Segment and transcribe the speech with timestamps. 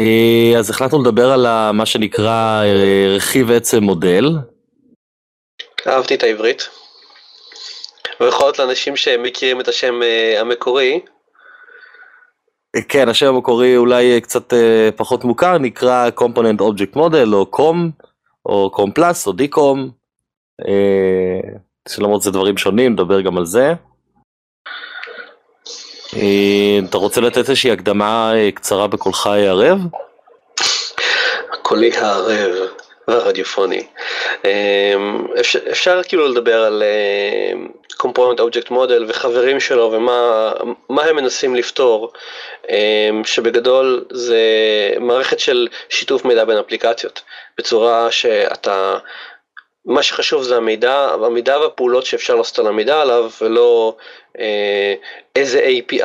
[0.00, 4.24] אה, אז החלטנו לדבר על מה שנקרא אה, רכיב עצם מודל.
[5.86, 6.68] אהבתי את העברית.
[8.20, 11.00] ובכל זאת לאנשים שמכירים את השם אה, המקורי.
[12.88, 14.52] כן, השם המקורי אולי קצת
[14.96, 18.04] פחות מוכר, נקרא Component Object Model או COM,
[18.46, 19.78] או COM Plus או DCOM,
[21.88, 23.72] שלמרות זה דברים שונים, נדבר גם על זה.
[26.16, 29.78] אה, אתה רוצה לתת איזושהי הקדמה אה, קצרה בקולך הערב?
[31.62, 32.68] קולי הערב
[33.08, 33.86] והרדיופוני.
[34.44, 34.94] אה,
[35.70, 36.82] אפשר, כאילו לדבר על
[38.02, 42.12] component object model וחברים שלו ומה הם מנסים לפתור,
[43.24, 44.40] שבגדול זה
[45.00, 47.22] מערכת של שיתוף מידע בין אפליקציות,
[47.58, 48.98] בצורה שאתה
[49.84, 53.96] מה שחשוב זה המידע, המידע והפעולות שאפשר לעשות על המידע עליו, ולא
[55.36, 56.00] איזה API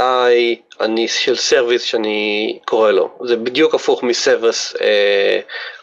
[0.82, 3.18] אני, של service שאני קורא לו.
[3.24, 4.76] זה בדיוק הפוך מ service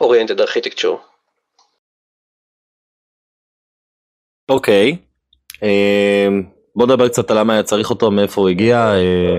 [0.01, 1.01] oriented architecture.
[4.49, 4.97] אוקיי,
[5.63, 6.29] אה,
[6.77, 8.77] בוא נדבר קצת על למה היה צריך אותו, מאיפה הוא הגיע.
[8.77, 9.39] אה,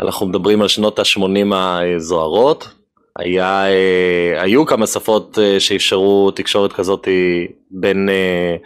[0.00, 2.68] אנחנו מדברים על שנות ה-80 הזוהרות.
[3.18, 7.08] היה, אה, היו כמה שפות אה, שאפשרו תקשורת כזאת
[7.70, 8.56] בין, אה,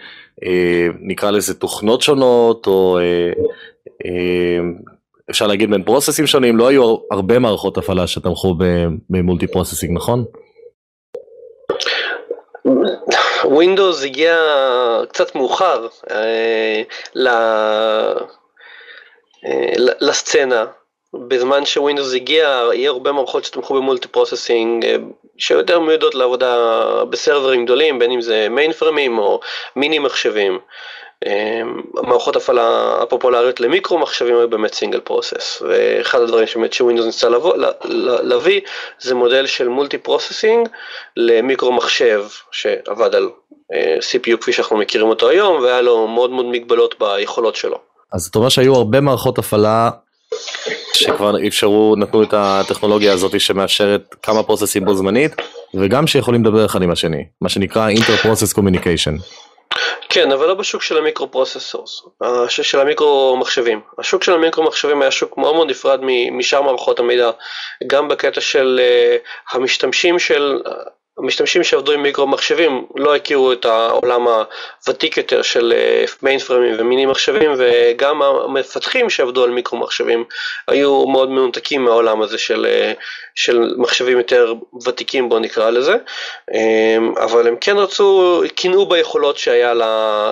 [1.00, 2.98] נקרא לזה תוכנות שונות, או
[5.30, 8.54] אפשר להגיד בין process ים שונים, לא היו הרבה מערכות הפעלה שתמכו
[9.10, 10.24] ב multi processing, נכון?
[13.44, 14.36] ווינדוס הגיע
[15.08, 16.82] קצת מאוחר אה,
[20.00, 20.64] לסצנה.
[21.28, 24.96] בזמן שווינדוס הגיע, היה הרבה מערכות שתמכו ב multi processing, אה,
[25.38, 26.56] שיותר מיועדות לעבודה
[27.10, 29.40] ב server ים גדולים, בין אם זה mainframe ים או
[29.76, 30.58] מיני מחשבים.
[31.26, 31.62] אה,
[31.96, 37.28] המערכות הפעלה הפופולריות למיקרו מחשבים היו באמת single process, ואחד הדברים שבאמת שווינדוס ניסה
[38.22, 38.60] להביא
[39.00, 40.69] זה מודל של multi processing
[41.16, 43.30] למיקרו מחשב שעבד על
[43.74, 47.78] אה, CPU כפי שאנחנו מכירים אותו היום, והיה לו מאוד מאוד מגבלות ביכולות שלו.
[48.12, 49.91] אז אתה אומר שהיו הרבה מערכות הפעלה
[50.93, 55.32] שכבר אפשרו, נתנו את הטכנולוגיה הזאת שמאפשרת כמה process ים בו זמנית,
[55.75, 59.22] וגם שיכולים לדבר אחד עם השני, מה שנקרא Inter-Process Communication.
[60.09, 62.03] כן, אבל לא בשוק של ה microprocessors,
[62.49, 63.81] של המיקרו מחשבים.
[63.99, 66.00] השוק של המיקרו מחשבים היה שוק מאוד מאוד נפרד
[66.33, 67.31] משאר מערכות המידע,
[67.87, 70.60] גם בקטע של אה, המשתמשים של
[71.19, 74.26] המשתמשים שעבדו עם מיקרו מחשבים לא הכירו את העולם
[74.86, 75.72] הוותיק יותר של
[76.22, 80.24] mainframe ים ומיני מחשבים וגם המפתחים שעבדו על מיקרו מחשבים
[80.69, 82.66] היו מאוד מנותקים מהעולם הזה של,
[83.34, 84.54] של מחשבים יותר
[84.86, 85.94] ותיקים בוא נקרא לזה
[87.16, 89.74] אבל הם כן רצו, קינאו ביכולות שהיה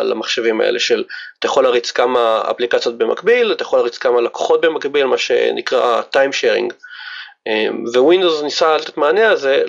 [0.03, 1.05] למחשבים האלה של
[1.43, 6.33] אתה יכול להריץ כמה אפליקציות במקביל, אתה יכול להריץ כמה לקוחות במקביל, מה שנקרא time
[6.33, 6.75] sharing.
[7.47, 9.63] אמ, ווינדוס ניסה לתת מענה הזה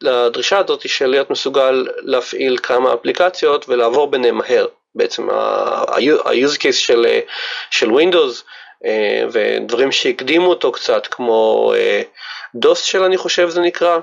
[0.00, 4.66] לדרישה הזאת של להיות מסוגל להפעיל כמה אפליקציות ולעבור ביניהם מהר.
[4.94, 7.06] בעצם ה-use case של,
[7.70, 8.44] של ווינדוס
[8.84, 12.02] אה, ודברים שהקדימו אותו קצת כמו אה,
[12.74, 14.00] של אני חושב זה נקרא, אה,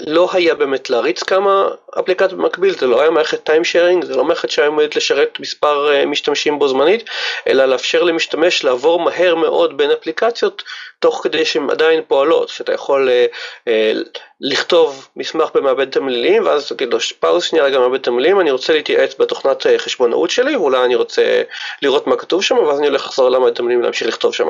[0.00, 4.24] לא היה באמת להריץ כמה אפליקציות במקביל, זה לא היה מערכת טיים שיירינג, זה לא
[4.24, 7.04] מערכת שהייתה עומדת לשרת מספר אה, משתמשים בו זמנית,
[7.46, 10.62] אלא לאפשר למשתמש לעבור מהר מאוד בין אפליקציות,
[10.98, 13.26] תוך כדי שהן עדיין פועלות, שאתה יכול אה,
[13.68, 13.92] אה,
[14.40, 19.14] לכתוב מסמך במעבד תמלילים, ואז תגיד לו פאוז שנייה רגע מעבד תמלילים, אני רוצה להתייעץ
[19.18, 21.42] בתוכנת חשבונאות שלי, ואולי אני רוצה
[21.82, 24.48] לראות מה כתוב שם, ואז אני הולך לחזור למעבד תמלילים ולהמשיך לכתוב שם.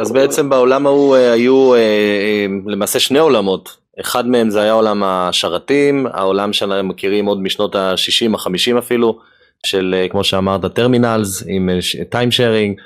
[0.00, 4.72] אז בעצם בעולם ההוא אה, היו אה, אה, למעשה שני עולמות, אחד מהם זה היה
[4.72, 9.18] עולם השרתים, העולם שאנחנו מכירים עוד משנות ה-60, ה-50 אפילו,
[9.66, 11.70] של כמו שאמרת טרמינלס עם
[12.10, 12.80] טיים שיירינג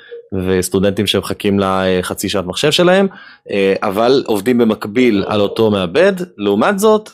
[0.47, 3.07] וסטודנטים שמחכים לחצי שעת מחשב שלהם,
[3.83, 7.09] אבל עובדים במקביל על אותו מעבד, לעומת זאת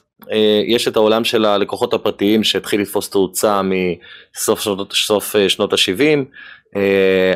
[0.68, 4.94] יש את העולם של הלקוחות הפרטיים שהתחיל לתפוס תאוצה מסוף שנות,
[5.47, 6.80] שנות ה-70,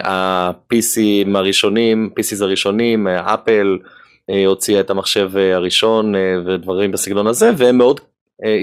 [0.03, 0.99] ה-PC
[1.35, 3.77] הראשונים, PCs הראשונים, אפל
[4.29, 7.99] אה, הוציאה את המחשב אה, הראשון אה, ודברים בסגנון הזה, והם מאוד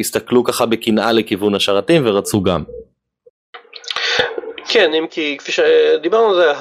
[0.01, 2.63] הסתכלו ככה בקנאה לכיוון השרתים ורצו גם.
[4.73, 6.53] כן, אם כי כפי שדיברנו על זה,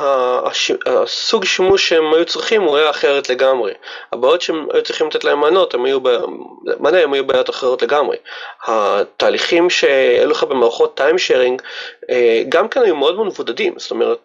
[0.85, 3.73] הסוג שימוש שהם היו צריכים הוא היה אחרת לגמרי.
[4.11, 5.99] הבעיות שהם היו צריכים לתת להם מענות, הם היו,
[6.79, 8.17] מענה, הם היו בעיות אחרות לגמרי.
[8.67, 11.61] התהליכים שהיו לך במערכות טיים שיירינג
[12.49, 14.19] גם כן היו מאוד מאוד מבודדים, זאת אומרת,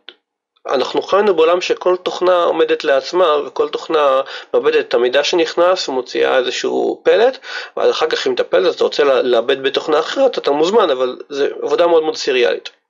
[0.68, 4.20] אנחנו חיינו בעולם שכל תוכנה עומדת לעצמה וכל תוכנה
[4.54, 7.38] מאבדת את המידע שנכנס ומוציאה איזשהו פלט
[7.76, 11.44] ואז אחר כך אם את הפלט אתה רוצה לאבד בתוכנה אחרת אתה מוזמן אבל זו
[11.62, 12.83] עבודה מאוד מאוד סיריאלית.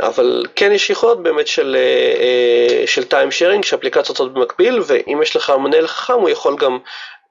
[0.00, 1.76] אבל כן יש יכולות באמת של,
[2.86, 6.78] של time sharing שאפליקציות רצות במקביל ואם יש לך מנהל חכם הוא יכול גם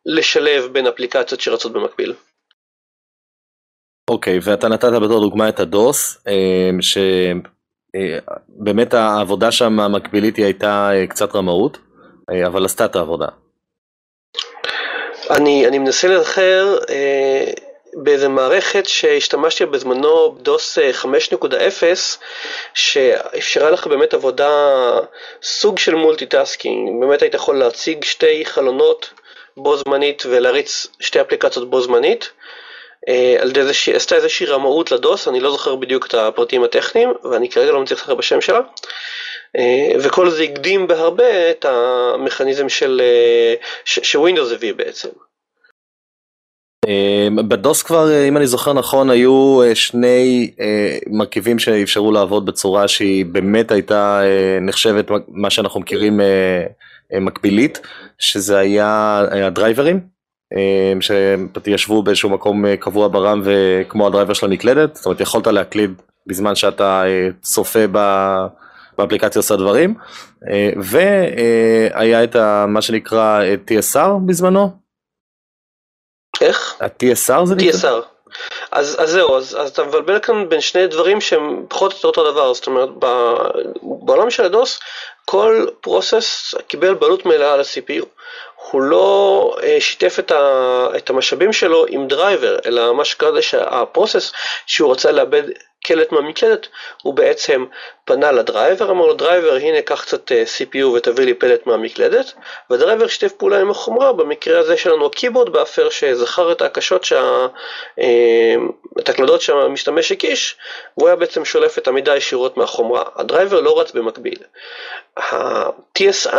[0.06, 2.14] לשלב בין אפליקציות שרצות במקביל.
[4.10, 6.24] אוקיי, okay, ואתה נתת בתור דוגמה את הדוס,
[8.60, 11.78] שבאמת העבודה שם המקבילית היא הייתה קצת רמאות,
[12.46, 13.28] אבל עשתה את העבודה.
[15.30, 16.08] אני, אני מנסה
[16.90, 17.52] אה,
[17.98, 21.08] באיזה מערכת שהשתמשתי בזמנו, דוס 5.0,
[22.74, 24.50] שאפשרה לך באמת עבודה,
[25.44, 29.10] סוג של multitasking, באמת היית יכול להציג שתי חלונות
[29.58, 32.30] בו זמנית ולהריץ שתי אפליקציות בו זמנית.
[33.08, 37.14] אה, על ידי זה עשתה איזושהי רמאות לדוס, אני לא זוכר בדיוק את הפרטים הטכניים,
[37.32, 38.60] ואני כרגע לא מצליח להיזכר בשם שלה.
[39.58, 45.10] אה, וכל זה הקדים בהרבה את המכניזם שווינדוס הביא בעצם.
[46.88, 50.52] אה, בדוס כבר, אה, אם אני זוכר נכון, היו שני
[51.10, 54.22] מרכיבים שאפשרו לעבוד בצורה שהיא באמת הייתה
[54.62, 56.20] נחשבת מה שאנחנו מכירים
[57.22, 57.80] מקבילית,
[58.20, 60.00] שזה היה הדרייברים,
[61.00, 65.92] שישבו באיזשהו מקום קבוע ברם וכמו הדרייבר של המקלדת, זאת אומרת יכולת להקליד
[66.28, 67.04] בזמן שאתה
[67.42, 67.86] צופה.
[68.98, 69.94] באפליקציה עושה דברים,
[70.50, 72.36] אה, והיה את
[72.68, 74.85] מה שנקרא TSR בזמנו.
[76.42, 76.76] איך?
[76.80, 77.72] ה-TSR זה נקרא?
[77.72, 78.06] TSR.
[78.72, 82.08] אז, אז זהו, אז, אז אתה מבלבל כאן בין שני דברים שהם פחות או יותר
[82.08, 82.90] אותו דבר, זאת אומרת,
[83.82, 84.80] בעולם של הדוס,
[85.26, 88.06] כל process קיבל בעלות מלאה על ה-CPU.
[88.72, 93.42] הוא לא אה, שיתף את, ה, את המשאבים שלו עם driver, אלא מה שקרה זה
[93.42, 94.32] שה process
[94.66, 95.44] שהוא רצה לאבד
[95.86, 96.68] קלט מהמקלדת,
[97.02, 97.66] הוא בעצם
[98.06, 102.34] פנה ל driver, אמר לו driver הנה קח קצת אה, CPU ותביא לי פלט מהמקלדת,
[102.70, 107.04] וה driver שיתף פעולה עם החומרה, במקרה הזה שלנו ה keyboard buffer שזכר את ההקשות,
[107.04, 107.48] שה,
[108.00, 108.56] אה,
[109.00, 110.58] את הקלדות שהמשתמש הקיש,
[110.98, 114.38] והוא היה בעצם שולף את המידע ישירות מהחומרה, ה driver לא רץ במקביל.
[115.18, 116.38] ה-TSR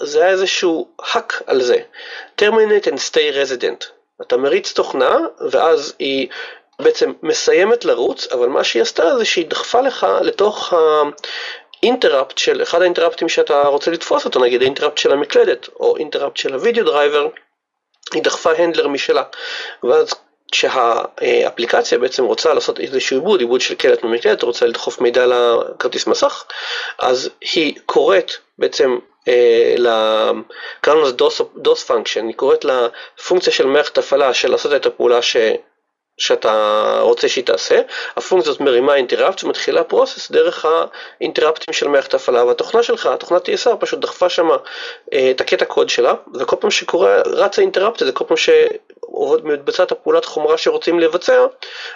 [0.00, 1.76] זה היה איזשהו hack על זה,
[2.40, 3.98] terminate and stay resident.
[4.22, 5.18] אתה מריץ תוכנה
[5.50, 6.28] ואז היא
[6.82, 10.72] בעצם מסיימת לרוץ, אבל מה שהיא עשתה זה שהיא דחפה לך לתוך
[11.82, 15.68] ה interrupt של, אחד ה interruptים שאתה רוצה לתפוס אותו, נגיד ה interrupt של המקלדת,
[15.80, 17.28] או interrupt של ה video driver,
[18.14, 19.22] היא דחפה handler משלה.
[19.82, 20.14] ואז
[20.52, 26.44] כשהאפליקציה בעצם רוצה לעשות איזשהו עיבוד, עיבוד של קלט ממקלדת, רוצה לדחוף מידע לכרטיס מסך,
[26.98, 28.98] אז היא קוראת בעצם
[29.28, 30.30] אה,
[30.80, 31.14] קראנו לזה
[31.64, 35.22] DOS function, היא קוראת לפונקציה של מערכת הפעלה של לעשות את הפעולה.
[36.18, 37.80] שאתה רוצה שהיא תעשה,
[38.16, 40.66] הפונקציה מרימה interrupt ומתחילה process דרך
[41.20, 44.56] ה interruptים של מערכת ההפעלה והתוכנה שלך, התוכנת TSR פשוט דחפה שמה
[45.12, 49.92] אה, את הקטע קוד שלה וכל פעם שקורה רץ ה interrupt הזה, כל פעם שמתבצעת
[49.92, 51.46] הפעולת חומרה שרוצים לבצע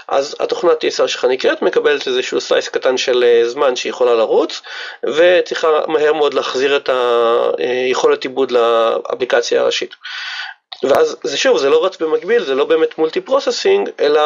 [0.09, 4.63] אז התוכנת TSR שלך נקראת, מקבלת איזשהו slice קטן של אה, זמן שהיא יכולה לרוץ
[5.05, 6.91] וצריכה מהר מאוד להחזיר את
[7.59, 9.95] היכולת עיבוד לאפליקציה הראשית.
[10.85, 14.21] ואז זה שוב, זה לא רץ במקביל, זה לא באמת multi processing, אלא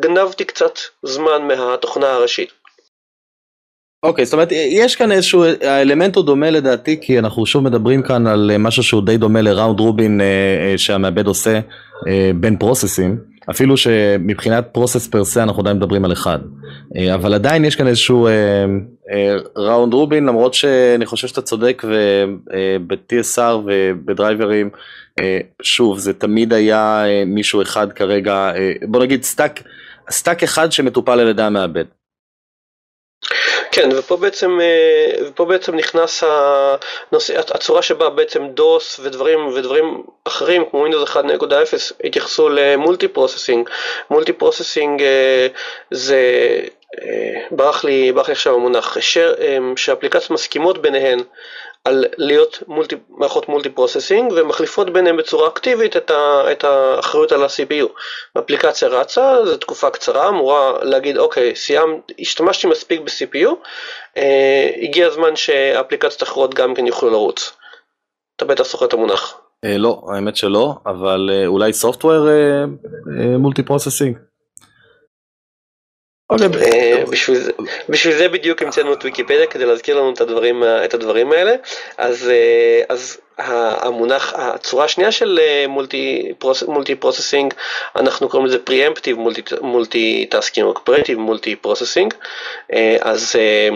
[0.00, 2.52] גנבתי קצת זמן מהתוכנה הראשית.
[4.02, 8.26] אוקיי, זאת אומרת, יש כאן איזשהו, האלמנט הוא דומה לדעתי, כי אנחנו שוב מדברים כאן
[8.26, 11.60] על משהו שהוא די דומה ל round robin אה, אה, שהמעבד עושה
[12.08, 13.18] אה, בין processים,
[13.50, 16.38] אפילו שמבחינת process per se אנחנו עדיין מדברים על אחד,
[17.14, 18.28] אבל עדיין יש כאן איזשהו
[19.56, 24.70] round robin, למרות שאני חושב שאתה צודק, וב-TSR וב driverים,
[25.62, 29.60] שוב, זה תמיד היה מישהו אחד כרגע, בוא נגיד stack,
[30.10, 31.84] stack אחד שמטופל על ידי המעבד.
[33.72, 40.64] כן, ופה בעצם, אה, ופה בעצם נכנס הנושא, הצורה שבה בעצם דוס ודברים, ודברים אחרים
[40.70, 43.68] כמו Windows 1.0 התייחסו ל multi processing.
[44.10, 45.02] multi processing
[45.90, 46.20] זה,
[47.02, 51.18] אה, ברח לי, ברח לי עכשיו המונח, אה, שאפליקציות מסכימות ביניהן
[51.84, 57.42] על להיות multi, מערכות multi processing ומחליפות ביניהם בצורה אקטיבית את, ה, את האחריות על
[57.42, 57.86] ה-CPU.
[58.36, 63.48] האפליקציה רצה, זו תקופה קצרה, אמורה להגיד אוקיי, סיימת, השתמשתי מספיק ב-CPU,
[64.16, 67.56] אה, הגיע הזמן שהאפליקציות האחרות גם כן יוכלו לרוץ.
[68.36, 69.40] אתה בטח זוכר את המונח.
[69.64, 72.28] אה, לא, האמת שלא, אבל אה, אולי software
[73.38, 74.18] multi processing.
[76.32, 77.02] אה,
[77.88, 81.54] בשביל זה בדיוק המצאנו את ויקיפדיה כדי להזכיר לנו את הדברים, את הדברים האלה
[81.98, 87.54] אז, אה, אז המונח, הצורה השנייה של multi processing
[87.96, 89.16] אנחנו קוראים לזה preemptive
[89.60, 92.14] multi tasking או cooperative multi processing
[93.00, 93.68] אז אה,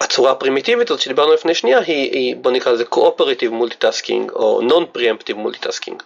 [0.00, 5.36] הצורה הפרימיטיבית הזאת שדיברנו לפני שנייה היא, היא בוא נקרא לזה cooperative multitasking או non-preemptive
[5.36, 6.02] multitasking.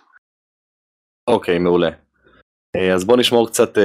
[1.28, 1.90] אוקיי, מעולה.
[2.76, 3.82] אה, אז בוא נשמור קצת אה,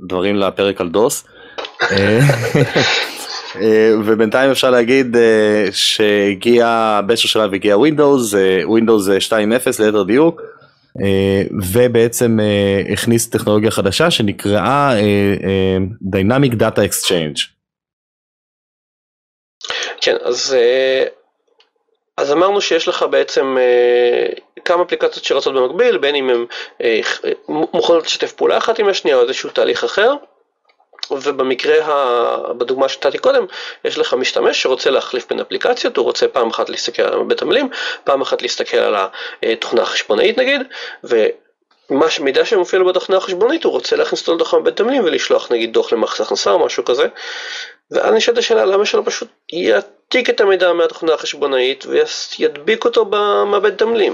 [0.00, 1.24] דברים לפרק על דוס.
[1.82, 2.18] אה,
[4.04, 5.16] ובינתיים אפשר להגיד
[5.70, 8.34] שהגיע, באיזשהו שלב הגיע Windows,
[8.66, 10.42] Windows 2.0 ליתר דיוק,
[11.72, 12.38] ובעצם
[12.92, 14.98] הכניס טכנולוגיה חדשה שנקראה
[16.14, 17.40] Dynamic Data Exchange.
[20.00, 20.56] כן, אז
[22.18, 24.26] אז אמרנו שיש לך בעצם אה,
[24.64, 26.46] כמה אפליקציות שרצות במקביל, בין אם הן
[26.82, 27.00] אה,
[27.48, 30.14] מוכנות לשתף פעולה אחת עם השנייה או איזשהו תהליך אחר.
[31.10, 32.52] ובמקרה, ה...
[32.52, 33.46] בדוגמה שנתתי קודם,
[33.84, 37.68] יש לך משתמש שרוצה להחליף בין אפליקציות, הוא רוצה פעם אחת להסתכל על בית המילים,
[38.04, 38.94] פעם אחת להסתכל על
[39.42, 40.60] התוכנה החשבונאית נגיד,
[41.04, 45.72] ומה שמידע שמופיע לו בתוכנה החשבונאית הוא רוצה להכניס אותו לתוך בית המילים ולשלוח נגיד
[45.72, 47.06] דוח למחס הכנסה או משהו כזה.
[47.90, 49.28] ואז נשאלת השאלה למה שלא פשוט
[50.14, 54.12] יעתיק את המידע מהתוכנה החשבונאית וידביק אותו במעבד תמלים.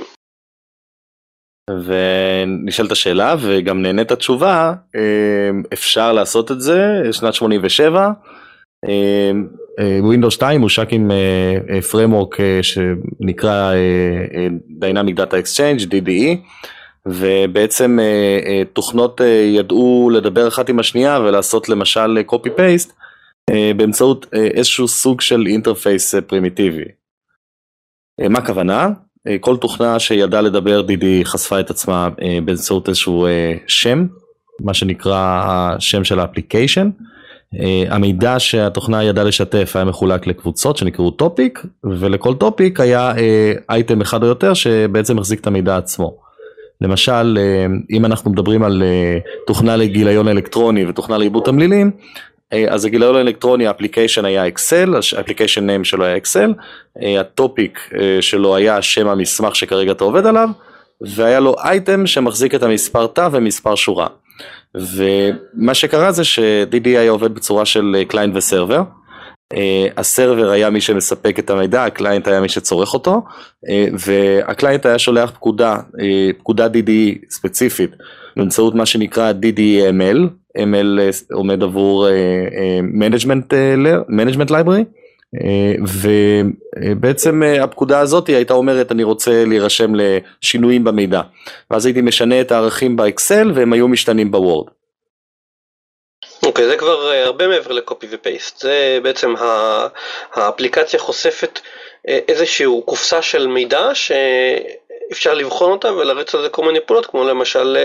[1.71, 8.11] ונשאלת השאלה וגם נהנית התשובה, אמ, אפשר לעשות את זה, שנת 87,
[8.89, 9.49] אמ,
[9.79, 13.73] אה, Windows 2 מושק עם אה, אה, framework שנקרא
[14.81, 16.37] Dynamic Data Exchange, DDE,
[17.07, 17.99] ובעצם
[18.73, 19.21] תוכנות
[19.55, 23.03] ידעו לדבר אחת עם השנייה ולעשות למשל copy-paste אה,
[23.51, 26.85] באמצעות אה, איזשהו סוג של interface אה, פרימיטיבי.
[28.31, 28.89] מה הכוונה?
[29.41, 32.09] כל תוכנה שידעה לדבר DDE חשפה את עצמה
[32.45, 33.27] באמצעות איזשהו
[33.67, 34.07] שם,
[34.61, 36.90] מה שנקרא השם של ה application.
[37.89, 43.13] המידע שהתוכנה ידעה לשתף היה מחולק לקבוצות שנקראו topic, ולכל topic היה
[43.71, 46.17] אייטם אחד או יותר שבעצם החזיק את המידע עצמו.
[46.81, 47.39] למשל,
[47.91, 48.83] אם אנחנו מדברים על
[49.47, 52.34] תוכנה לגיליון אלקטרוני ותוכנה לעיבוד תמלילים, אה,
[52.68, 56.54] אז הגיליון האלקטרוני ה application היה אקסל, ה application name שלו היה אקסל,
[57.02, 60.49] אה, ה topic אה, שלו היה שם המסמך שכרגע אתה עובד עליו,
[61.00, 64.06] והיה לו אייטם שמחזיק את המספר תא ומספר שורה.
[64.75, 68.83] ומה שקרה זה ש-DDE היה עובד בצורה של client ו server.
[69.97, 73.23] ה server היה מי שמספק את המידע, ה client היה מי שצורך אותו,
[73.99, 75.76] וה client היה שולח פקודה,
[76.38, 76.90] פקודה DDE
[77.30, 77.90] ספציפית,
[78.37, 80.18] באמצעות מה שנקרא DDML,
[80.58, 82.08] ML אה, עומד עבור
[82.83, 83.54] management
[84.09, 84.85] management library
[85.80, 91.20] ובעצם אה, הפקודה הזאת הייתה אומרת אני רוצה להירשם לשינויים במידע
[91.70, 94.66] ואז הייתי משנה את הערכים באקסל והם היו משתנים בוורד.
[96.43, 99.34] אוקיי, זה כבר אה, הרבה מעבר ל copy ו paste זה בעצם
[100.32, 101.61] האפליקציה חושפת
[102.08, 103.94] איזושהי קופסה של מידע
[105.08, 107.76] שאפשר לבחון אותה ולריץ על זה כל מיני פעולות כמו למשל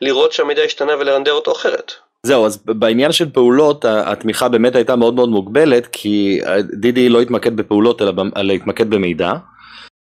[0.00, 1.92] לראות שהמידע השתנה ולרנדר אותו אחרת.
[2.22, 6.40] זהו, אז בעניין של פעולות התמיכה באמת הייתה מאוד מאוד מוגבלת כי
[6.80, 9.32] דידי לא התמקד בפעולות אלא להתמקד במידע.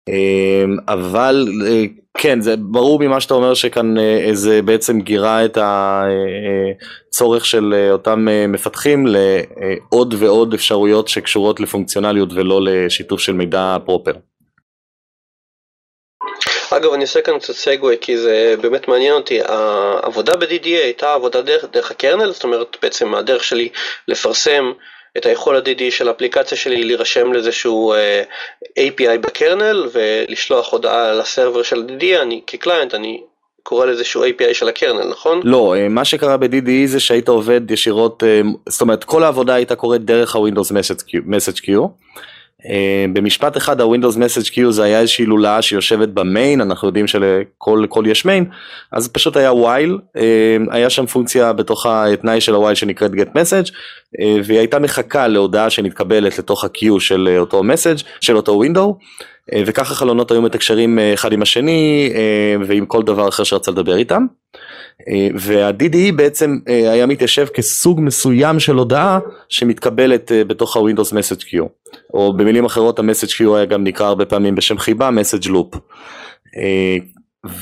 [0.09, 1.83] אמ, אבל אה,
[2.17, 8.27] כן, זה ברור ממה שאתה אומר שכאן אה, זה בעצם גירה את הצורך של אותם
[8.47, 14.13] מפתחים לעוד ועוד אפשרויות שקשורות לפונקציונליות ולא לשיתוף של מידע פרופר.
[16.73, 19.39] אגב, אני עושה כאן קצת סגווי כי זה באמת מעניין אותי.
[19.45, 23.69] העבודה ב-DDA הייתה עבודה דרך, דרך הקרנל, זאת אומרת בעצם הדרך שלי
[24.07, 24.71] לפרסם
[25.17, 27.97] את היכולת DDA של האפליקציה שלי להירשם לאיזשהו uh,
[28.77, 33.21] אה, API בקרנל ולשלוח הודעה לסרבר של DDA, אני כקליינט, אני
[33.63, 35.41] קורא לאיזשהו API של הקרנל, נכון?
[35.43, 39.75] לא, אה, מה שקרה ב-DDE זה שהיית עובד ישירות, אה, זאת אומרת כל העבודה הייתה
[39.75, 41.81] קורית דרך ה-Windows Message Queue.
[41.83, 41.87] אה,
[43.13, 48.25] במשפט אחד ה-Windows Message Queue זה היה איזושהי לולאה שיושבת במיין, אנחנו יודעים שלכל יש
[48.25, 48.45] מיין,
[48.91, 53.71] אז פשוט היה while, אה, היה שם פונקציה בתוך התנאי של ה-while שנקראת get message,
[54.19, 58.93] אה, והיא הייתה מחכה להודעה שנתקבלת לתוך ה-Queue של אותו message, של אותו window,
[59.65, 62.13] וככה חלונות היו מתקשרים אחד עם השני
[62.67, 64.25] ועם כל דבר אחר שרצה לדבר איתם.
[65.35, 71.67] וה-DDE בעצם היה מתיישב כסוג מסוים של הודעה שמתקבלת בתוך ה-Windows Message Queue.
[72.13, 75.09] או במילים אחרות ה-Message Queue היה גם נקרא הרבה פעמים בשם חיבה
[75.49, 75.75] loop.
[76.57, 76.97] אה,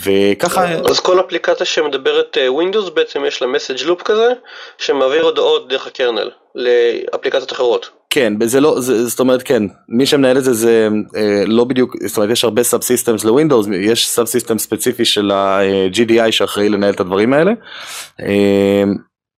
[0.03, 4.33] וככה אז כל אפליקציה שמדברת Windows בעצם יש לה message loop כזה
[4.77, 7.89] שמעביר הודעות דרך ה-kernel לאפליקציות אחרות.
[8.17, 11.95] כן, זה לא, זה, זאת אומרת כן, מי שמנהל את זה זה אה, לא בדיוק,
[12.05, 17.33] זאת אומרת יש הרבה subsystems ל-Windows, יש subsystem ספציפי של ה-GDI שאחראי לנהל את הדברים
[17.33, 17.51] האלה.
[18.21, 18.83] אה,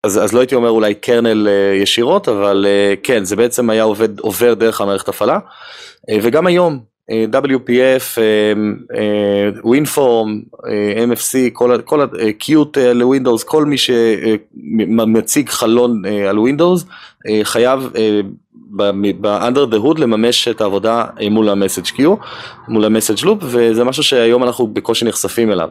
[0.04, 2.66] אז, אז לא הייתי אומר אולי קרנל uh, ישירות, אבל
[3.04, 5.40] כן, זה בעצם היה עובד, עובר דרך המערכת הפעלה.
[6.22, 6.80] וגם היום,
[7.32, 8.18] WPF,
[9.64, 10.58] WinForm,
[11.08, 16.86] MFC, כל, ה-Qt לווינדוס, כל מי שמציג חלון על ווינדוס,
[17.44, 17.90] חייב
[18.70, 22.16] ב-under the hood לממש את העבודה מול ה-message queue,
[22.68, 25.70] מול ה-message loop, וזה משהו שהיום אנחנו בקושי נחשפים אליו.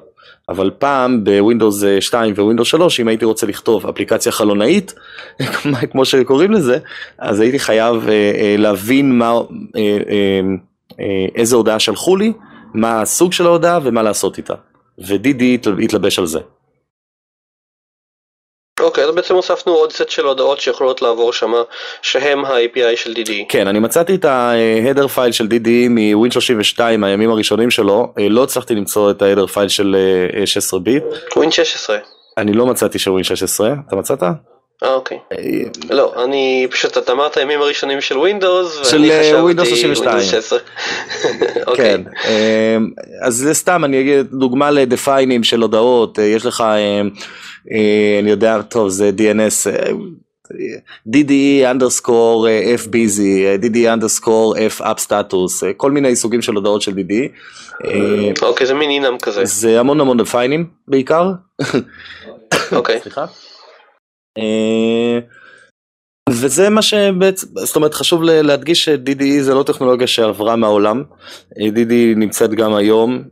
[0.49, 4.95] אבל פעם ב-Windows 2 Windows 3, אם הייתי רוצה לכתוב אפליקציה חלונאית,
[5.91, 6.79] כמו שקוראים לזה,
[7.19, 8.09] אז הייתי חייב
[8.59, 9.41] להבין מה,
[11.35, 12.33] איזה הודעה שלחו לי,
[12.75, 14.55] מה הסוג של ההודעה ומה לעשות איתה.
[14.99, 16.41] ו-DDE התלבש על זה.
[18.81, 21.53] אוקיי, אז בעצם הוספנו עוד סט של הודעות שיכולות לעבור שם,
[22.03, 23.31] שהם ה-API של DD.
[23.49, 28.75] כן, אני מצאתי את ה-header file של DDE מ-Win 32 הימים הראשונים שלו, לא הצלחתי
[28.75, 29.97] למצוא את ה-header file של
[30.45, 31.05] 16 ביט.
[31.37, 31.99] ווין 16.
[32.39, 34.23] אני לא מצאתי של Win 16, אתה מצאת?
[34.83, 35.19] אה אוקיי.
[35.91, 40.21] לא, אני פשוט, אתה אמרת הימים הראשונים של Windows, של Windows 32.
[41.77, 42.01] כן,
[43.23, 46.65] אז זה סתם, אני אגיד דוגמה ל-define-ים של הודעות, יש לך,
[48.21, 49.69] אני יודע, טוב, זה DNS,
[51.09, 52.47] DDE underscore
[52.85, 53.21] FBZ,
[53.63, 57.29] DDE underscore F app status, כל מיני סוגים של הודעות של DDE.
[58.43, 59.45] אוקיי, זה מין אינם כזה.
[59.45, 61.31] זה המון המון דפיינים בעיקר.
[62.73, 63.01] אוקיי.
[63.03, 63.25] סליחה.
[66.31, 71.03] וזה מה שבעצם, זאת אומרת חשוב להדגיש ש-DDE זה לא טכנולוגיה שעברה מהעולם,
[71.59, 73.25] DDE נמצאת גם היום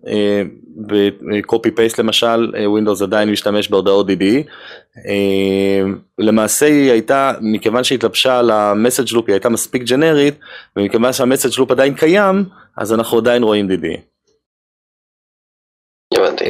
[0.86, 4.50] ב-copy paste למשל, Windows עדיין משתמש בהודעות DDE,
[6.18, 10.34] למעשה היא הייתה, מכיוון שהיא התלבשה על ה-message loop היא הייתה מספיק ג'נרית,
[10.76, 12.44] ומכיוון שה-message loop עדיין קיים,
[12.76, 13.98] אז אנחנו עדיין רואים DDE.
[16.14, 16.44] הבנתי.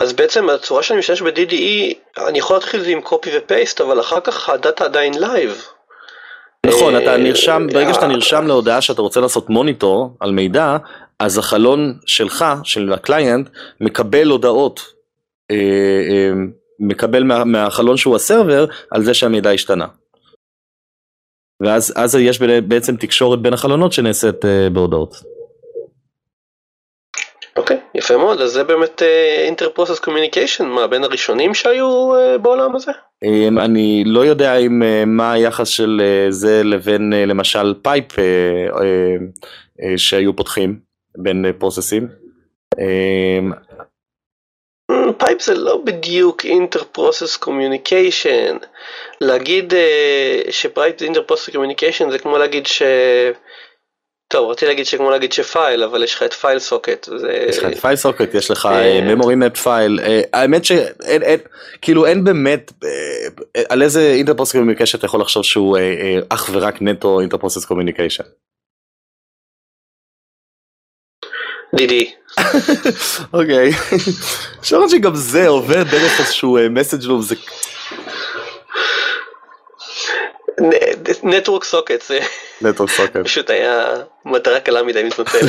[0.00, 1.94] אז בעצם הצורה שאני משתמש ב-DDE,
[2.28, 5.64] אני יכול להתחיל את זה עם copy ו-paste, אבל אחר כך ה-data עדיין live.
[6.66, 10.76] נכון, אתה נרשם, ברגע שאתה נרשם להודעה שאתה רוצה לעשות מוניטור על מידע,
[11.18, 13.48] אז החלון שלך, של ה-client,
[13.80, 14.80] מקבל הודעות,
[16.80, 19.86] מקבל מהחלון שהוא ה-server, על זה שהמידע השתנה.
[21.60, 25.37] ואז יש בעצם תקשורת בין החלונות שנעשית בהודעות.
[28.10, 29.02] יפה מאוד, אז זה באמת
[29.38, 32.10] interprocess communication, מה, בין הראשונים שהיו
[32.42, 32.92] בעולם הזה?
[33.58, 34.82] אני לא יודע אם
[35.16, 36.00] מה היחס של
[36.30, 38.04] זה לבין למשל pipe
[39.96, 40.78] שהיו פותחים
[41.16, 42.08] בין process-ים.
[45.18, 48.56] pipe זה לא בדיוק interprocess communication,
[49.20, 49.74] להגיד
[50.50, 52.82] ש-pipe זה interprocess communication זה כמו להגיד ש...
[54.28, 57.08] טוב, רציתי להגיד שכמו להגיד ש-file, אבל יש לך את file socket.
[57.48, 58.68] יש לך את file socket, יש לך
[59.08, 60.00] memory map file,
[60.32, 61.22] האמת שאין,
[61.82, 62.72] כאילו אין באמת,
[63.68, 65.78] על איזה interprocess communication אתה יכול לחשוב שהוא
[66.28, 68.24] אך ורק נטו interprocess communication.
[71.74, 72.12] דידי.
[73.32, 73.70] אוקיי,
[74.60, 77.34] אפשר שגם זה עובר דרך איזשהו מסאג' לוב, זה...
[81.22, 82.18] נטוורק סוקט זה
[82.62, 83.94] נטוורק סוקט פשוט היה
[84.24, 85.46] מטרה קלה מדי מתנצל.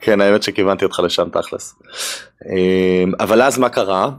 [0.00, 1.74] כן האמת שכיוונתי אותך לשם תכלס.
[3.20, 4.10] אבל אז מה קרה?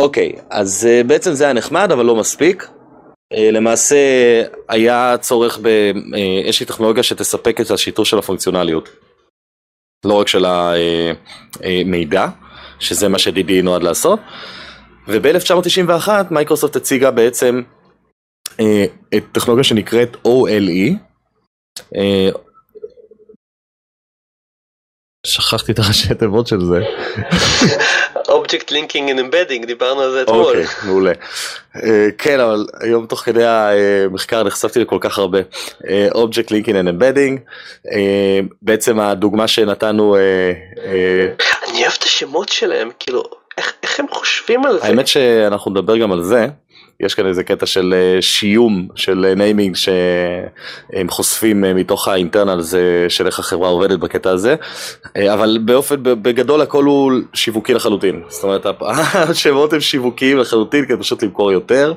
[0.00, 2.68] אוקיי אז בעצם זה היה נחמד אבל לא מספיק.
[3.52, 3.96] למעשה
[4.68, 8.88] היה צורך באיזושהי טכנולוגיה שתספק את השיטור של הפונקציונליות.
[10.04, 12.26] לא רק של המידע
[12.78, 14.20] שזה מה ש-DD נועד לעשות.
[15.08, 17.62] וב-1991 מייקרוסופט הציגה בעצם
[19.32, 20.92] טכנולוגיה שנקראת OLE.
[25.26, 26.80] שכחתי את הראשי תיבות של זה.
[28.16, 30.44] Object Linking and Embedding, דיברנו על זה אתמול.
[30.46, 31.12] אוקיי, מעולה.
[32.18, 35.38] כן, אבל היום תוך כדי המחקר נחשפתי לכל כך הרבה.
[36.14, 37.38] Object Linking and Embedding,
[38.62, 40.16] בעצם הדוגמה שנתנו...
[40.16, 43.22] אני אוהב את השמות שלהם, כאילו,
[43.82, 44.86] איך הם חושבים על זה?
[44.86, 46.46] האמת שאנחנו נדבר גם על זה.
[47.02, 52.60] יש כאן איזה קטע של שיום, של naming שהם חושפים מתוך ה-internal
[53.08, 54.54] של איך החברה עובדת בקטע הזה,
[55.16, 58.66] אבל באופן, בגדול הכל הוא שיווקי לחלוטין, זאת אומרת
[59.30, 61.94] השמות הם שיווקיים לחלוטין כדי פשוט למכור יותר.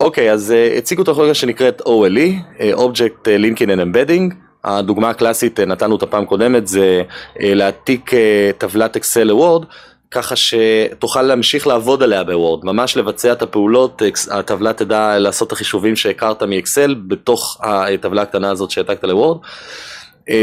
[0.00, 6.24] אוקיי, אז הציגו טכנולוגיה שנקראת OLE, Object Linking and Embedding, הדוגמה הקלאסית נתנו את הפעם
[6.24, 7.02] קודמת זה
[7.40, 8.10] להעתיק
[8.58, 9.64] טבלת אקסל לוורד,
[10.14, 15.96] ככה שתוכל להמשיך לעבוד עליה בוורד, ממש לבצע את הפעולות, הטבלה תדע לעשות את החישובים
[15.96, 19.38] שהכרת מאקסל בתוך הטבלה הקטנה הזאת שהעתקת לוורד.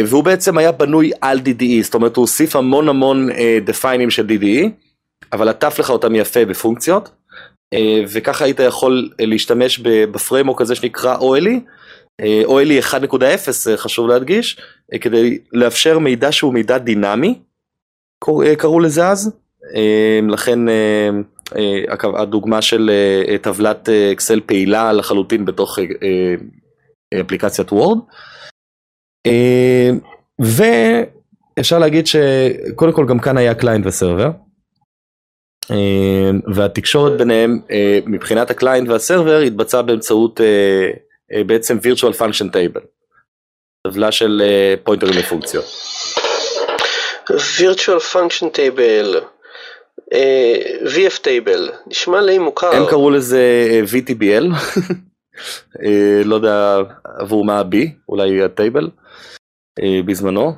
[0.08, 3.30] והוא בעצם היה בנוי על DDE, זאת אומרת הוא הוסיף המון המון
[3.66, 4.70] דפיינים של DDE,
[5.34, 7.10] אבל עטף לך אותם יפה בפונקציות,
[8.14, 11.60] וככה היית יכול להשתמש בפריימורק הזה שנקרא OLE,
[12.48, 12.98] OLE 1.0
[13.76, 14.58] חשוב להדגיש,
[15.02, 17.40] כדי לאפשר מידע שהוא מידע דינמי,
[18.58, 19.41] קראו לזה אז.
[20.30, 20.60] לכן
[22.18, 22.92] הדוגמה של
[23.42, 25.80] טבלת אקסל פעילה לחלוטין בתוך
[27.22, 27.98] אפליקציית Word.
[30.40, 34.30] ואפשר להגיד שקודם כל גם כאן היה client ו-server.
[36.56, 37.60] והתקשורת ביניהם
[38.06, 40.40] מבחינת ה-client וה-server התבצעה באמצעות
[41.46, 42.82] בעצם virtual function table.
[43.88, 44.42] טבלה של
[44.84, 45.66] pointer-ים לפונקציות.
[47.30, 49.18] virtual function table,
[50.86, 52.76] VF table, נשמע לי מוכר.
[52.76, 53.42] הם קראו לזה
[53.92, 54.46] VTBL,
[56.26, 56.78] לא יודע
[57.20, 57.76] עבור מה ה-B,
[58.10, 58.90] אולי הטייבל,
[60.06, 60.54] בזמנו.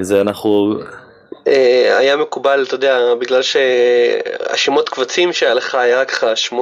[0.00, 0.78] זה אנחנו...
[1.98, 6.54] היה מקובל, אתה יודע, בגלל שהשמות קבצים שהיה לך היה רק 8.3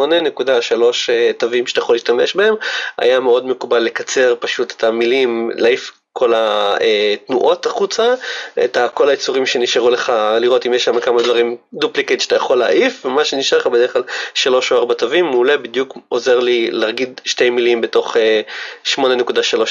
[1.38, 2.54] תווים שאתה יכול להשתמש בהם,
[2.98, 8.14] היה מאוד מקובל לקצר פשוט את המילים, להעיף כל התנועות החוצה,
[8.64, 13.06] את כל היצורים שנשארו לך, לראות אם יש שם כמה דברים duplicate שאתה יכול להעיף,
[13.06, 14.02] ומה שנשאר לך בדרך כלל
[14.34, 18.16] שלוש או ארבע תווים, מעולה, בדיוק עוזר לי להגיד שתי מילים בתוך
[18.84, 19.00] 8.3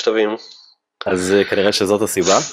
[0.04, 0.36] תווים.
[1.06, 2.38] אז כנראה שזאת הסיבה.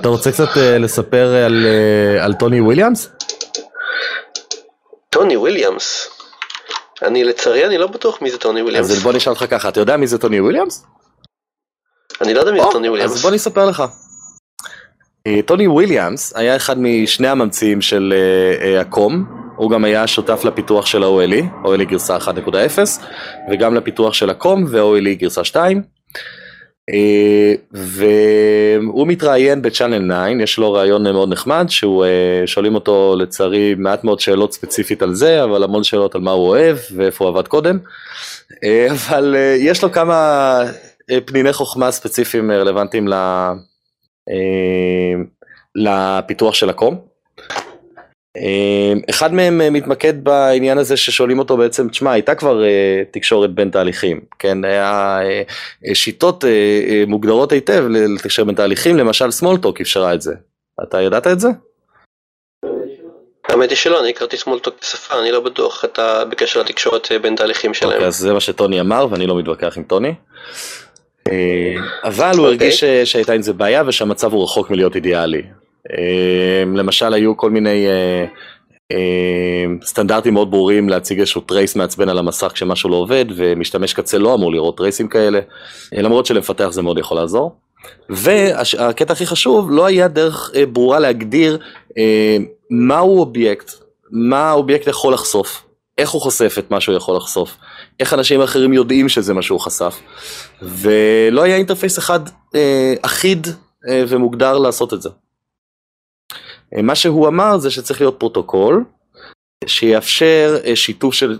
[0.00, 1.66] אתה רוצה קצת לספר על,
[2.20, 3.08] על טוני וויליאמס?
[5.10, 6.11] טוני וויליאמס?
[7.04, 8.90] אני לצערי אני לא בטוח מי זה טוני וויליאמס.
[8.90, 10.86] אז בוא נשאל אותך ככה, אתה יודע מי זה טוני וויליאמס?
[12.20, 13.12] אני לא יודע מי זה טוני וויליאמס.
[13.12, 13.82] אז בוא נספר לך.
[15.46, 18.14] טוני וויליאמס היה אחד משני הממציאים של
[18.80, 19.24] הקום,
[19.56, 22.28] הוא גם היה שותף לפיתוח של ה-OLE, OLE גרסה 1.0,
[23.50, 25.82] וגם לפיתוח של הקום ו-OLE גרסה 2.
[27.72, 32.04] והוא מתראיין בצ'אנל 9, יש לו ראיון מאוד נחמד, שהוא
[32.46, 36.48] שואלים אותו לצערי מעט מאוד שאלות ספציפית על זה, אבל המון שאלות על מה הוא
[36.48, 37.78] אוהב ואיפה הוא עבד קודם,
[38.90, 40.60] אבל יש לו כמה
[41.24, 43.08] פניני חוכמה ספציפיים רלוונטיים
[45.76, 47.11] לפיתוח של הקום.
[49.10, 52.62] אחד מהם מתמקד בעניין הזה ששואלים אותו בעצם, תשמע, הייתה כבר
[53.10, 55.18] תקשורת בין תהליכים, כן, היה
[55.94, 56.44] שיטות
[57.06, 60.34] מוגדרות היטב לתקשר בין תהליכים, למשל סמולטוק אפשרה את זה,
[60.82, 61.48] אתה ידעת את זה?
[63.48, 67.74] האמת היא שלא, אני הכרתי סמולטוק בשפה, אני לא בטוח אתה בקשר לתקשורת בין תהליכים
[67.74, 67.92] שלהם.
[67.92, 70.14] אוקיי, אז זה מה שטוני אמר ואני לא מתווכח עם טוני.
[72.04, 75.42] אבל הוא הרגיש שהייתה עם זה בעיה ושהמצב הוא רחוק מלהיות אידיאלי.
[76.74, 77.86] למשל היו כל מיני
[79.84, 84.34] סטנדרטים מאוד ברורים להציג איזשהו trace מעצבן על המסך כשמשהו לא עובד ומשתמש קצה לא
[84.34, 85.40] אמור לראות trace-ים כאלה
[85.92, 87.56] למרות שלמפתח זה מאוד יכול לעזור
[88.10, 91.58] והקטע הכי חשוב לא היה דרך ברורה להגדיר
[92.70, 93.70] מהו אובייקט,
[94.10, 95.64] מה האובייקט יכול לחשוף,
[95.98, 97.56] איך הוא חושף את מה שהוא יכול לחשוף,
[98.00, 100.00] איך אנשים אחרים יודעים שזה מה שהוא חשף
[100.62, 102.20] ולא היה interface אחד
[103.02, 103.46] אחיד
[103.90, 105.08] ומוגדר לעשות את זה.
[106.82, 108.84] מה שהוא אמר זה שצריך להיות פרוטוקול
[109.66, 111.38] שיאפשר שיתוף של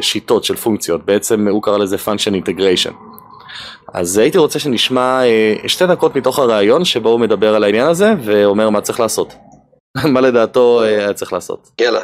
[0.00, 2.92] שיטות של פונקציות, בעצם הוא קרא לזה function integration.
[3.94, 5.20] אז הייתי רוצה שנשמע
[5.66, 9.34] שתי דקות מתוך הריאיון שבו הוא מדבר על העניין הזה ואומר מה צריך לעשות.
[10.14, 11.70] מה לדעתו היה צריך לעשות.
[11.80, 12.00] יאללה.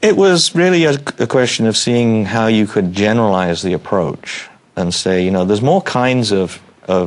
[0.00, 4.94] It was really a, a question of seeing how you could generalize the approach and
[4.94, 7.06] say, you know, there's more kinds of, of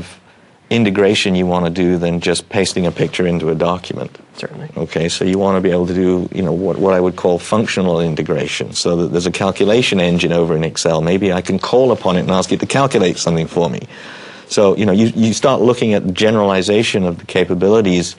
[0.72, 4.18] integration you want to do than just pasting a picture into a document.
[4.38, 4.70] Certainly.
[4.78, 7.18] Okay, so you want to be able to do, you know, what, what I would
[7.18, 11.02] call functional integration, so that there's a calculation engine over in Excel.
[11.02, 13.82] Maybe I can call upon it and ask it to calculate something for me.
[14.48, 18.16] So, you know, you, you start looking at generalization of the capabilities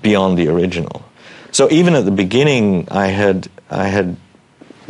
[0.00, 1.04] beyond the original.
[1.52, 4.16] So even at the beginning, I had, I had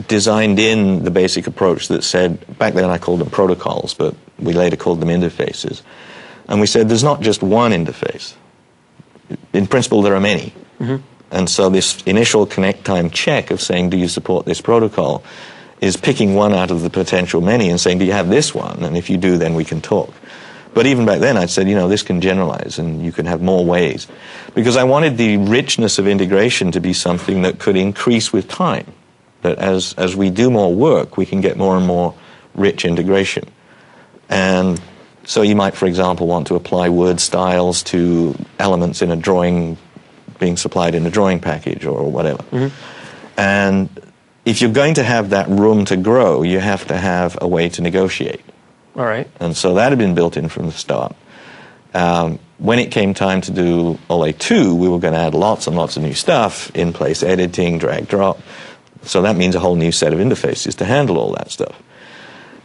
[0.08, 4.52] designed in the basic approach that said, back then I called them protocols, but we
[4.52, 5.82] later called them interfaces.
[6.48, 8.34] And we said there's not just one interface.
[9.52, 10.52] In principle, there are many.
[10.78, 10.96] Mm-hmm.
[11.30, 15.24] And so this initial connect time check of saying, do you support this protocol,
[15.80, 18.82] is picking one out of the potential many and saying, do you have this one?
[18.84, 20.12] And if you do, then we can talk.
[20.74, 23.40] But even back then, I'd said, you know, this can generalize and you can have
[23.40, 24.06] more ways.
[24.54, 28.92] Because I wanted the richness of integration to be something that could increase with time.
[29.42, 32.14] That as, as we do more work, we can get more and more
[32.54, 33.44] rich integration.
[34.28, 34.80] And
[35.24, 39.76] so you might, for example, want to apply word styles to elements in a drawing
[40.38, 42.42] being supplied in a drawing package or whatever.
[42.44, 43.40] Mm-hmm.
[43.40, 43.88] And
[44.44, 47.68] if you're going to have that room to grow, you have to have a way
[47.70, 48.42] to negotiate.
[48.96, 49.28] All right.
[49.40, 51.16] And so that had been built in from the start.
[51.94, 55.66] Um, when it came time to do OLE 2, we were going to add lots
[55.66, 58.40] and lots of new stuff, in place editing, drag drop.
[59.02, 61.80] So that means a whole new set of interfaces to handle all that stuff.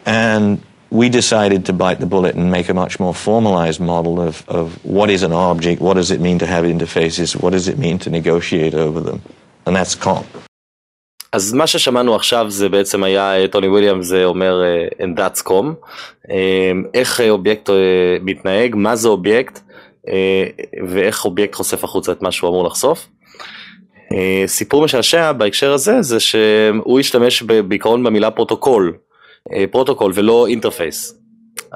[0.06, 0.64] And
[1.01, 4.67] we decided to bite the bullet and make a much more formalized model of, of
[4.97, 7.97] what is an object, what does it mean to have interfaces, what does it mean
[8.05, 9.19] to negotiate over them,
[9.67, 10.25] and that's COM.
[11.33, 14.63] אז מה ששמענו עכשיו זה בעצם היה טוני וויליאם זה אומר
[15.01, 15.65] and that's com,
[16.95, 17.71] איך אובייקט
[18.23, 19.61] מתנהג, מה זה אובייקט
[20.89, 23.09] ואיך אובייקט חושף החוצה את מה שהוא אמור לחשוף.
[24.47, 28.99] סיפור משעשע בהקשר הזה זה שהוא השתמש בעיקרון במילה פרוטוקול אה,
[29.72, 31.20] פרוטוקול ולא interface.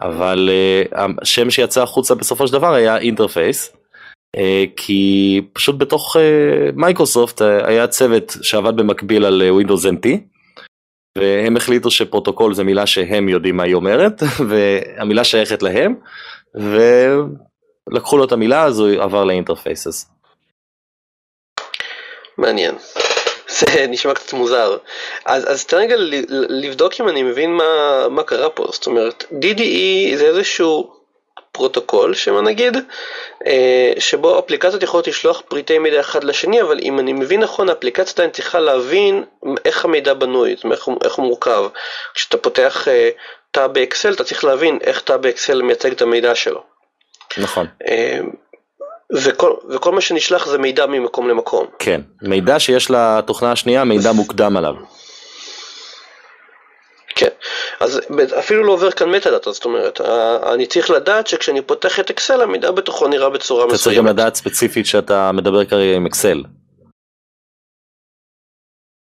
[0.02, 3.76] אבל אה, השם שיצא החוצה בסופו של דבר היה interface.
[4.38, 6.16] אה, כי פשוט בתוך
[6.74, 10.08] מייקרוסופט היה צוות שעבד במקביל על Windows NT
[11.18, 15.96] והם החליטו שפרוטוקול זה מילה שהם יודעים מה היא אומרת והמילה שייכת להם
[16.56, 20.10] ולקחו לו את המילה אז הוא עבר ל interfaces.
[22.38, 22.76] מעניין.
[23.60, 24.78] זה נשמע קצת מוזר.
[25.26, 25.96] אז, אז תן רגע
[26.50, 30.94] לבדוק אם אני מבין מה, מה קרה פה, זאת אומרת, DDE זה איזשהו
[31.52, 32.78] פרוטוקול, שמה נגיד,
[33.48, 38.14] אה, שבו אפליקציות יכולות לשלוח פריטי מידע אחד לשני, אבל אם אני מבין נכון, האפליקציה
[38.14, 39.24] עדיין צריכה להבין
[39.66, 41.64] איך המידע בנוי, זאת אומרת, איך, איך הוא מורכב.
[42.14, 43.10] כשאתה פותח אה,
[43.52, 46.64] תא באקסל, אתה צריך להבין איך תא באקסל מייצג את המידע שלו.
[47.38, 47.68] נכון.
[49.14, 51.68] אה, וכל, וכל מה שנשלח זה מידע ממקום למקום.
[51.80, 54.74] כן, מידע שיש לתוכנה השנייה, מידע מוקדם עליו.
[57.16, 57.30] כן,
[57.80, 58.02] אז
[58.40, 60.02] אפילו לא עובר כאן מטה דאטה, זאת אומרת,
[60.54, 63.76] אני צריך לדעת שכשאני פותח את אקסל המידע בתוכו נראה בצורה מסוימת.
[63.76, 66.44] אתה צריך גם לדעת ספציפית שאתה מדבר כרגע עם אקסל.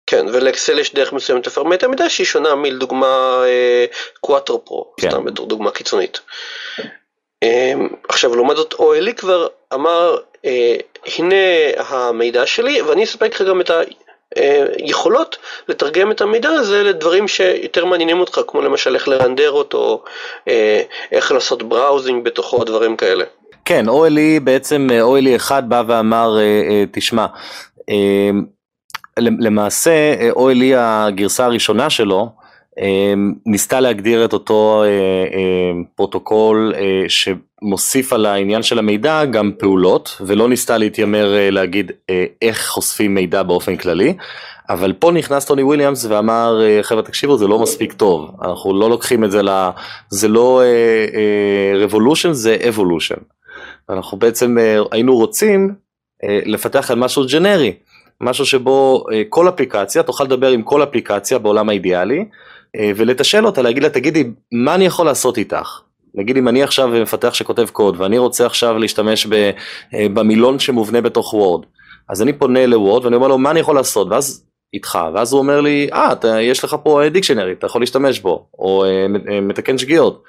[0.07, 3.43] כן, ולאקסל יש דרך מסוימת לפרמט המידע שהיא שונה מלדוגמה
[4.21, 5.09] קוואטרו פרו, כן.
[5.09, 6.19] סתם דוגמה קיצונית.
[7.45, 10.75] אמ, עכשיו לעומת זאת OLE כבר אמר אה,
[11.17, 11.35] הנה
[11.77, 13.71] המידע שלי ואני אספק לך גם את
[14.77, 20.03] היכולות לתרגם את המידע הזה לדברים שיותר מעניינים אותך כמו למשל איך לרנדר אותו,
[20.47, 20.81] אה,
[21.11, 23.25] איך לעשות browsing בתוכו, דברים כאלה.
[23.65, 27.25] כן, OLE בעצם, OLE אחד בא ואמר, אה, תשמע,
[29.19, 29.91] למעשה
[30.31, 32.29] OLE הגרסה הראשונה שלו,
[33.45, 40.21] ניסתה להגדיר את אותו אה, אה, פרוטוקול אה, שמוסיף על העניין של המידע גם פעולות
[40.25, 41.91] ולא ניסתה להתיימר להגיד
[42.41, 44.13] איך חושפים מידע באופן כללי
[44.69, 49.23] אבל פה נכנס טוני וויליאמס ואמר חבר'ה תקשיבו זה לא מספיק טוב אנחנו לא לוקחים
[49.23, 49.69] את זה ל...
[50.09, 50.61] זה לא
[51.87, 53.19] revolution זה evolution.
[53.89, 54.57] אנחנו בעצם
[54.91, 55.73] היינו רוצים
[56.23, 57.73] לפתח על משהו ג'נרי
[58.21, 62.25] משהו שבו כל אפליקציה תוכל לדבר עם כל אפליקציה בעולם האידיאלי
[62.95, 65.81] ולתשאל אותה, להגיד לה, תגידי, מה אני יכול לעשות איתך?
[66.15, 69.51] נגיד אם אני עכשיו מפתח שכותב קוד ואני רוצה עכשיו להשתמש אה,
[70.13, 71.65] במילון שמובנה בתוך וורד,
[72.09, 74.07] אז אני פונה לוורד ואני אומר לו, מה אני יכול לעשות?
[74.11, 78.19] ואז איתך, ואז הוא אומר לי, אה, אתה, יש לך פה דיקשנרי, אתה יכול להשתמש
[78.19, 79.07] בו, או אה,
[79.41, 80.23] מתקן שגיאות.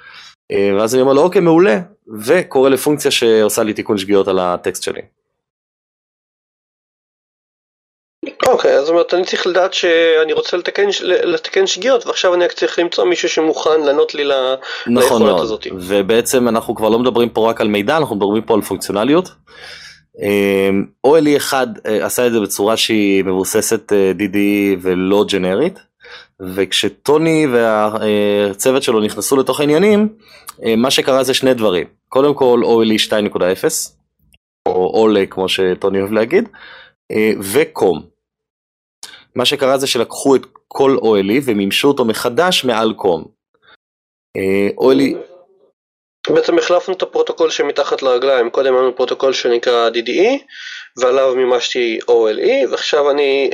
[0.79, 1.81] ואז אני אומר לו, אוקיי, מעולה,
[2.27, 5.01] וקורא לפונקציה שעושה לי תיקון שגיאות על הטקסט שלי.
[8.47, 12.53] אוקיי, אז זאת אומרת, אני צריך לדעת שאני רוצה לתקן, לתקן שגיאות, ועכשיו אני רק
[12.53, 14.25] צריך למצוא מישהו שמוכן לענות לי
[14.87, 15.67] נכון ליכולת הזאת.
[15.73, 19.29] ובעצם אנחנו כבר לא מדברים פה רק על מידע, אנחנו מדברים פה על פונקציונליות.
[21.07, 24.37] OLE 1 עשה את זה בצורה שהיא מבוססת אה, DD
[24.81, 25.79] ולא ג'נרית,
[26.41, 30.09] וכשטוני והצוות שלו נכנסו לתוך העניינים,
[30.65, 31.87] אה, מה שקרה זה שני דברים.
[32.09, 33.45] קודם כל OLE 2.0,
[34.67, 36.49] או אולה כמו שטוני אוהב להגיד,
[37.11, 38.16] אה, וקום.
[39.37, 43.25] מה שקרה זה שלקחו את כל OLE ומימשו אותו מחדש מעל COM.
[44.37, 45.15] אה, OLE...
[46.31, 50.43] בעצם החלפנו את הפרוטוקול שמתחת לרגליים, קודם היה לנו פרוטוקול שנקרא DDE
[50.97, 53.51] ועליו מימשתי OLE ועכשיו אני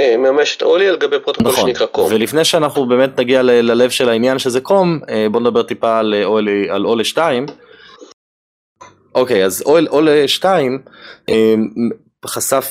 [0.00, 1.68] אה, ממש את OLE על גבי פרוטוקול נכון.
[1.68, 2.12] שנקרא COM.
[2.12, 6.70] ולפני שאנחנו באמת נגיע ללב של העניין שזה COM, אה, בוא נדבר טיפה על אולי,
[6.70, 7.46] על אולי 2.
[9.14, 11.54] אוקיי, אז OLE 2 חשף אה,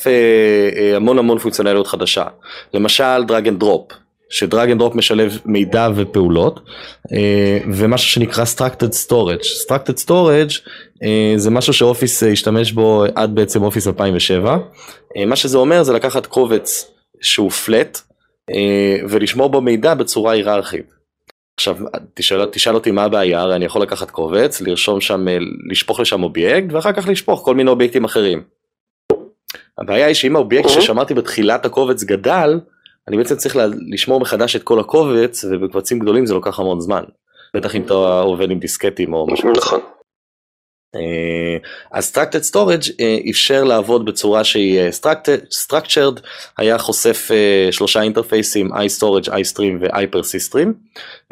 [0.07, 2.23] אה, המון המון פונקציונליות חדשה.
[2.73, 3.91] למשל drag and drop,
[4.29, 6.59] ש drag and drop משלב מידע ופעולות,
[7.13, 9.67] אה, ומשהו שנקרא Structured Storage.
[9.67, 10.69] Structured Storage
[11.03, 14.57] אה, זה משהו ש Office אה, השתמש בו עד בעצם Office 2007.
[15.17, 17.99] אה, מה שזה אומר זה לקחת קובץ שהוא flat
[18.51, 20.99] אה, ולשמור בו מידע בצורה היררכית.
[21.57, 21.77] עכשיו
[22.13, 25.37] תשאל, תשאל אותי מה הבעיה, הרי אני יכול לקחת קובץ, לרשום שם, אה,
[25.71, 28.58] לשפוך לשם אובייקט ואחר כך לשפוך כל מיני אובייקטים אחרים.
[29.81, 32.59] הבעיה היא שאם האובייקט ששמרתי בתחילת הקובץ גדל,
[33.07, 33.57] אני בעצם צריך
[33.91, 37.03] לשמור מחדש את כל הקובץ, ובקבצים גדולים זה לוקח המון זמן.
[37.53, 39.51] בטח אם אתה עובד עם דיסקטים או משהו.
[39.51, 39.79] נכון.
[41.91, 42.91] אז Structured Storage
[43.29, 44.79] אפשר לעבוד בצורה שהיא
[45.65, 46.21] Structured,
[46.57, 47.31] היה חושף
[47.71, 50.67] שלושה אינטרפייסים, IStorage, IStream ו-IPersistStream,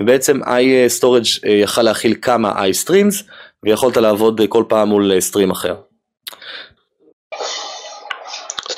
[0.02, 3.24] ובעצם IStorage יכל להכיל כמה IStreams,
[3.64, 5.76] ויכולת לעבוד כל פעם מול stream אחר.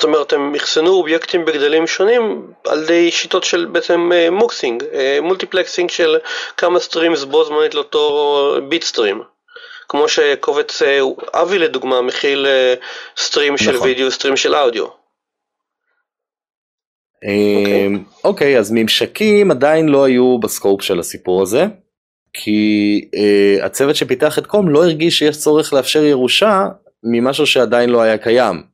[0.00, 4.84] זאת אומרת, הם אחסנו אובייקטים בגדלים שונים על ידי שיטות של בעצם muxing,
[5.22, 6.16] multiplexing של
[6.56, 9.22] כמה streams בו זמנית לאותו bit stream.
[9.88, 10.82] כמו שקובץ
[11.34, 12.46] AVI לדוגמה מכיל
[13.16, 13.88] stream של נכון.
[13.88, 14.86] וידאו, stream של אודיו.
[18.24, 21.64] אוקיי, אז ממשקים עדיין לא היו בסקופ של הסיפור הזה,
[22.32, 26.66] כי uh, הצוות שפיתח את קום לא הרגיש שיש צורך לאפשר ירושה
[27.02, 28.69] ממשהו שעדיין לא היה קיים.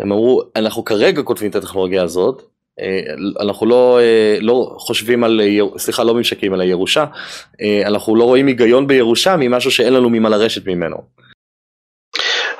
[0.00, 5.40] הם אמרו, אנחנו כרגע כותבים את הטכנולוגיה הזאת, uh, אנחנו לא, uh, לא חושבים על,
[5.78, 10.28] סליחה, לא ממשקים, על הירושה, uh, אנחנו לא רואים היגיון בירושה ממשהו שאין לנו ממה
[10.28, 10.96] לרשת ממנו.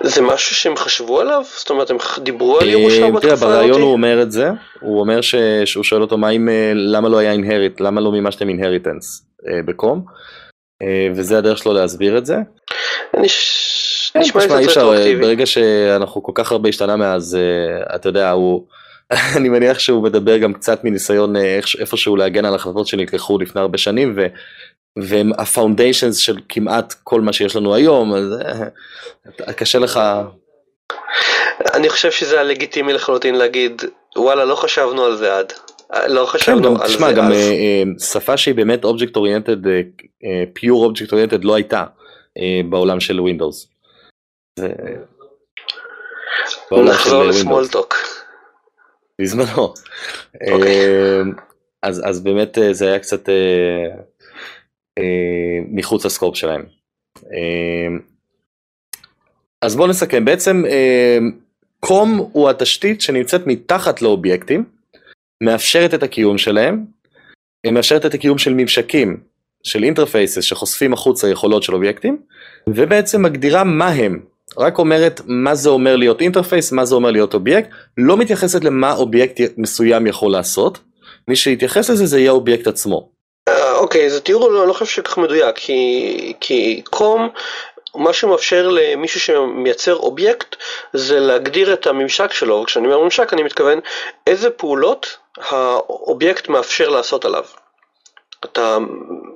[0.02, 1.42] זה משהו שהם חשבו עליו?
[1.56, 3.48] זאת אומרת, הם דיברו על ירושה בתקופה הזאת?
[3.48, 5.20] בריאיון הוא אומר את זה, הוא אומר
[5.64, 9.28] שהוא שואל אותו מה אם, למה לא היה אינהריט, למה לא מימשתם אינהריטנס.
[9.46, 10.04] אה, בקום,
[10.82, 12.36] אה, וזה הדרך שלו להסביר את זה.
[14.18, 15.20] נשמע לי קצת רטרואקטיבי.
[15.20, 18.66] ברגע שאנחנו כל כך הרבה השתנה מאז, אה, אתה יודע, הוא,
[19.36, 21.36] אני מניח שהוא מדבר גם קצת מניסיון
[21.80, 24.26] איפשהו להגן על החלטות שנלקחו לפני הרבה שנים, ו...
[24.96, 28.34] והם הפאונדיישנס של כמעט כל מה שיש לנו היום, אז
[29.56, 30.00] קשה לך...
[31.74, 33.82] אני חושב שזה לגיטימי לחלוטין להגיד,
[34.16, 35.52] וואלה, לא חשבנו על זה עד.
[36.08, 37.32] לא חשבנו כן, גם, על תשמע, זה גם אז.
[37.32, 39.56] אה, אה, שפה שהיא באמת object oriented,
[40.52, 41.84] pure object oriented לא הייתה
[42.38, 43.68] אה, בעולם של Windows.
[46.72, 47.94] נחזור ל Smalltalk.
[49.20, 49.74] בזמנו.
[50.52, 50.86] אוקיי.
[51.82, 53.28] אז, אז באמת זה היה קצת
[55.70, 56.64] מחוץ ל scope שלהם.
[59.62, 60.62] אז בואו נסכם, בעצם
[61.80, 64.64] COM הוא התשתית שנמצאת מתחת לאובייקטים,
[65.42, 66.84] מאפשרת את הקיום שלהם,
[67.64, 69.20] היא מאפשרת את הקיום של ממשקים,
[69.62, 72.22] של interfaces שחושפים החוצה יכולות של אובייקטים,
[72.66, 74.20] ובעצם מגדירה מה הם,
[74.58, 78.94] רק אומרת מה זה אומר להיות interface, מה זה אומר להיות אובייקט, לא מתייחסת למה
[78.94, 80.78] אובייקט מסוים יכול לעשות,
[81.28, 83.08] מי שיתייחס לזה זה יהיה האובייקט עצמו.
[83.74, 87.28] אוקיי, okay, זה תיאור לא, לא חושב שכך מדויק, כי, כי COM
[87.94, 90.56] מה שמאפשר למישהו שמייצר אובייקט
[90.92, 93.80] זה להגדיר את הממשק שלו, וכשאני אומר ממשק אני מתכוון
[94.26, 95.16] איזה פעולות
[95.50, 97.44] האובייקט מאפשר לעשות עליו.
[98.44, 98.78] אתה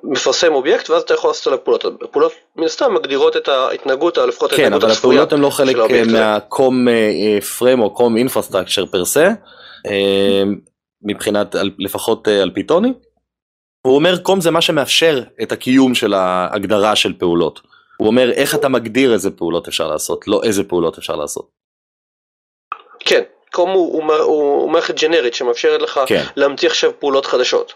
[0.02, 1.84] מפרסם אובייקט ואז אתה יכול לעשות עליו פעולות.
[2.02, 5.26] הפעולות מן הסתם מגדירות את ההתנהגות, לפחות כן, ההתנהגות הצפויה.
[5.26, 5.76] כן, אבל הפעולות הן לא חלק
[6.12, 6.86] מה COM
[7.58, 9.28] פריים או קום אינפרסטרקצ'ר פר סה,
[11.02, 12.92] מבחינת לפחות על פיתוני.
[13.86, 17.60] הוא אומר קום זה מה שמאפשר את הקיום של ההגדרה של פעולות.
[17.96, 21.48] הוא אומר איך אתה מגדיר איזה פעולות אפשר לעשות, לא איזה פעולות אפשר לעשות.
[23.00, 26.22] כן, קום הוא, הוא, הוא, הוא מערכת ג'נרית שמאפשרת לך כן.
[26.36, 27.74] להמציא עכשיו פעולות חדשות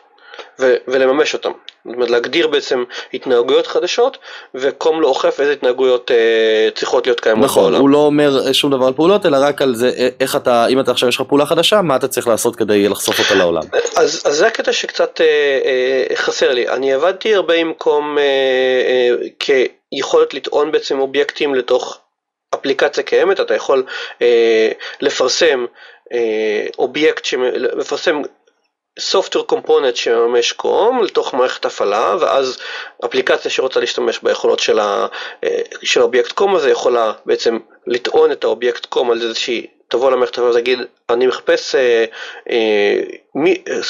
[0.59, 1.51] ולממש אותן.
[1.85, 4.19] זאת אומרת להגדיר בעצם התנהגויות חדשות
[4.55, 7.75] וקום לא אוכף איזה התנהגויות אה, צריכות להיות קיימות נכון, בעולם.
[7.75, 10.67] נכון, הוא לא אומר שום דבר על פעולות אלא רק על זה אה, איך אתה,
[10.67, 13.63] אם אתה עכשיו יש לך פעולה חדשה, מה אתה צריך לעשות כדי לחשוף אותה לעולם.
[13.97, 15.27] אז, אז זה הקטע שקצת אה,
[15.65, 16.69] אה, חסר לי.
[16.69, 19.29] אני עבדתי הרבה עם קום אה, אה,
[19.93, 21.99] כיכולת לטעון בעצם אובייקטים לתוך
[22.55, 23.85] אפליקציה קיימת, אתה יכול
[24.23, 24.69] אה,
[25.01, 25.67] לפרסם
[26.13, 28.23] אה, אובייקט, לפרסם
[29.01, 32.59] software component שממש קום לתוך מערכת הפעלה ואז
[33.05, 35.07] אפליקציה שרוצה להשתמש ביכולות של, ה,
[35.45, 40.35] אה, של האובייקט COM הזה יכולה בעצם לטעון את האובייקט COM על שהיא תבוא למערכת
[40.35, 40.79] הפעלה ולהגיד
[41.11, 42.05] אני מחפש אה,
[42.51, 43.01] אה,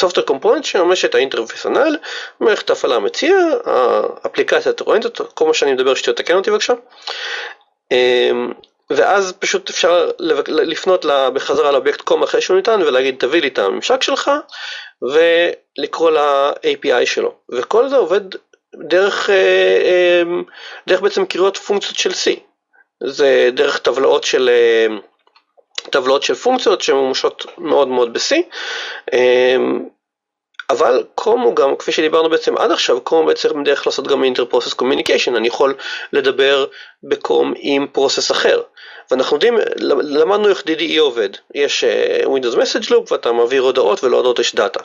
[0.01, 1.97] software component שממש את ה interface הנ"ל,
[2.41, 3.39] מערכת הפעלה מציעה,
[4.25, 6.73] האפליקציה טוענת אותו, כל מה שאני מדבר שטויות תקן אותי בבקשה.
[8.91, 10.11] ואז פשוט אפשר
[10.49, 14.31] לפנות בחזרה לאובייקט COM אחרי שהוא ניתן ולהגיד תביא לי את הממשק שלך
[15.03, 17.35] ולקרוא ל-API שלו.
[17.49, 18.21] וכל זה עובד
[18.75, 20.23] דרך, אה, אה,
[20.87, 22.39] דרך בעצם קריאות פונקציות של C.
[23.05, 24.97] זה דרך טבלאות של, אה,
[25.91, 28.35] טבלאות של פונקציות שממומשות מאוד מאוד ב-C.
[30.71, 34.73] אבל COM הוא גם, כפי שדיברנו בעצם עד עכשיו, COM בעצם דרך לעשות גם inter-process
[34.73, 35.75] communication, אני יכול
[36.13, 36.67] לדבר
[37.03, 38.61] ב COM עם process אחר.
[39.11, 39.55] ואנחנו יודעים,
[40.03, 44.81] למדנו איך DDE עובד, יש uh, Windows Message Loop ואתה מעביר הודעות ולהודעות יש דאטה.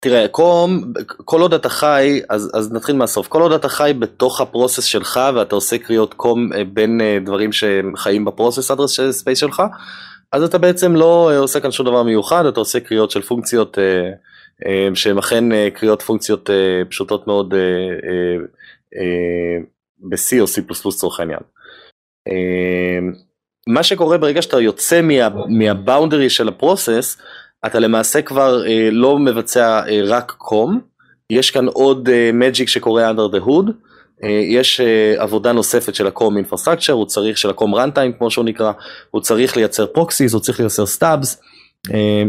[0.00, 0.92] תראה, COM,
[1.24, 4.84] כל עוד אתה חי, אז, אז נתחיל מהסוף, כל עוד אתה חי בתוך ה process
[4.84, 9.38] שלך ואתה עושה קריאות COM אה, בין uh, דברים שחיים ב process address של space
[9.38, 9.62] שלך,
[10.32, 13.80] אז אתה בעצם לא עושה כאן שום דבר מיוחד, אתה עושה קריאות של פונקציות uh,
[14.64, 16.52] uh, שהן אכן uh, קריאות פונקציות uh,
[16.88, 17.54] פשוטות מאוד
[20.10, 21.40] ב-C או C++ לצורך העניין.
[23.66, 27.18] מה שקורה ברגע שאתה יוצא מה, מה boundary של ה process,
[27.66, 30.80] אתה למעשה כבר לא מבצע רק COM,
[31.30, 33.72] יש כאן עוד magic שקורה under the hood,
[34.48, 34.80] יש
[35.16, 38.72] עבודה נוספת של ה COM infrastructure, הוא צריך, של ה COM runtime כמו שהוא נקרא,
[39.10, 41.42] הוא צריך לייצר proxies, הוא צריך לייצר stubs,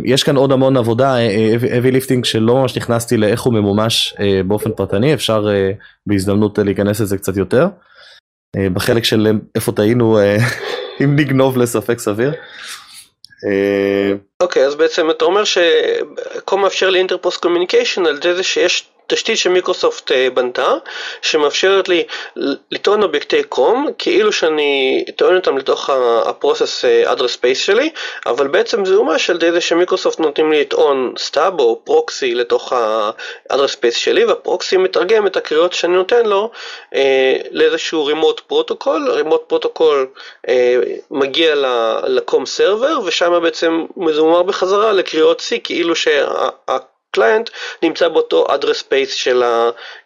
[0.05, 1.15] יש כאן עוד המון עבודה,
[1.61, 4.15] heavy lifting שלא ממש נכנסתי לאיך הוא ממומש
[4.47, 5.47] באופן פרטני, אפשר
[6.07, 7.67] בהזדמנות להיכנס לזה קצת יותר.
[8.73, 10.19] בחלק של איפה טעינו,
[11.03, 12.33] אם נגנוב לספק סביר.
[14.41, 19.37] אוקיי, אז בעצם אתה אומר ש COM מאפשר לי interprocess communication על זה שיש תשתית
[19.37, 20.73] שמיקרוסופט בנתה,
[21.21, 22.03] שמאפשרת לי
[22.71, 25.89] לטעון אובייקטי COM, כאילו שאני טוען אותם לתוך
[26.25, 27.89] ה process address space שלי,
[28.25, 32.73] אבל בעצם זה מומש על ידי זה שמיקרוסופט נותנים לי לטעון stub או proxy לתוך
[32.73, 36.51] ה address space שלי, וה proxy מתרגם את הקריאות שאני נותן לו
[36.95, 40.07] אה, לאיזשהו remote protocol, remote protocol
[40.47, 40.75] אה,
[41.11, 41.55] מגיע
[42.45, 46.49] server, ושם בעצם מומר בחזרה לקריאות C, כאילו שה...
[47.11, 47.49] client
[47.83, 49.43] נמצא באותו address space של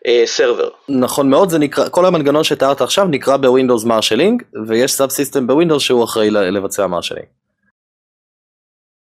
[0.05, 0.69] ה server.
[0.89, 5.47] נכון מאוד, זה נקרא, כל המנגנון שתיארת עכשיו נקרא ב Windows marshaling, ויש subsystem ב
[5.47, 7.25] Windows שהוא אחראי לבצע marshaling.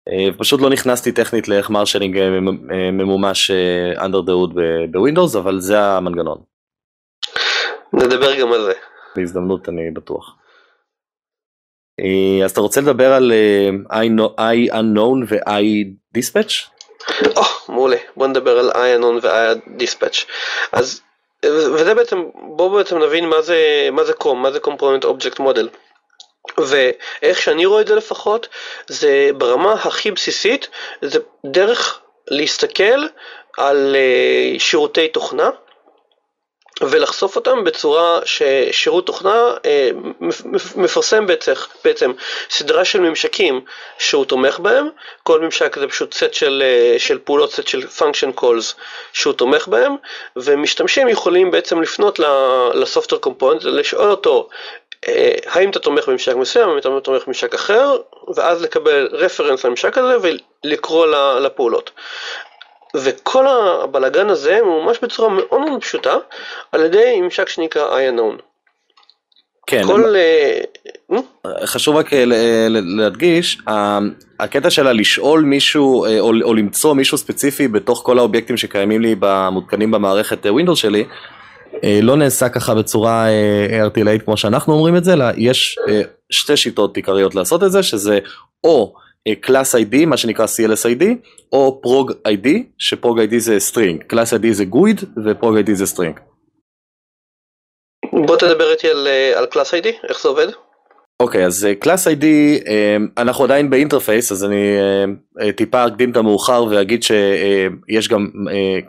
[0.10, 3.52] אה, פשוט לא נכנסתי טכנית לאיך marshaling אה, אה, ממומש
[3.98, 4.56] under the hood
[4.92, 6.38] בווינדוס, אבל זה המנגנון.
[7.94, 8.74] נדבר גם על זה.
[9.16, 10.36] בהזדמנות אני בטוח.
[12.46, 13.32] אז אתה רוצה לדבר על
[13.90, 15.64] I unknown ו-I
[16.18, 16.73] dispatch?
[17.38, 20.26] או, מעולה, בוא נדבר על איינון ו-dispatch.
[20.72, 21.02] אז,
[21.46, 25.68] וזה בעצם, בואו בעצם נבין מה זה, מה זה קום, מה זה component object model.
[26.58, 28.48] ואיך שאני רואה את זה לפחות,
[28.88, 30.68] זה ברמה הכי בסיסית,
[31.02, 33.08] זה דרך להסתכל
[33.58, 35.50] על uh, שירותי תוכנה
[36.82, 39.90] ולחשוף אותם בצורה ששירות תוכנה אה,
[40.76, 41.26] מפרסם
[41.84, 42.12] בעצם,
[42.50, 43.62] סדרה של ממשקים
[43.98, 44.90] שהוא תומך בהם,
[45.24, 48.74] כל ממשק זה פשוט סט של, אה, של פעולות, סט של function calls
[49.14, 49.96] שהוא תומך בהם,
[50.36, 52.20] ומשתמשים יכולים בעצם לפנות
[52.74, 54.50] לסופטר קומפוננט, לשאול אותו
[55.08, 57.98] אה, האם אתה תומך בממשק מסוים, האם אתה תומך בממשק אחר,
[58.36, 61.08] ואז לקבל רפרנס לממשק הזה ולקרוא
[61.40, 61.92] לפעולות.
[62.96, 66.16] וכל הבלגן הזה ממש בצורה מאוד מאוד פשוטה
[66.72, 68.42] על ידי ממשק שנקרא iAnown.
[69.68, 71.18] כן, כל, uh,
[71.66, 72.10] חשוב רק
[72.70, 73.58] להדגיש,
[74.40, 79.16] הקטע שלה לשאול מישהו או, או למצוא מישהו ספציפי בתוך כל האובייקטים שקיימים לי
[79.52, 81.06] מותקנים במערכת Windows שלי,
[81.84, 83.28] לא נעשה ככה בצורה
[83.82, 85.80] ערטילאית כמו שאנחנו אומרים את זה, אלא יש
[86.30, 88.20] שתי שיטות עיקריות לעשות את זה, שזה
[88.64, 88.94] או
[89.42, 91.06] class ID, מה שנקרא CLS ID,
[91.52, 92.48] או prog ID,
[92.78, 96.20] ש prog ID זה string, class ID זה GUID ו prog ID זה string.
[98.28, 98.88] בוא תדבר איתי
[99.36, 100.48] על class ID, איך זה עובד?
[101.20, 102.26] אוקיי, okay, אז class ID,
[103.18, 104.78] אנחנו עדיין ב interface, אז אני
[105.40, 108.28] uh, טיפה אקדים את המאוחר ואגיד שיש גם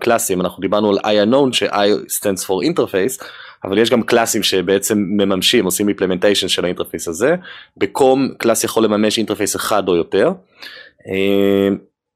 [0.01, 3.25] קלאסים, אנחנו דיברנו על I unknown, ש-I stands for interface,
[3.65, 7.35] אבל יש גם קלאסים שבעצם מממשים, עושים implementation של ה interface הזה,
[7.77, 10.33] ב COM class יכול לממש interface אחד או יותר,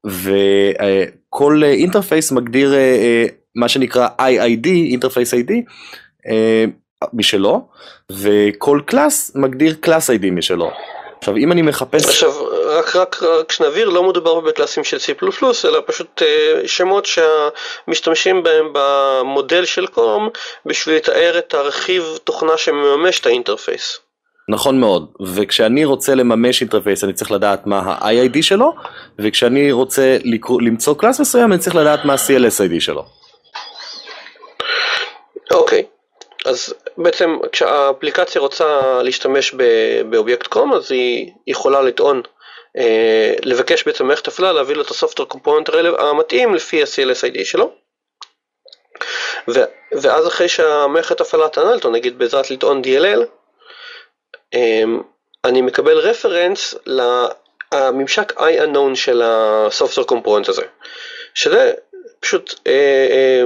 [0.05, 2.73] וכל interface מגדיר
[3.55, 5.51] מה שנקרא IID, interface ID,
[7.13, 7.67] משלו,
[8.11, 10.71] וכל class מגדיר class ID משלו.
[11.17, 12.05] עכשיו אם אני מחפש...
[12.05, 12.31] עכשיו
[12.69, 15.25] רק, רק, רק שנבהיר, לא מדובר בקלאסים של C++,
[15.65, 20.29] אלא פשוט uh, שמות שהמשתמשים בהם במודל של COM
[20.65, 23.99] בשביל לתאר את הרכיב תוכנה שמממש את ה interface.
[24.49, 28.73] נכון מאוד, וכשאני רוצה לממש interface אני צריך לדעת מה ה-IID שלו,
[29.19, 33.05] וכשאני רוצה לקרוא, למצוא class מסוים אני צריך לדעת מה ה-CLS-ID שלו.
[35.51, 35.79] אוקיי.
[35.79, 35.99] Okay.
[36.45, 38.65] אז בעצם כשהאפליקציה רוצה
[39.03, 39.55] להשתמש
[40.09, 42.21] באובייקט COM אז היא יכולה לטעון, אה,
[43.43, 47.71] לבקש בעצם מערכת הפעלה להביא לו את הסופטר קומפוננט המתאים לפי ה-CLS-ID שלו.
[49.91, 53.19] ואז אחרי שהמערכת הפעלה תענה אותו, נגיד בעזרת לטעון DLL,
[54.53, 54.83] אה,
[55.45, 60.63] אני מקבל רפרנס לממשק I-unknown של הסופטר קומפוננט הזה,
[61.33, 61.73] שזה
[62.19, 63.43] פשוט אה, אה,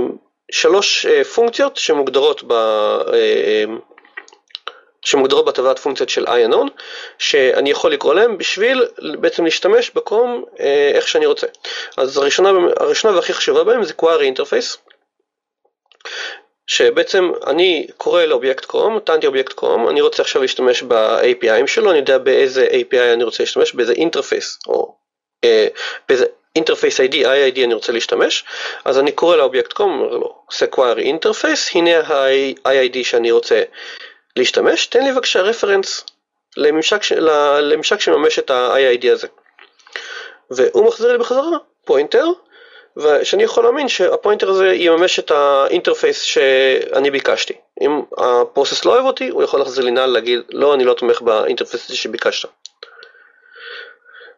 [0.51, 2.53] שלוש אה, פונקציות שמוגדרות ב...
[5.04, 6.68] שמוגדרות בטבלת פונקציות של unknown,
[7.18, 8.88] שאני יכול לקרוא להם בשביל
[9.20, 11.47] בעצם להשתמש ב COM אה, איך שאני רוצה.
[11.97, 12.49] אז הראשונה,
[12.80, 14.78] הראשונה והכי חשובה בהם זה query interface,
[16.68, 21.99] שבעצם אני קורא לאובייקט COM, טענתי אובייקט COM, אני רוצה עכשיו להשתמש ב-APIים שלו, אני
[21.99, 24.95] יודע באיזה API אני רוצה להשתמש, באיזה interface, או
[25.43, 25.68] אה,
[26.10, 26.26] באיזה
[26.56, 28.43] interface ID, IID אני רוצה להשתמש,
[28.86, 33.64] אז אני קורא לאובייקט COM, אומר לו, עושה query interface, הנה ה-IID שאני רוצה
[34.38, 36.06] להשתמש, תן לי בבקשה reference
[36.58, 37.12] לממשק,
[37.62, 39.28] לממשק שממש את ה-IID הזה.
[40.52, 42.26] והוא מחזיר לי בחזרה pointer,
[42.98, 47.54] ושאני יכול להאמין שה pointer הזה יממש את ה interface שאני ביקשתי.
[47.82, 50.94] אם ה process לא אוהב אותי, הוא יכול להחזיר לי null להגיד, לא, אני לא
[50.94, 52.50] תומך ב interface שביקשת.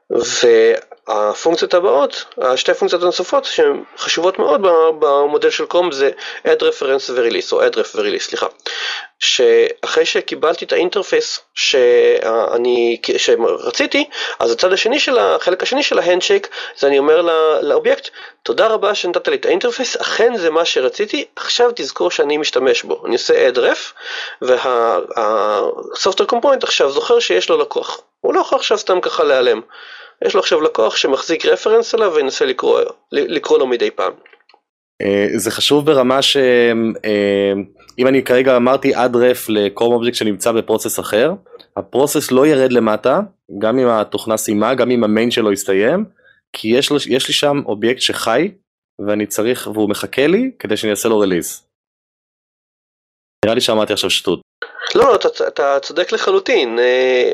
[0.10, 4.62] והפונקציות הבאות, השתי פונקציות הנוספות שהן חשובות מאוד
[5.00, 6.12] במודל של COM זה
[6.48, 8.48] add reference ו-release, או add ref ו-release, סליחה.
[9.20, 14.09] שאחרי שקיבלתי את ה interface שאני, שרציתי,
[14.39, 16.47] אז הצד השני של החלק השני של ה handshake,
[16.78, 17.22] זה אני אומר
[17.61, 18.09] לאובייקט,
[18.43, 22.84] תודה רבה שנתת לי את ה interface, אכן זה מה שרציתי, עכשיו תזכור שאני משתמש
[22.84, 23.03] בו.
[23.05, 23.93] אני עושה add ref,
[24.41, 28.01] וה-software component עכשיו זוכר שיש לו לקוח.
[28.22, 29.61] הוא לא יכול עכשיו סתם ככה להיעלם.
[30.26, 34.13] יש לו עכשיו לקוח שמחזיק reference עליו וינסה לקרוא, לקרוא לו מדי פעם.
[35.01, 36.93] אה, זה חשוב ברמה שאם
[38.00, 41.34] אה, אני כרגע אמרתי add ref ל COM object שנמצא ב process אחר,
[41.78, 43.20] ה process לא ירד למטה,
[43.60, 46.06] גם אם התוכנה סיימה, גם אם ה main שלו יסתיים,
[46.54, 48.52] כי יש, יש לי שם אובייקט שחי,
[49.08, 51.64] ואני צריך, והוא מחכה לי כדי שאני אעשה לו release.
[53.46, 54.39] נראה לי שאמרתי עכשיו שטות.
[54.96, 57.32] לא, אתה, אתה צודק לחלוטין, אה,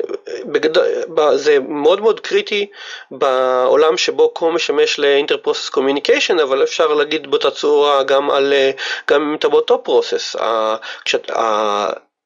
[1.35, 2.67] זה מאוד מאוד קריטי
[3.11, 8.71] בעולם שבו COM משמש ל interprocess communication, אבל אפשר להגיד באותה צורה גם על, אה,
[9.07, 10.35] גם אם אתה באותו process.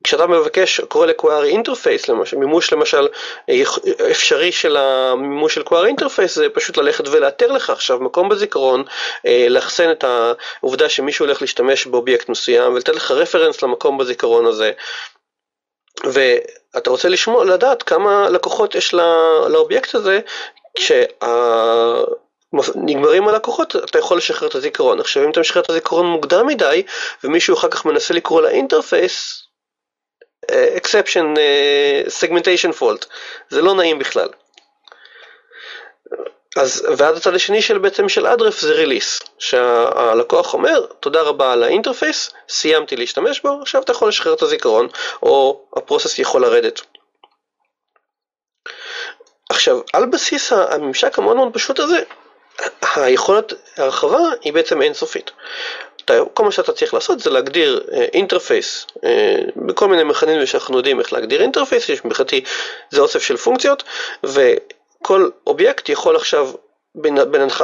[0.05, 3.07] כשאתה מבקש, קורא ל-Query Interface, מימוש למשל
[4.11, 8.83] אפשרי של המימוש של Query Interface זה פשוט ללכת ולאתר לך עכשיו מקום בזיכרון,
[9.25, 14.71] אה, לאחסן את העובדה שמישהו הולך להשתמש באובייקט מסוים ולתת לך reference למקום בזיכרון הזה.
[16.03, 18.93] ואתה רוצה לשמוע, לדעת כמה לקוחות יש
[19.49, 20.19] לאובייקט הזה,
[22.53, 24.99] כשנגמרים הלקוחות אתה יכול לשחרר את הזיכרון.
[24.99, 26.83] עכשיו אם אתה משחרר את הזיכרון מוקדם מדי,
[27.23, 29.44] ומישהו אחר כך מנסה לקרוא ל interface,
[30.51, 31.37] exception
[32.19, 33.05] segmentation fault,
[33.49, 34.29] זה לא נעים בכלל.
[36.55, 41.53] אז ועד הצד השני של בעצם של add ref זה release, שהלקוח אומר תודה רבה
[41.53, 44.87] על ה interface, סיימתי להשתמש בו, עכשיו אתה יכול לשחרר את הזיכרון,
[45.23, 46.81] או ה process יכול לרדת.
[49.49, 52.03] עכשיו, על בסיס הממשק המאוד מאוד פשוט הזה,
[52.95, 55.31] היכולת הרחבה היא בעצם אינסופית.
[56.33, 57.83] כל מה שאתה צריך לעשות זה להגדיר
[58.13, 62.43] interface אה, אה, בכל מיני מכנים שאנחנו יודעים איך להגדיר interface, יש מבחינתי
[62.91, 63.83] זה אוסף של פונקציות,
[64.23, 66.49] וכל אובייקט יכול עכשיו,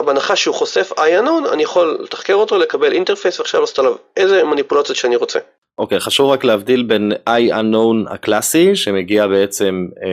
[0.05, 4.97] בהנחה שהוא חושף unknown, אני יכול לתחקר אותו, לקבל אינטרפייס ועכשיו לעשות עליו איזה מניפולציות
[4.97, 5.39] שאני רוצה.
[5.77, 10.03] אוקיי, אוקיי, חשוב רק להבדיל בין IUnknown הקלאסי, שמגיע בעצם, אה,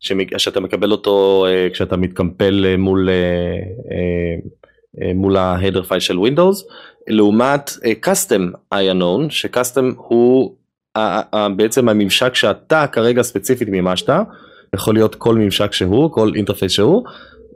[0.00, 0.36] שמג...
[0.36, 3.08] שאתה מקבל אותו כשאתה מתקמפל מול...
[5.14, 6.64] מול ה header file של Windows,
[7.08, 10.56] לעומת uh, custom unknown, ש custom הוא
[11.56, 14.10] בעצם הממשק שאתה כרגע ספציפית מימשת,
[14.74, 17.04] יכול להיות כל ממשק שהוא, כל interface שהוא,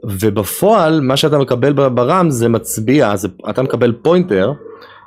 [0.03, 4.51] ובפועל מה שאתה מקבל ב RAM זה מצביע, זה, אתה מקבל pointer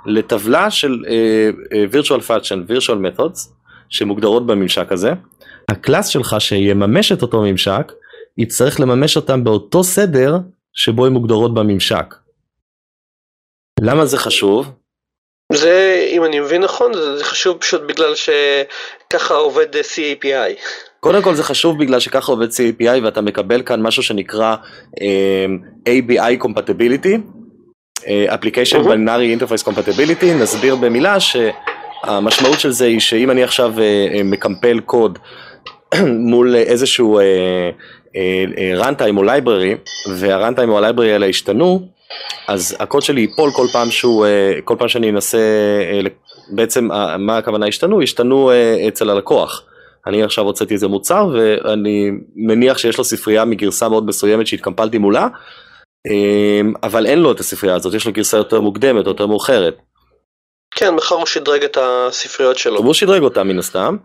[0.07, 3.49] לטבלה של uh, virtual function, virtual methods,
[3.89, 5.13] שמוגדרות בממשק הזה.
[5.69, 7.93] הקלאס שלך שיממש את אותו ממשק,
[8.39, 10.39] יצטרך לממש אותם באותו סדר
[10.73, 12.15] שבו הן מוגדרות בממשק.
[13.83, 14.71] למה זה חשוב?
[15.53, 20.61] זה, אם אני מבין נכון, זה חשוב פשוט בגלל שככה עובד CAPI.
[21.01, 24.57] קודם כל זה חשוב בגלל שככה עובד CAPI ואתה מקבל כאן משהו שנקרא
[24.97, 27.17] uh, ABI Compatibility,
[27.99, 28.89] uh, Application uh-huh.
[28.89, 35.19] Binary Interface Compatibility, נסביר במילה שהמשמעות של זה היא שאם אני עכשיו uh, מקמפל קוד
[36.31, 37.23] מול איזשהו uh,
[38.15, 41.89] uh, runtime או library, והruntime או ה-library האלה השתנו,
[42.49, 45.39] אז הקוד שלי ייפול כל פעם שהוא, אה, כל פעם שאני אנסה,
[45.93, 46.01] אה,
[46.51, 46.89] בעצם
[47.19, 48.03] מה הכוונה השתנו?
[48.03, 49.63] השתנו אה, אצל הלקוח.
[50.07, 55.29] אני עכשיו הוצאתי איזה מוצר ואני מניח שיש לו ספרייה מגרסה מאוד מסוימת שהתקמפלתי מולה,
[56.83, 59.77] אבל אין לו את הספרייה הזאת, יש לו גרסה יותר מוקדמת, יותר מאוחרת.
[60.71, 62.79] כן, מחר הוא שדרג את הספריות שלו.
[62.79, 63.97] הוא שדרג אותה מן הסתם,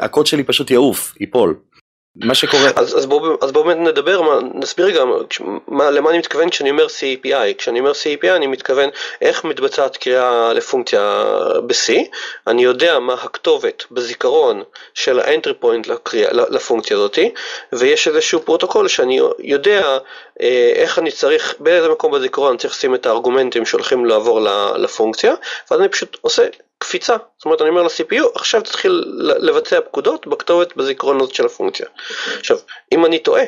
[0.00, 1.56] הקוד שלי פשוט יעוף, ייפול.
[2.16, 2.70] מה שקורה...
[2.76, 5.12] אז, אז בואו בוא נדבר, מה, נסביר גם
[5.68, 7.54] מה, למה אני מתכוון כשאני אומר CAPI.
[7.58, 8.90] כשאני אומר CAPI אני מתכוון
[9.20, 11.24] איך מתבצעת קריאה לפונקציה
[11.66, 11.92] ב-C,
[12.46, 14.62] אני יודע מה הכתובת בזיכרון
[14.94, 15.20] של
[15.62, 17.30] point לקריאה, לפונקציה הזאתי,
[17.72, 19.98] ויש איזשהו פרוטוקול שאני יודע
[20.42, 24.40] אה, איך אני צריך, באיזה מקום בזיכרון אני צריך לשים את הארגומנטים שהולכים לעבור
[24.76, 25.34] לפונקציה,
[25.70, 26.46] ואז אני פשוט עושה
[26.84, 31.86] קפיצה, זאת אומרת אני אומר ל-CPU עכשיו תתחיל לבצע פקודות בכתובת בזיכרון הזאת של הפונקציה.
[32.38, 32.56] עכשיו
[32.92, 33.42] אם אני טועה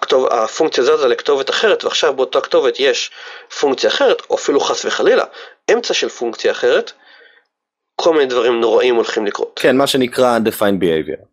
[0.00, 3.10] והפונקציה זזה לכתובת אחרת ועכשיו באותה כתובת יש
[3.60, 5.24] פונקציה אחרת או אפילו חס וחלילה
[5.72, 6.92] אמצע של פונקציה אחרת
[7.96, 9.60] כל מיני דברים נוראים הולכים לקרות.
[9.62, 11.24] כן, מה שנקרא undefined behavior.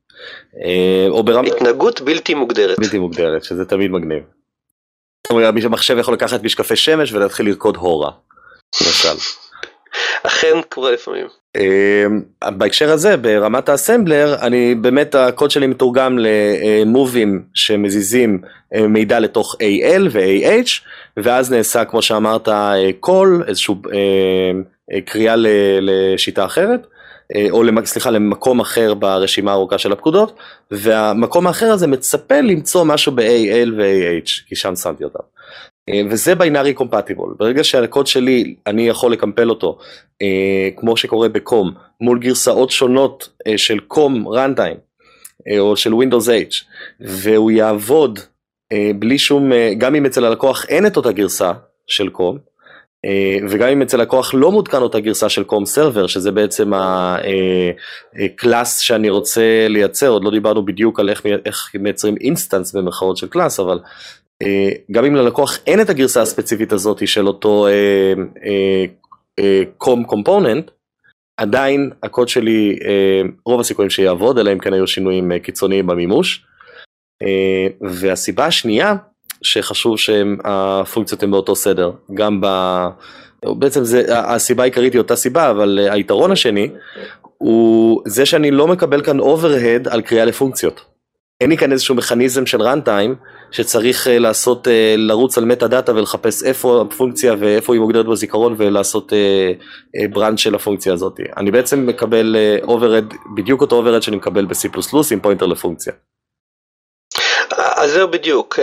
[0.66, 1.48] אה, או ברמה...
[1.48, 2.80] התנהגות בלתי מוגדרת.
[2.80, 4.24] בלתי מוגדרת, שזה תמיד מגניב.
[5.66, 8.12] המחשב יכול לקחת משקפי שמש ולהתחיל לרקוד הורה,
[8.82, 9.16] למשל.
[10.24, 11.28] אכן קורה לפעמים.
[11.58, 12.22] אמ,
[12.58, 18.42] בהקשר הזה ברמת האסמבלר אני באמת הקוד שלי מתורגם למובים שמזיזים
[18.76, 20.70] אה, מידע לתוך AL ו-AH
[21.18, 22.48] ואז נעשה כמו שאמרת
[23.06, 25.36] call איזושהי אה, קריאה
[25.82, 26.88] לשיטה אחרת
[27.52, 30.40] או סליחה למקום אחר ברשימה הארוכה של הפקודות
[30.72, 35.31] והמקום האחר הזה מצפה למצוא משהו ב-AL ו-AH כי שם שמתי אותם.
[35.92, 39.78] אה, וזה ביינארי קומפטיבול, ברגע שהקוד שלי אני יכול לקמפל אותו
[40.22, 41.72] אה, כמו שקורה בקום
[42.02, 44.80] מול גרסאות שונות אה, של קום runtime
[45.60, 46.66] או של Windows H
[47.00, 48.20] והוא יעבוד
[49.00, 51.52] בלי שום, גם אם אצל הלקוח אין את אותה גרסה
[51.88, 52.38] של COM
[53.50, 56.72] וגם אם אצל לקוח לא מותקן אותה גרסה של COM server שזה בעצם
[58.26, 63.18] ה class שאני רוצה לייצר, עוד לא דיברנו בדיוק על איך, איך מייצרים instance במרכאות
[63.18, 63.80] של class אבל
[64.92, 67.68] גם אם ללקוח אין את הגרסה הספציפית הזאת של אותו
[69.78, 70.74] COM אה, component, אה,
[71.38, 72.80] עדיין הקוד שלי,
[73.46, 76.46] רוב הסיכויים שיעבוד, אלא אם כן היו שינויים קיצוניים במימוש.
[77.82, 78.96] והסיבה השנייה,
[79.42, 82.48] שחשוב שהפונקציות הן באותו סדר, גם ב...
[83.46, 86.70] בעצם זה, הסיבה העיקרית היא אותה סיבה, אבל היתרון השני
[87.38, 90.91] הוא זה שאני לא מקבל כאן overhead על קריאה לפונקציות.
[91.42, 93.16] אין לי כאן איזשהו מכניזם של runtime
[93.52, 99.14] שצריך אה, לעשות, אה, לרוץ על metadata ולחפש איפה הפונקציה ואיפה היא מוגדרת בזיכרון ולעשות
[100.12, 101.20] branch אה, של הפונקציה הזאת.
[101.38, 104.68] אני בעצם מקבל overhead, בדיוק אותו overhead שאני מקבל ב-C++
[105.12, 105.94] עם pointer לפונקציה.
[107.58, 108.60] אז זהו בדיוק,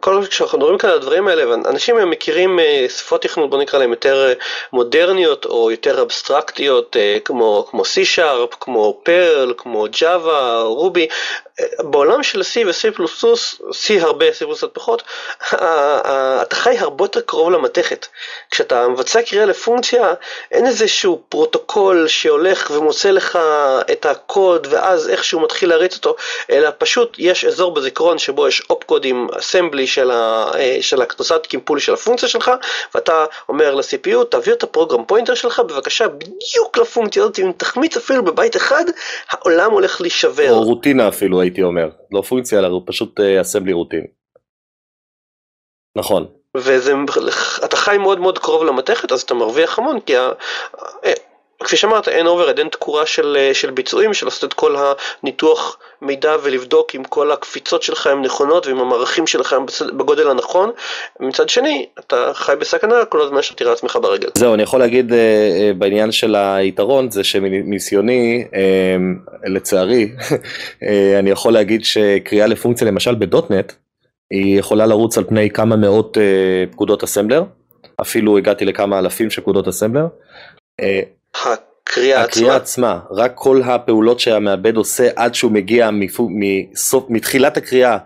[0.00, 3.90] כל כשאנחנו מדברים כאן על הדברים האלה, אנשים מכירים אה, שפות תכנות בוא נקרא להם
[3.90, 4.32] יותר
[4.72, 11.06] מודרניות או יותר אבסטרקטיות כמו, כמו C-Sharp, כמו Perl, כמו Java, Ruby,
[11.78, 12.98] בעולם של C ו-C++,
[13.70, 15.02] C הרבה, C++ פחות,
[16.42, 18.06] אתה חי הרבה יותר קרוב למתכת.
[18.50, 20.14] כשאתה מבצע קריאה לפונקציה,
[20.50, 23.38] אין איזשהו פרוטוקול שהולך ומוצא לך
[23.92, 26.16] את הקוד ואז איכשהו מתחיל להריץ אותו,
[26.50, 30.50] אלא פשוט יש אזור בזיכרון שבו יש אופקודים, assembly של, ה,
[30.80, 32.50] של התוצאת קימפול של הפונקציה שלך,
[32.94, 37.96] ואתה אומר ל-CPU, תעביר את ה program pointer שלך בבקשה בדיוק לפונקציה הזאת, אם תחמיץ
[37.96, 38.84] אפילו בבית אחד,
[39.30, 40.50] העולם הולך להישבר.
[40.50, 44.06] או רוטינה אפילו הייתי אומר, לא פונקציה אלא פשוט assembly routine.
[45.96, 46.26] נכון.
[46.54, 50.30] ואתה חי מאוד מאוד קרוב למתכת אז אתה מרוויח המון כי ה...
[51.62, 54.76] כפי שאמרת, אין overhead, אין תקורה של, אה, של ביצועים, של לעשות את כל
[55.22, 60.70] הניתוח מידע ולבדוק אם כל הקפיצות שלך הן נכונות ואם המערכים שלך הם בגודל הנכון.
[61.20, 64.28] מצד שני, אתה חי בסכנה כל הזמן שאתה תירה עצמך ברגל.
[64.34, 68.44] זהו, אני יכול להגיד אה, אה, בעניין של היתרון, זה שמניסיוני,
[69.44, 70.12] לצערי,
[71.18, 73.72] אני יכול להגיד שקריאה לפונקציה למשל ב .NET,
[74.30, 76.18] היא יכולה לרוץ על פני כמה מאות
[76.70, 77.42] פקודות אסמבלר,
[78.00, 80.06] אפילו הגעתי לכמה אלפים של פקודות אסמבלר.
[81.34, 82.24] הקריאה עצמה.
[82.24, 87.98] הקריאה עצמה, רק כל הפעולות שהמעבד עושה עד שהוא מגיע מפו, מסוף, מתחילת הקריאה,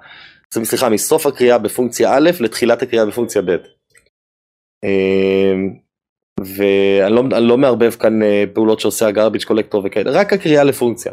[0.51, 3.57] סליחה, מסוף הקריאה בפונקציה א' לתחילת הקריאה בפונקציה ב'.
[4.85, 5.87] אמ,
[6.41, 11.13] ואני לא, לא מערבב כאן אה, פעולות שעושה הגרביץ' קולקטור וכאלה, רק הקריאה לפונקציה.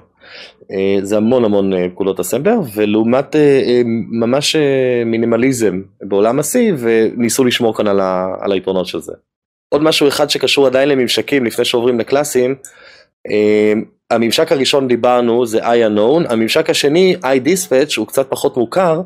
[0.72, 3.36] אה, זה המון המון אה, פקודות אסמבר, ולעומת
[4.12, 4.56] ממש
[5.06, 9.14] מינימליזם בעולם ה-C, וניסו לשמור כאן על, ה, על היתרונות של זה.
[9.74, 12.56] עוד משהו אחד שקשור עדיין לממשקים לפני שעוברים לקלאסים,
[14.12, 19.02] הממשק הראשון דיברנו זה I-Unknown, הממשק השני I-Dispatch הוא קצת פחות מוכר,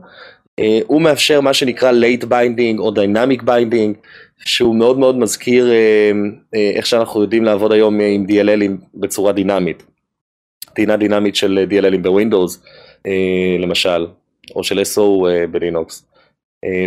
[0.88, 4.08] הוא מאפשר מה שנקרא late binding או dynamic binding,
[4.46, 6.12] שהוא מאוד מאוד מזכיר אה,
[6.56, 9.84] אה, איך שאנחנו יודעים לעבוד היום עם DLLים בצורה דינמית.
[10.76, 12.64] טעינה דינמית של DLLים בווינדוס
[13.08, 14.08] אה, למשל,
[14.56, 15.02] או של SO
[15.52, 16.06] בלינוקס.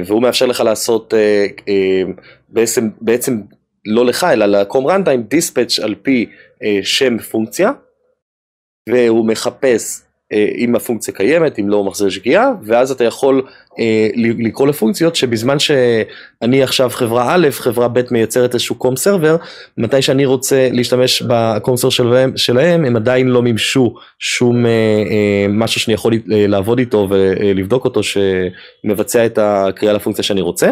[0.07, 1.15] והוא מאפשר לך לעשות
[2.49, 3.41] בעצם, בעצם
[3.87, 6.27] לא לך אלא לקום runtime dispatch על פי
[6.83, 7.71] שם פונקציה
[8.89, 10.03] והוא מחפש
[10.33, 13.43] אה, אם הפונקציה קיימת, אם לא הוא מחזיר שגיאה, ואז אתה יכול
[13.79, 19.37] אה, לקרוא לפונקציות שבזמן שאני עכשיו חברה א', חברה ב' מייצרת איזשהו קום סרבר,
[19.79, 25.47] מתי שאני רוצה להשתמש בקום סרבר שלהם, שלהם, הם עדיין לא מימשו שום אה, אה,
[25.49, 30.71] משהו שאני יכול אה, לעבוד איתו ולבדוק אותו שמבצע את הקריאה לפונקציה שאני רוצה.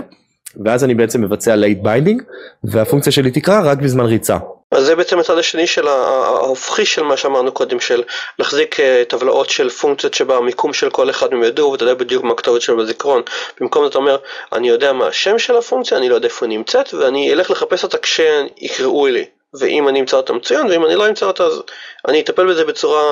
[0.64, 2.22] ואז אני בעצם מבצע late binding
[2.64, 4.36] והפונקציה שלי תקרא רק בזמן ריצה.
[4.72, 8.02] אז זה בעצם הצד השני של ההופכי של מה שאמרנו קודם, של
[8.38, 12.24] להחזיק אה, טבלאות של פונקציות שבה המיקום של כל אחד מהם ידעו ואתה יודע בדיוק
[12.24, 13.22] מה הכתובת שלו בזיכרון.
[13.60, 14.16] במקום זה אתה אומר,
[14.52, 17.84] אני יודע מה השם של הפונקציה, אני לא יודע איפה היא נמצאת ואני אלך לחפש
[17.84, 19.24] אותה כשיקראו לי.
[19.54, 21.62] ואם אני אמצא אותה מצוין, ואם אני לא אמצא אותה אז
[22.08, 23.02] אני אטפל בזה בצורה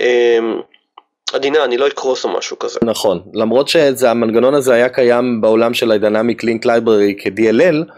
[0.00, 0.38] אה,
[1.34, 2.78] עדינה, אני לא אקרוס או משהו כזה.
[2.84, 7.92] נכון, למרות שהמנגנון הזה היה קיים בעולם של ה-Dynamic Link Library כ-DLL,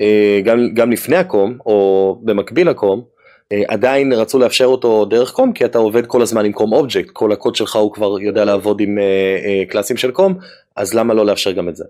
[0.00, 3.04] אה, גם, גם לפני הקום, או במקביל לקום,
[3.52, 7.10] אה, עדיין רצו לאפשר אותו דרך קום, כי אתה עובד כל הזמן עם קום אובייקט,
[7.12, 10.34] כל הקוד שלך הוא כבר יודע לעבוד עם אה, קלאסים של קום,
[10.76, 11.84] אז למה לא לאפשר גם את זה?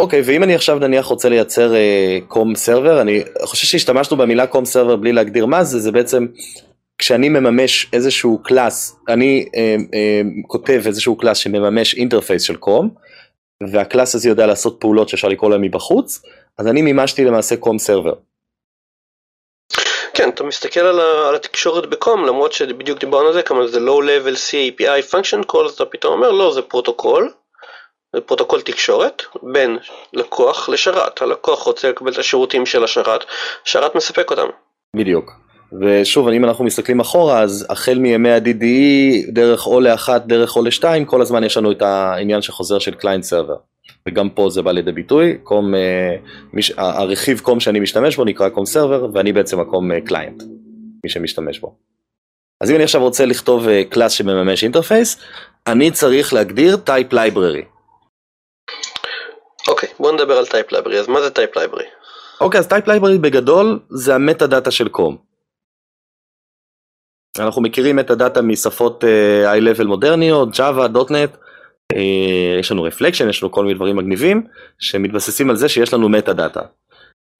[0.00, 1.72] אוקיי, אוקיי, ואם אני עכשיו נניח רוצה לייצר
[2.28, 6.26] COM אה, server, אני חושב שהשתמשנו במילה COM server בלי להגדיר מה זה, זה בעצם
[6.98, 12.90] כשאני מממש איזשהו class, אני אה, אה, כותב איזשהו class שמממש interface של COM,
[13.72, 16.22] וה class הזה יודע לעשות פעולות שאפשר לקרוא להם מבחוץ,
[16.58, 18.14] אז אני מימשתי למעשה COM server.
[20.14, 23.66] כן, אתה מסתכל על, ה, על התקשורת ב COM, למרות שבדיוק דיברנו על זה, כמה
[23.66, 27.32] זה low level C API function call, אז אתה פתאום אומר לא, זה פרוטוקול,
[28.14, 29.78] זה פרוטוקול תקשורת בין
[30.12, 33.24] לקוח לשרת, הלקוח רוצה לקבל את השירותים של השרת,
[33.66, 34.46] השרת מספק אותם.
[34.96, 35.45] בדיוק.
[35.72, 41.04] ושוב, אם אנחנו מסתכלים אחורה, אז החל מימי ה-DDE, דרך OLE אחת, דרך OLE שתיים,
[41.04, 43.56] כל הזמן יש לנו את העניין שחוזר של client server.
[44.08, 46.16] וגם פה זה בא לידי ביטוי, COM, אה,
[46.52, 50.46] מיש, הרכיב COM שאני משתמש בו נקרא COM server, ואני בעצם ה COM client, אה,
[51.04, 51.74] מי שמשתמש בו.
[52.60, 55.16] אז אם אני עכשיו רוצה לכתוב class אה, שמממש interface,
[55.66, 57.62] אני צריך להגדיר type library.
[59.68, 61.84] אוקיי, בוא נדבר על type library, אז מה זה type library?
[62.40, 65.25] אוקיי, אז type library בגדול זה ה metadata של COM.
[67.40, 69.06] אנחנו מכירים את ה data משפות uh,
[69.46, 71.36] high-level מודרניות, Java, .NET,
[71.92, 71.96] אה,
[72.60, 74.42] יש לנו reflection, יש לנו כל מיני דברים מגניבים,
[74.78, 76.60] שמתבססים על זה שיש לנו metadata.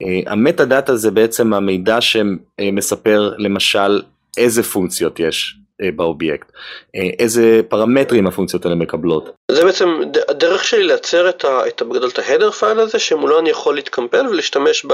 [0.03, 4.03] אה, ה metadata זה בעצם המידע שמספר למשל
[4.37, 5.57] איזה פונקציות יש
[5.97, 6.53] באובייקט,
[7.19, 9.31] איזה פרמטרים הפונקציות האלה מקבלות.
[9.51, 9.89] זה בעצם
[10.29, 13.75] הדרך שלי לייצר את, ה, את בגדול את ה header file הזה שמולו אני יכול
[13.75, 14.87] להתקמפל ולהשתמש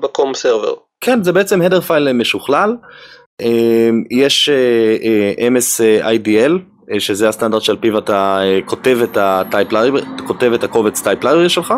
[0.00, 0.74] ב COM server.
[1.00, 2.76] כן, זה בעצם header file משוכלל.
[3.40, 4.96] אמ, יש אה,
[5.44, 6.52] אה, MS-IDL,
[6.92, 9.18] אה, שזה הסטנדרט שעל פיו אתה כותב את,
[10.26, 11.74] כותב את הקובץ type library שלך.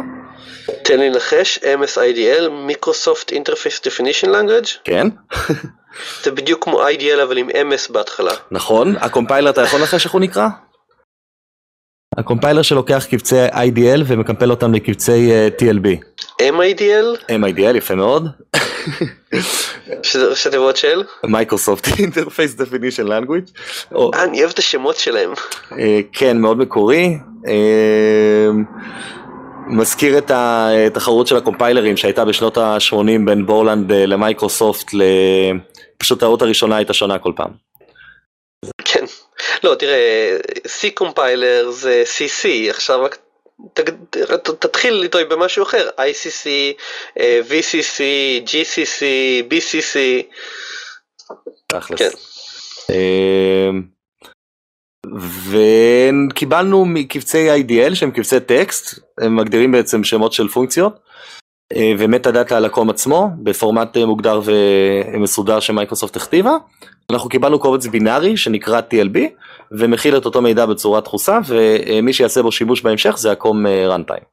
[0.83, 4.79] תן לי לנחש, MS-IDL, Microsoft Interface Definition Language?
[4.85, 5.09] כן.
[6.23, 8.33] זה בדיוק כמו IDL אבל עם MS בהתחלה.
[8.51, 10.49] נכון, הקומפיילר אתה יכול לנחש איך הוא נקרא?
[12.19, 15.87] הקומפיילר שלוקח קבצי IDL ומקמפל אותם לקבצי TLB.
[16.43, 17.31] MIDL?
[17.31, 18.27] MIDL, יפה מאוד.
[20.03, 21.03] שזה תיבות של?
[21.25, 23.53] Microsoft Interface Definition Language.
[23.93, 25.31] אני אוהב את השמות שלהם.
[25.79, 27.19] אה, כן, מאוד מקורי.
[27.49, 28.51] אה,
[29.67, 34.91] מזכיר את התחרות של הקומפיילרים שהייתה בשנות ה-80 בין בורלנד אה, למייקרוסופט,
[35.99, 37.51] פשוט הטעות הראשונה הייתה שונה כל פעם.
[38.85, 39.02] כן,
[39.65, 40.37] לא תראה,
[40.67, 43.19] C קומפיילר זה CC, עכשיו רק
[44.59, 46.49] תתחיל איתו במשהו אחר, ICC,
[47.49, 48.01] VCC,
[48.47, 49.03] GCC,
[49.51, 49.99] BCC.
[51.97, 52.11] כן.
[52.91, 53.83] אמ,
[56.31, 60.99] וקיבלנו מקבצי IDL שהם קבצי טקסט, הם מגדירים בעצם שמות של פונקציות, אה,
[61.99, 66.57] ומטה דאטה על הקום עצמו, בפורמט אה, מוגדר ומסודר שמייקרוסופט הכתיבה.
[67.11, 69.19] אנחנו קיבלנו קובץ בינארי שנקרא TLB,
[69.73, 74.25] ומכיל את אותו מידע בצורה דחוסה, ומי שיעשה בו שימוש בהמשך זה הקום runtime.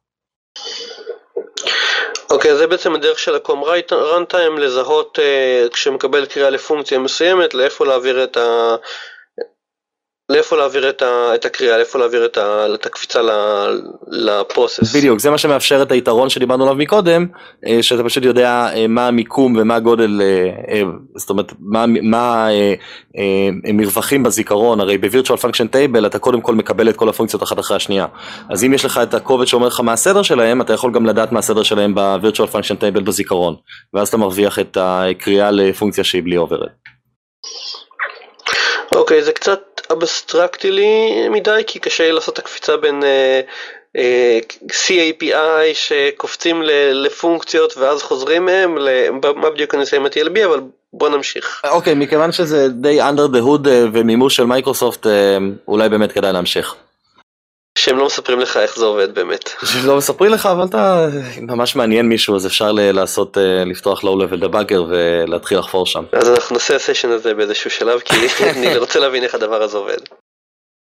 [2.30, 7.86] אוקיי, okay, זה בעצם הדרך של הקום runtime לזהות uh, כשמקבל קריאה לפונקציה מסוימת, לאיפה
[7.86, 8.76] להעביר את ה...
[10.30, 13.20] לאיפה להעביר את, ה, את הקריאה, לאיפה להעביר את, ה, את הקפיצה
[14.08, 14.96] לפרוסס.
[14.96, 17.26] בדיוק, זה מה שמאפשר את היתרון שדיברנו עליו מקודם,
[17.66, 20.20] אה, שאתה פשוט יודע אה, מה המיקום ומה הגודל,
[20.68, 20.82] אה,
[21.16, 22.48] זאת אומרת, מה, מה
[23.74, 27.76] מרווחים בזיכרון, הרי ב-Virtual Function Table אתה קודם כל מקבל את כל הפונקציות אחת אחרי
[27.76, 28.06] השנייה.
[28.50, 31.32] אז אם יש לך את הקובץ שאומר לך מה הסדר שלהם, אתה יכול גם לדעת
[31.32, 33.54] מה הסדר שלהם ב-Virtual Function Table בזיכרון,
[33.94, 36.68] ואז אתה מרוויח את הקריאה לפונקציה שהיא בלי עוברת.
[38.94, 43.96] אוקיי, okay, זה קצת אבסטרקטי לי מדי, כי קשה לי לעשות את הקפיצה בין uh,
[43.96, 45.34] uh, CAPI
[45.72, 46.62] שקופצים
[46.92, 48.78] לפונקציות ואז חוזרים מהם,
[49.36, 50.60] מה בדיוק אני עושה עם ה-TLB, אבל
[50.92, 51.62] בוא נמשיך.
[51.70, 55.06] אוקיי, מכיוון שזה די under the hood uh, ומימוש של מייקרוסופט,
[55.68, 56.74] אולי באמת כדאי להמשיך.
[57.80, 59.50] שהם לא מספרים לך איך זה עובד באמת.
[59.86, 61.08] לא מספרים לך, אבל אתה
[61.40, 66.04] ממש מעניין מישהו, אז אפשר לעשות, אה, לפתוח לואו לבל דבאגר ולהתחיל לחפור שם.
[66.12, 68.14] אז אנחנו נעשה הסשן הזה באיזשהו שלב, כי
[68.56, 69.98] אני רוצה להבין איך הדבר הזה עובד.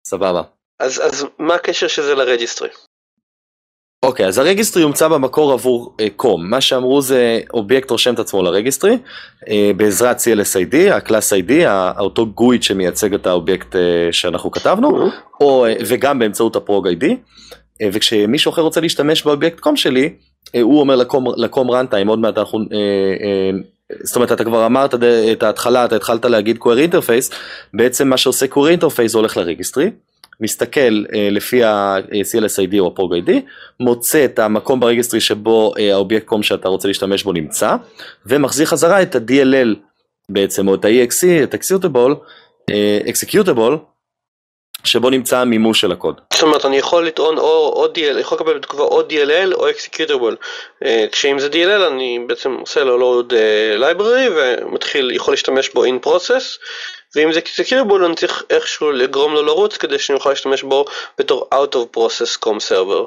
[0.07, 0.41] סבבה.
[0.79, 2.70] אז, אז מה הקשר של זה ל registry?
[4.04, 8.20] אוקיי, okay, אז הרגיסטרי הומצא במקור עבור אה, COM, מה שאמרו זה אובייקט רושם את
[8.20, 8.97] עצמו ל registry
[9.43, 9.47] אה,
[9.78, 11.52] בעזרת CLSID, ה class ID,
[12.00, 13.78] אותו GUID שמייצג את האובייקט אה,
[14.12, 15.10] שאנחנו כתבנו,
[15.41, 20.14] או, אה, וגם באמצעות ה ProgID, אה, וכשמישהו אחר רוצה להשתמש באובייקט COM שלי,
[20.62, 22.60] הוא אומר ל COM, ל COM runtime, עוד מעט אנחנו,
[24.04, 24.93] זאת אומרת אתה כבר אמרת
[25.32, 27.36] את ההתחלה, אתה התחלת להגיד query interface,
[27.74, 29.89] בעצם מה שעושה query interface הולך ל registry,
[30.41, 33.32] מסתכל לפי ה-CLSID או ה- ProgID,
[33.79, 37.75] מוצא את המקום ב registry שבו האובייקט COM שאתה רוצה להשתמש בו נמצא,
[38.25, 39.75] ומחזיר חזרה את ה-DLL
[40.29, 42.13] בעצם, או את ה-EXE, את ה-Executable,
[43.07, 43.75] executable,
[44.83, 46.21] שבו נמצא המימוש של הקוד.
[46.33, 50.35] זאת אומרת אני יכול לטעון או, או DLL, יכול לקבל בתגובה או DLL או executable.
[51.11, 53.33] כשאם זה DLL אני בעצם עושה לו load
[53.79, 56.57] library ומתחיל, יכול להשתמש בו in process,
[57.16, 60.86] ואם זה executable אני צריך איכשהו לגרום לו לרוץ כדי שאני אוכל להשתמש בו
[61.18, 63.05] בתור out of process com server.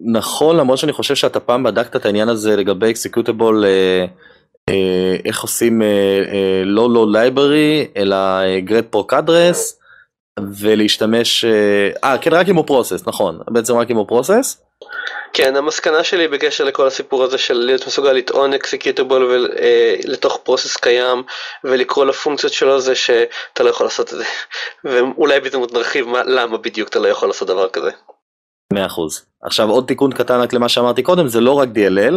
[0.00, 3.64] נכון, למרות שאני חושב שאתה פעם בדקת את העניין הזה לגבי executable
[5.24, 5.82] איך עושים
[6.64, 8.16] לא לא library אלא
[8.66, 9.58] grep proc address
[10.58, 11.44] ולהשתמש,
[12.04, 14.62] אה כן רק אם הוא process נכון בעצם רק אם הוא process.
[15.32, 19.48] כן המסקנה שלי בקשר לכל הסיפור הזה של להיות מסוגל לטעון executable
[20.04, 21.22] לתוך process קיים
[21.64, 24.24] ולקרוא לפונקציות שלו זה שאתה לא יכול לעשות את זה
[24.84, 27.90] ואולי בהזדמנות נרחיב למה בדיוק אתה לא יכול לעשות דבר כזה.
[28.72, 29.24] מאה אחוז.
[29.42, 32.14] עכשיו עוד תיקון קטן רק למה שאמרתי קודם, זה לא רק DLL,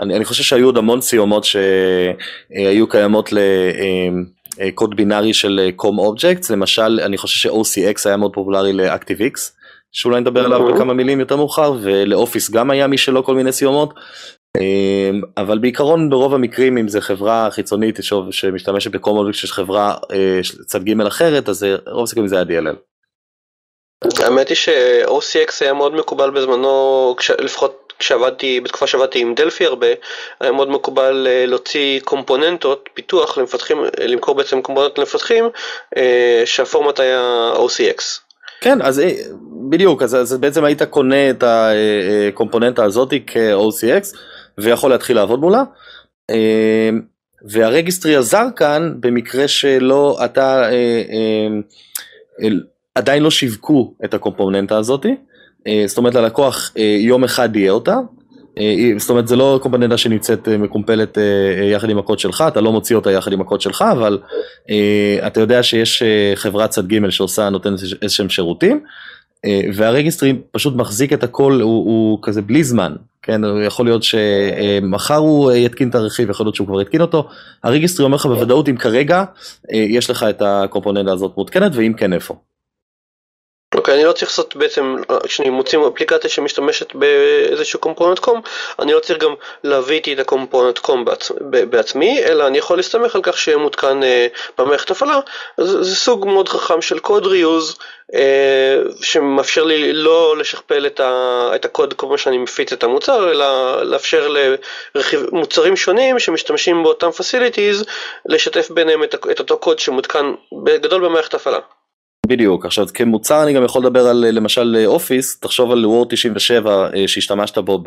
[0.00, 3.30] אני, אני חושב שהיו עוד המון סיומות שהיו קיימות
[4.58, 9.55] לקוד בינארי של COM objects, למשל אני חושב ש-OCX היה מאוד פופולרי ל-ActiveX,
[9.96, 13.52] שאולי נדבר עליו בכמה מילים יותר מאוחר, ול Office גם היה מי שלא כל מיני
[13.52, 13.94] סיומות,
[15.36, 17.98] אבל בעיקרון ברוב המקרים אם זה חברה חיצונית
[18.30, 19.94] שמשתמשת ב COM object של חברה
[20.66, 22.76] צד ג' אחרת, אז רוב הסיכויים זה היה DLL.
[24.24, 29.86] האמת היא ש-OCX היה מאוד מקובל בזמנו, כש, לפחות כשעבדתי, בתקופה שעבדתי עם Delphi הרבה,
[30.40, 35.44] היה מאוד מקובל להוציא קומפוננטות, פיתוח למפתחים, למכור בעצם קומפוננטות למפתחים,
[36.44, 38.25] שהפורמט היה OCX.
[38.60, 39.02] כן, אז
[39.70, 44.16] בדיוק, אז, אז בעצם היית קונה את הקומפוננטה הזאת כ-OCX
[44.58, 45.62] ויכול להתחיל לעבוד מולה.
[47.48, 50.68] והרגיסטרי עזר כאן במקרה שלא אתה
[52.94, 55.16] עדיין לא שיווקו את הקומפוננטה הזאתי,
[55.86, 57.96] זאת אומרת ללקוח יום אחד יהיה אותה,
[58.98, 61.18] זאת אומרת זה לא קומפוננטה שנמצאת מקומפלת
[61.72, 64.18] יחד עם הקוד שלך, אתה לא מוציא אותה יחד עם הקוד שלך, אבל
[65.26, 66.02] אתה יודע שיש
[66.34, 68.80] חברת צד ג' שעושה, נותנת איזה שהם שירותים,
[69.74, 72.92] והרגיסטרי פשוט מחזיק את הכל, הוא, הוא כזה בלי זמן,
[73.22, 77.28] כן, יכול להיות שמחר הוא יתקין את הרכיב, יכול להיות שהוא כבר יתקין אותו,
[77.64, 79.24] הרגיסטרי אומר לך בוודאות אם כרגע
[79.72, 82.36] יש לך את הקומפוננטה הזאת מותקנת, ואם כן איפה.
[83.76, 88.40] אוקיי, אני לא צריך לעשות בעצם, כשאני מוצאים אפליקציה שמשתמשת באיזשהו קומפוננט קום,
[88.78, 91.32] אני לא צריך גם להביא איתי את הקומפוננט קום בעצ...
[91.40, 94.26] בעצמי, אלא אני יכול להסתמך על כך שיהיה מותקן אה,
[94.58, 95.20] במערכת הפעלה.
[95.60, 97.76] זה, סוג מאוד חכם של קוד ריוז,
[98.14, 101.50] אה, שמאפשר לי לא לשכפל את, ה...
[101.54, 104.28] את הקוד כמו שאני מפיץ את המוצר, אלא לאפשר
[104.94, 107.84] למוצרים שונים שמשתמשים באותם facilities,
[108.26, 111.58] לשתף ביניהם את, את אותו קוד שמותקן בגדול במערכת הפעלה.
[112.26, 117.58] בדיוק, עכשיו כמוצר אני גם יכול לדבר על למשל אופיס, תחשוב על וורד 97 שהשתמשת
[117.58, 117.82] בו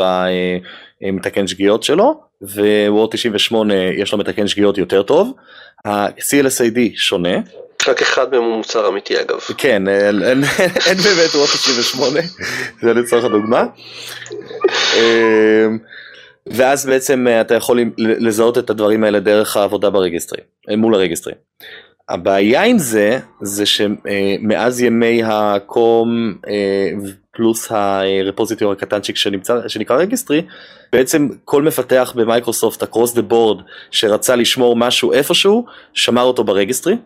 [1.01, 5.33] במתקן שגיאות שלו, ווורד 98 יש לו מתקן שגיאות יותר טוב,
[5.85, 7.37] ה-CLSID שונה.
[7.87, 9.39] רק אחד מהם הוא מוצר אמיתי אגב.
[9.57, 10.43] כן, אין, אין,
[10.87, 12.19] אין באמת וורד 98,
[12.81, 13.65] זה לצורך הדוגמה.
[16.47, 20.41] ואז בעצם אתה יכול לזהות את הדברים האלה דרך העבודה ברגסטרי,
[20.77, 21.33] מול הרגסטרי.
[22.09, 26.35] הבעיה עם זה, זה שמאז ימי הקום
[27.33, 30.41] פלוס הרפוזיטור הקטנצ'יק שנמצא, שנקרא רגיסטרי,
[30.93, 36.97] בעצם כל מפתח במייקרוסופט across the board שרצה לשמור משהו איפשהו, שמר אותו ברגיסטרי,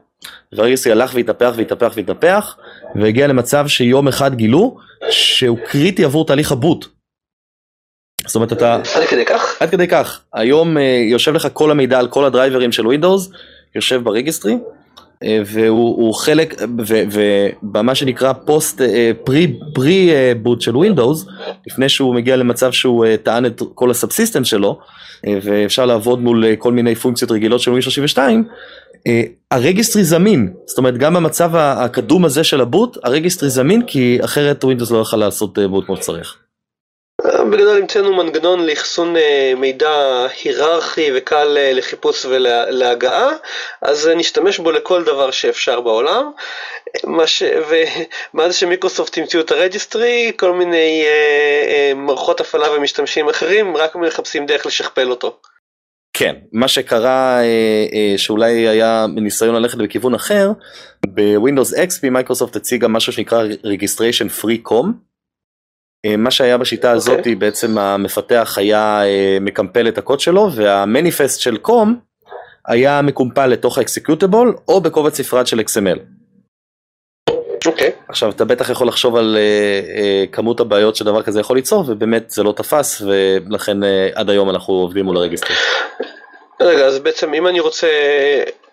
[0.54, 2.56] והרגיסטרי הלך והתהפך והתהפך והתהפך,
[2.95, 4.78] והגיע למצב שיום אחד גילו
[5.10, 6.86] שהוא קריטי עבור תהליך הבוט.
[8.26, 8.76] זאת אומרת אתה...
[8.95, 9.58] עד כדי כך?
[9.60, 10.22] עד כדי כך.
[10.34, 10.78] היום
[11.10, 13.30] יושב לך כל המידע על כל הדרייברים של Windows,
[13.76, 14.56] יושב ב registry.
[15.45, 18.82] והוא חלק, ובמה שנקרא post,
[19.24, 20.10] pre, pre
[20.41, 21.26] boot של Windows,
[21.67, 24.80] לפני שהוא מגיע למצב שהוא טען את כל ה subsystem שלו,
[25.41, 28.43] ואפשר לעבוד מול כל מיני פונקציות רגילות של Windows 32,
[29.51, 33.82] ה registry זמין, זאת אומרת גם במצב הקדום הזה של ה boot, ה registry זמין,
[33.88, 36.38] כי אחרת Windows לא יכול לעשות boot כמו שצריך.
[37.24, 39.15] בגדול המצאנו מנגנון לאחסון
[39.57, 43.30] מידע היררכי וקל לחיפוש ולהגעה,
[43.82, 46.32] אז נשתמש בו לכל דבר שאפשר בעולם.
[47.26, 47.43] ש...
[48.34, 51.05] ומאז שמיקרוסופט המציאו את ה registry, כל מיני
[51.95, 55.38] מערכות הפעלה ומשתמשים אחרים רק מחפשים דרך לשכפל אותו.
[56.13, 57.39] כן, מה שקרה
[58.17, 60.51] שאולי היה ניסיון ללכת בכיוון אחר,
[61.08, 65.12] ב Windows XP Microsoft הציגה משהו שנקרא registration free COM.
[66.06, 66.97] אה, מה שהיה בשיטה אוקיי.
[66.97, 67.36] הזאת, אוקיי.
[67.38, 71.99] בעצם המפתח היה אה, מקמפל את הקוד שלו, והמניפסט של COM
[72.68, 75.99] היה מקומפל לתוך ה executable, או בקובץ נפרד של XML.
[77.66, 77.91] אוקיי.
[78.08, 82.30] עכשיו אתה בטח יכול לחשוב על אה, אה, כמות הבעיות שדבר כזה יכול ליצור ובאמת
[82.30, 83.86] זה לא תפס ולכן אה,
[84.16, 85.54] עד היום אנחנו עובדים מול ה registry.
[86.62, 87.88] רגע, אז בעצם אם אני רוצה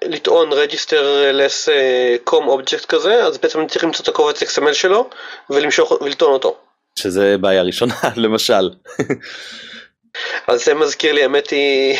[0.04, 1.02] לטעון register
[1.32, 1.68] less
[2.30, 5.08] COM object כזה, אז בעצם אני צריך למצוא את הקובץ XML שלו
[5.50, 6.56] ולמשוך ולטעון אותו.
[7.00, 8.70] שזה בעיה ראשונה למשל.
[10.46, 11.98] אז זה מזכיר לי, האמת היא,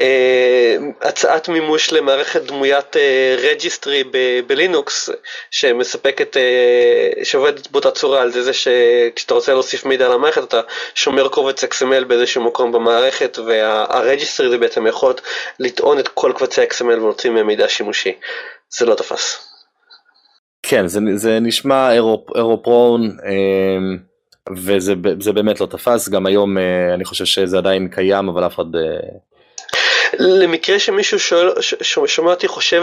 [0.00, 2.96] אה, הצעת מימוש למערכת דמוית
[3.38, 4.04] registry
[4.46, 5.10] ב Linux,
[5.50, 10.60] שמספקת, אה, שעובדת באותה צורה על זה, זה שכשאתה רוצה להוסיף מידע למערכת, אתה
[10.94, 15.14] שומר קובץ XML באיזשהו מקום במערכת, וה registry זה בעצם יכול
[15.58, 18.12] לטעון את כל קבצי XML ולהוציא מהם מידע שימושי.
[18.78, 19.48] זה לא תפס.
[20.62, 21.92] כן, זה, זה נשמע
[22.34, 23.16] error prone.
[23.24, 24.15] אה...
[24.56, 28.76] וזה באמת לא תפס, גם היום אה, אני חושב שזה עדיין קיים, אבל אף אחד...
[28.76, 29.08] אה,
[30.18, 31.50] למקרה שמישהו שואל,
[32.06, 32.82] שומע אותי חושב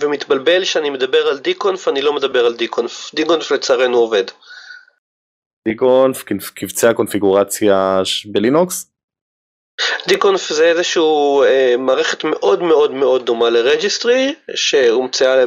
[0.00, 4.24] ומתבלבל שאני מדבר על dconf, אני לא מדבר על dconf, dconf לצערנו עובד.
[5.68, 6.22] dconf,
[6.54, 8.92] קבצי הקונפיגורציה ב Linux?
[10.08, 15.44] dconf זה איזשהו אה, מערכת מאוד מאוד מאוד דומה ל registry שהומצאה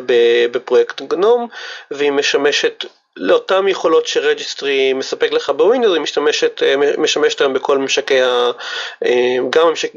[0.52, 1.48] בפרויקט GNOME
[1.92, 2.86] והיא משמשת
[3.18, 8.22] לאותן יכולות ש registry מספק לך ב Windows, היא משתמשת, אה, משמשת היום בכל ממשקי.
[8.24, 8.52] אה,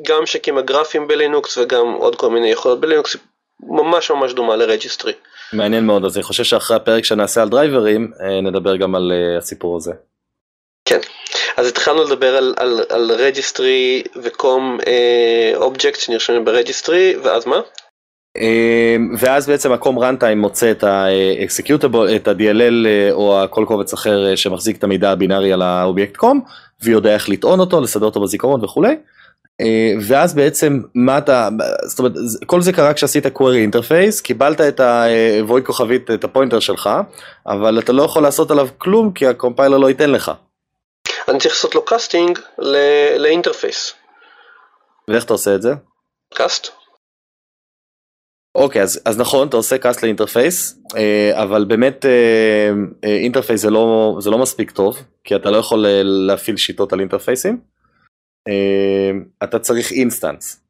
[0.03, 3.16] גם ממשקים הגרפיים בלינוקס וגם עוד כל מיני יכולות בלינוקס,
[3.61, 5.12] ממש ממש דומה ל registry.
[5.53, 9.77] מעניין מאוד, אז אני חושב שאחרי הפרק שנעשה על דרייברים, אה, נדבר גם על הסיפור
[9.77, 9.93] הזה.
[10.85, 11.01] כן,
[11.57, 14.78] אז התחלנו לדבר על, על, על registry ו COM
[15.55, 17.61] object שנרשמים ב registry, ואז מה?
[18.39, 23.93] אמ, ואז בעצם ה COM runtime מוצא את ה-executable, את ה-DLL אה, או כל קובץ
[23.93, 26.41] אחר אה, שמחזיק את המידע הבינארי על האובייקט COM
[26.82, 28.97] ויודע איך לטעון אותו, לסדר אותו בזיכרון וכולי.
[29.61, 31.49] אה, ואז בעצם מה אתה,
[31.86, 32.12] זאת אומרת
[32.47, 36.91] כל זה קרה כשעשית query interface, קיבלת את ה-void כוכבית, את ה pointer שלך,
[37.47, 40.32] אבל אתה לא יכול לעשות עליו כלום כי הקומפיילר לא ייתן לך.
[41.28, 42.39] אני צריך לעשות לו casting
[43.16, 43.95] ל interface.
[45.09, 45.72] ואיך אתה עושה את זה?
[46.34, 46.78] cast.
[48.59, 52.04] אוקיי, אז, אז נכון, אתה עושה cast ל interface, אה, אבל באמת
[53.03, 56.92] interface אה, זה לא, זה לא מספיק טוב, כי אתה לא יכול אה, להפעיל שיטות
[56.92, 57.61] על interfaceים.
[59.42, 60.61] אתה צריך instance.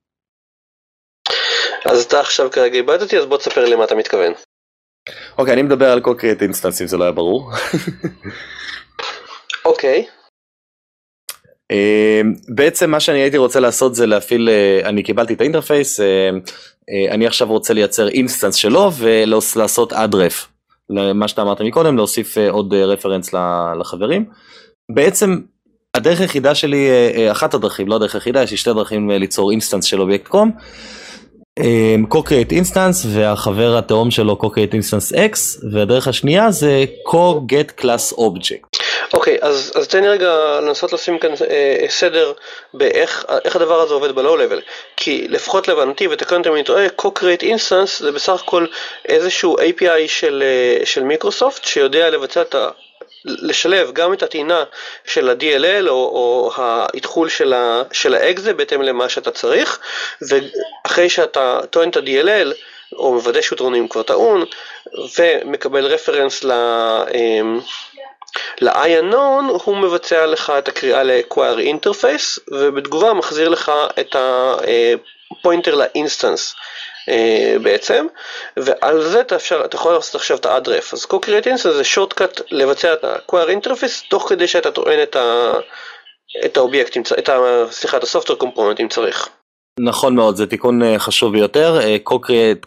[1.84, 4.32] אז אתה עכשיו כרגע איבדת אותי, אז בוא תספר לי מה אתה מתכוון.
[5.38, 7.50] אוקיי, אני מדבר על כל create instance אם זה לא היה ברור.
[9.64, 10.06] אוקיי.
[12.48, 14.48] בעצם מה שאני הייתי רוצה לעשות זה להפעיל,
[14.84, 16.00] אני קיבלתי את ה interface,
[16.90, 20.48] אה, אני עכשיו רוצה לייצר instance שלו ולעשות add ref,
[20.90, 24.24] למה שאתה אמרת מקודם, להוסיף אה, עוד reference אה, לחברים.
[24.92, 25.40] בעצם
[25.94, 26.88] הדרך היחידה שלי,
[27.30, 30.50] אחת הדרכים, לא הדרך היחידה, יש לי שתי דרכים ליצור instance של אובייקט COM.
[32.10, 38.67] co-create instance והחבר התאום שלו co-create instance x והדרך השנייה זה co-get class object.
[39.12, 42.32] אוקיי, אז, אז תן לי רגע לנסות לשים כאן אה, סדר
[42.74, 44.60] באיך הדבר הזה עובד ב-Low-Level
[44.96, 48.66] כי לפחות להבנתי, ותקן אם אני טועה, Co-Create Instance זה בסך הכל
[49.08, 52.68] איזשהו API של, אה, של מיקרוסופט שיודע לבצע את ה...
[53.24, 54.64] לשלב גם את הטעינה
[55.06, 57.54] של ה-DLL או, או האתחול של,
[57.92, 59.78] של האקזה בהתאם למה שאתה צריך
[60.28, 62.52] ואחרי שאתה טוען את ה-DLL
[62.92, 64.44] או מוודא שהוא טעונים כבר טעון
[65.18, 66.50] ומקבל reference ל...
[66.50, 67.40] אה,
[68.60, 74.16] ל-i-unknown הוא מבצע לך את הקריאה ל-query interface ובתגובה מחזיר לך את
[75.30, 76.54] ה pointer ל instance
[77.62, 78.06] בעצם
[78.56, 82.42] ועל זה אתה, אפשר, אתה יכול לעשות עכשיו את ה-addref אז co-create instance זה shortcut
[82.50, 85.52] לבצע את ה-query interface תוך כדי שאתה טוען את, ה,
[86.44, 87.38] את האובייקט, את ה,
[87.70, 89.28] סליחה, את ה-software component אם צריך.
[89.78, 91.78] נכון מאוד, זה תיקון אה, חשוב ביותר.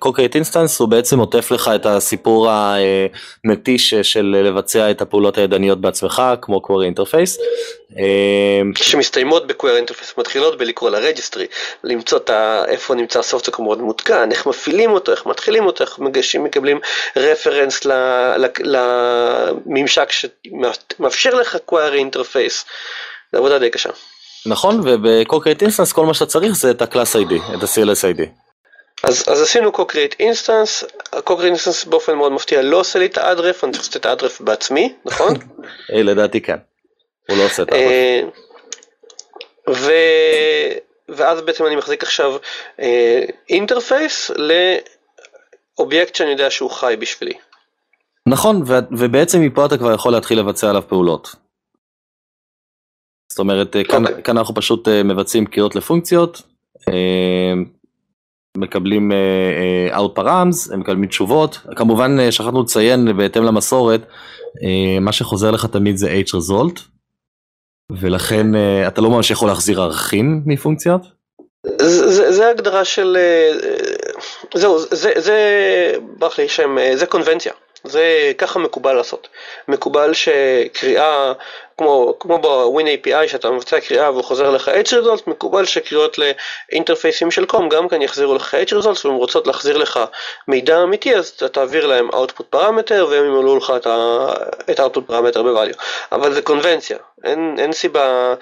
[0.06, 6.22] Co-Create Instance הוא בעצם עוטף לך את הסיפור המתיש של לבצע את הפעולות הידניות בעצמך,
[6.42, 7.40] כמו Interface.
[7.98, 11.46] אה, שמסתיימות ב-Query Interface, מתחילות בלקרוא ל registry,
[11.84, 12.64] למצוא את ה...
[12.68, 16.80] איפה נמצא ה software component מותקן, איך מפעילים אותו, איך מתחילים אותו, איך מגשים, מקבלים
[17.16, 17.86] reference
[18.64, 22.66] לממשק שמאפשר לך Query Interface.
[23.32, 23.90] זה עבודה די קשה.
[24.46, 28.22] נכון, וב-Co-Create Instance כל מה שאתה צריך זה את ה-Class ID, את ה-CLS ID.
[29.04, 30.86] אז, אז עשינו Co-Create Instance,
[31.28, 34.42] Instance באופן מאוד מפתיע לא עושה לי את ה addref, אני צריך לעשות את האדרף
[34.42, 35.34] בעצמי, נכון?
[35.90, 36.58] היי, לדעתי כן,
[37.30, 38.34] הוא לא עושה את האדרף.
[39.70, 39.92] ו...
[41.10, 42.36] ואז בעצם אני מחזיק עכשיו
[43.50, 44.32] interface
[45.78, 47.34] לאובייקט שאני יודע שהוא חי בשבילי.
[48.28, 51.36] נכון, ו- ובעצם מפה אתה כבר יכול להתחיל לבצע עליו פעולות.
[53.32, 54.22] זאת אומרת, כאן, okay.
[54.22, 56.42] כאן אנחנו פשוט מבצעים קריאות לפונקציות,
[58.58, 59.12] מקבלים
[59.92, 64.02] out params, הם מקבלים תשובות, כמובן שכחנו לציין בהתאם למסורת,
[65.02, 66.82] מה שחוזר לך תמיד זה h result,
[67.92, 68.48] ולכן
[68.88, 71.02] אתה לא ממש יכול להחזיר ערכים מפונקציות.
[71.82, 73.18] זה, זה הגדרה של,
[74.54, 75.38] זהו, זה, זה,
[76.18, 77.54] ברח לי שם, זה קונבנציה.
[77.84, 79.28] זה ככה מקובל לעשות.
[79.68, 81.34] מקובל שקריאה,
[81.82, 87.32] כמו, כמו ב-Win API שאתה מבצע קריאה והוא חוזר לך H result, מקובל שקריאות לאינטרפייסים
[87.32, 90.00] של קום גם כן יחזירו לך H result והן רוצות להחזיר לך
[90.48, 94.28] מידע אמיתי אז אתה תעביר להם output פרמטר והם ימלאו לך את, ה,
[94.72, 95.78] את output פרמטר ב-value.
[96.12, 98.34] אבל זה קונבנציה, אין, אין סיבה,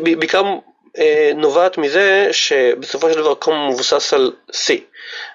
[0.00, 0.42] בעיקר
[0.98, 4.70] אה, נובעת מזה שבסופו של דבר COM מבוסס על C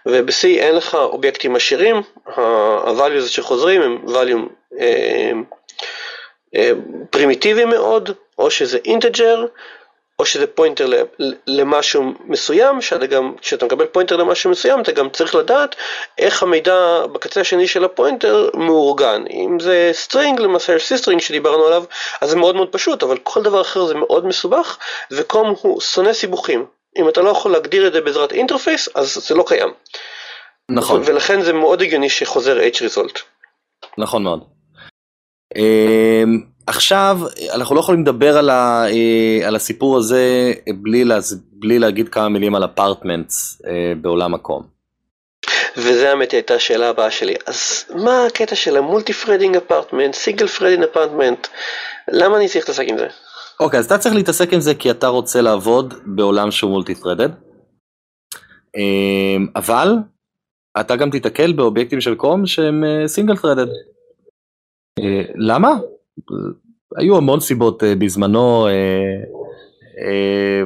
[0.06, 4.80] וב-C אין לך אובייקטים עשירים, ה-values שחוזרים הם value
[6.56, 6.72] אה,
[7.10, 9.46] פרימיטיביים מאוד, או שזה integer
[10.20, 10.88] או שזה pointer
[11.48, 15.76] למשהו מסוים, שאתה גם, כשאתה מקבל pointer למשהו מסוים, אתה גם צריך לדעת
[16.18, 19.24] איך המידע בקצה השני של ה pointer מאורגן.
[19.30, 21.84] אם זה string, למעשה יש string שדיברנו עליו,
[22.22, 24.78] אז זה מאוד מאוד פשוט, אבל כל דבר אחר זה מאוד מסובך,
[25.12, 26.66] ו COM הוא שונא סיבוכים.
[26.98, 29.74] אם אתה לא יכול להגדיר את זה בעזרת interface, אז זה לא קיים.
[30.70, 31.02] נכון.
[31.06, 33.20] ולכן זה מאוד הגיוני שחוזר H-Result.
[33.98, 34.53] נכון מאוד.
[35.56, 37.20] אמ, עכשיו
[37.54, 41.18] אנחנו לא יכולים לדבר על, ה, אה, על הסיפור הזה בלי, לה,
[41.52, 44.64] בלי להגיד כמה מילים על apartments אה, בעולם מקום.
[45.78, 47.36] וזה האמת הייתה השאלה הבאה שלי.
[47.48, 51.48] אז מה הקטע של ה multi threading apartment, single threading apartment,
[52.12, 53.08] למה אני צריך להתעסק עם זה?
[53.60, 56.96] אוקיי, okay, אז אתה צריך להתעסק עם זה כי אתה רוצה לעבוד בעולם שהוא multi
[56.96, 57.30] threaded.
[58.76, 59.96] אמ, אבל
[60.80, 63.68] אתה גם תיתקל באובייקטים של COM שהם single uh, threaded.
[65.00, 65.04] Uh,
[65.36, 65.72] למה?
[66.98, 68.68] היו המון סיבות אה, בזמנו.
[68.68, 68.72] אה,
[70.00, 70.64] אה,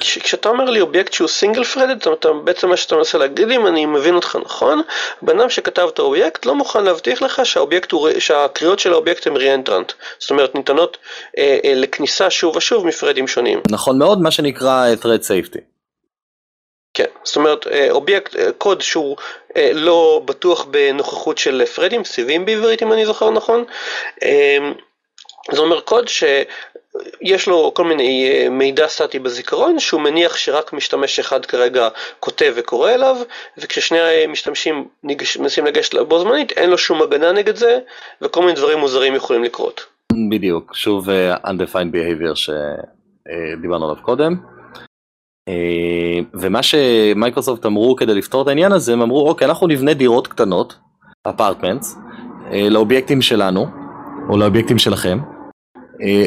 [0.00, 3.86] כשאתה אומר לי אובייקט שהוא single threaded, אתה בעצם מה שאתה מנסה להגיד אם אני
[3.86, 4.82] מבין אותך נכון,
[5.22, 9.36] בן אדם שכתב את האובייקט לא מוכן להבטיח לך שהאובייקט הוא, שהקריאות של האובייקט הן
[9.36, 10.96] reentrant, זאת אומרת ניתנות
[11.38, 13.60] אה, אה, לכניסה שוב ושוב מ threadים שונים.
[13.70, 15.73] נכון מאוד, מה שנקרא thread safety.
[16.94, 19.16] כן, זאת אומרת אובייקט, קוד שהוא
[19.56, 23.64] אה, לא בטוח בנוכחות של פרדים, סיבים בעברית אם אני זוכר נכון,
[24.22, 24.58] אה,
[25.52, 31.18] זה אומר קוד שיש לו כל מיני אה, מידע סטטי בזיכרון שהוא מניח שרק משתמש
[31.18, 31.88] אחד כרגע
[32.20, 33.16] כותב וקורא אליו
[33.58, 34.88] וכששני המשתמשים
[35.38, 37.78] מנסים לגשת בו זמנית אין לו שום הגנה נגד זה
[38.22, 39.86] וכל מיני דברים מוזרים יכולים לקרות.
[40.30, 41.08] בדיוק, שוב
[41.46, 44.53] undefined behavior שדיברנו עליו קודם.
[45.48, 50.26] אה, ומה שמייקרוסופט אמרו כדי לפתור את העניין הזה, הם אמרו אוקיי אנחנו נבנה דירות
[50.26, 50.76] קטנות,
[51.28, 51.98] אפרטמנטס,
[52.52, 53.66] אה, לאובייקטים שלנו,
[54.28, 55.18] או לאובייקטים שלכם.
[56.02, 56.24] אה,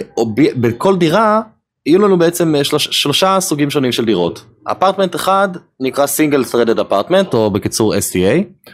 [0.55, 1.41] בכל דירה
[1.85, 4.45] יהיו לנו בעצם שלוש, שלושה סוגים שונים של דירות.
[4.63, 5.49] אפרטמנט אחד
[5.79, 8.69] נקרא סינגל threaded אפרטמנט או בקיצור STA.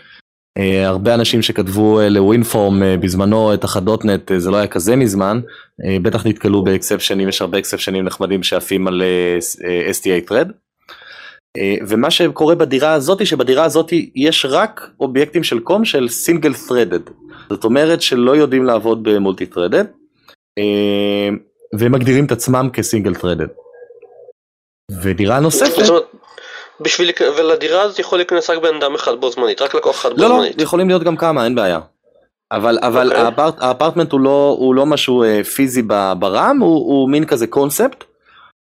[0.60, 5.42] Uh, הרבה אנשים שכתבו uh, לווינפורם uh, בזמנו את החדות-נט זה לא היה כזה מזמן,
[6.02, 9.02] בטח נתקלו באקספשנים, יש הרבה אקספשנים נחמדים שעפים על
[9.92, 10.48] STA thread.
[11.88, 17.12] ומה שקורה בדירה הזאת, שבדירה הזאת יש רק אובייקטים של קום של סינגל threaded.
[17.50, 19.88] זאת אומרת שלא יודעים לעבוד במולטי threaded,
[20.60, 21.34] uh,
[21.80, 23.50] והם מגדירים את עצמם כסינגל threaded.
[25.02, 25.84] ודירה נוספת...
[26.82, 30.22] בשביל, ולדירה הזאת יכול להיכנס רק בן אדם אחד בו זמנית, רק לקוח אחד בו
[30.22, 30.58] לא, לא זמנית.
[30.58, 31.80] לא, יכולים להיות גם כמה, אין בעיה.
[32.52, 33.12] אבל, אבל okay.
[33.12, 33.26] אוקיי.
[33.26, 35.82] ה apart, ה apartment הוא לא, הוא לא משהו אה, פיזי
[36.20, 38.04] ב RAM, הוא, הוא מין כזה קונספט,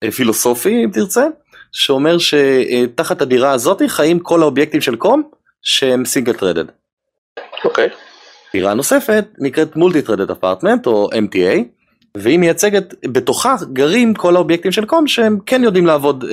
[0.03, 1.27] אה, פילוסופי אם תרצה,
[1.71, 5.23] שאומר שתחת הדירה הזאת חיים כל האובייקטים של COM
[5.61, 6.65] שהם single threaded.
[7.65, 7.89] אוקיי.
[8.53, 11.63] דירה נוספת נקראת multi threaded apartment או MTA,
[12.17, 16.25] והיא מייצגת, בתוכה גרים כל האובייקטים של COM שהם כן יודעים לעבוד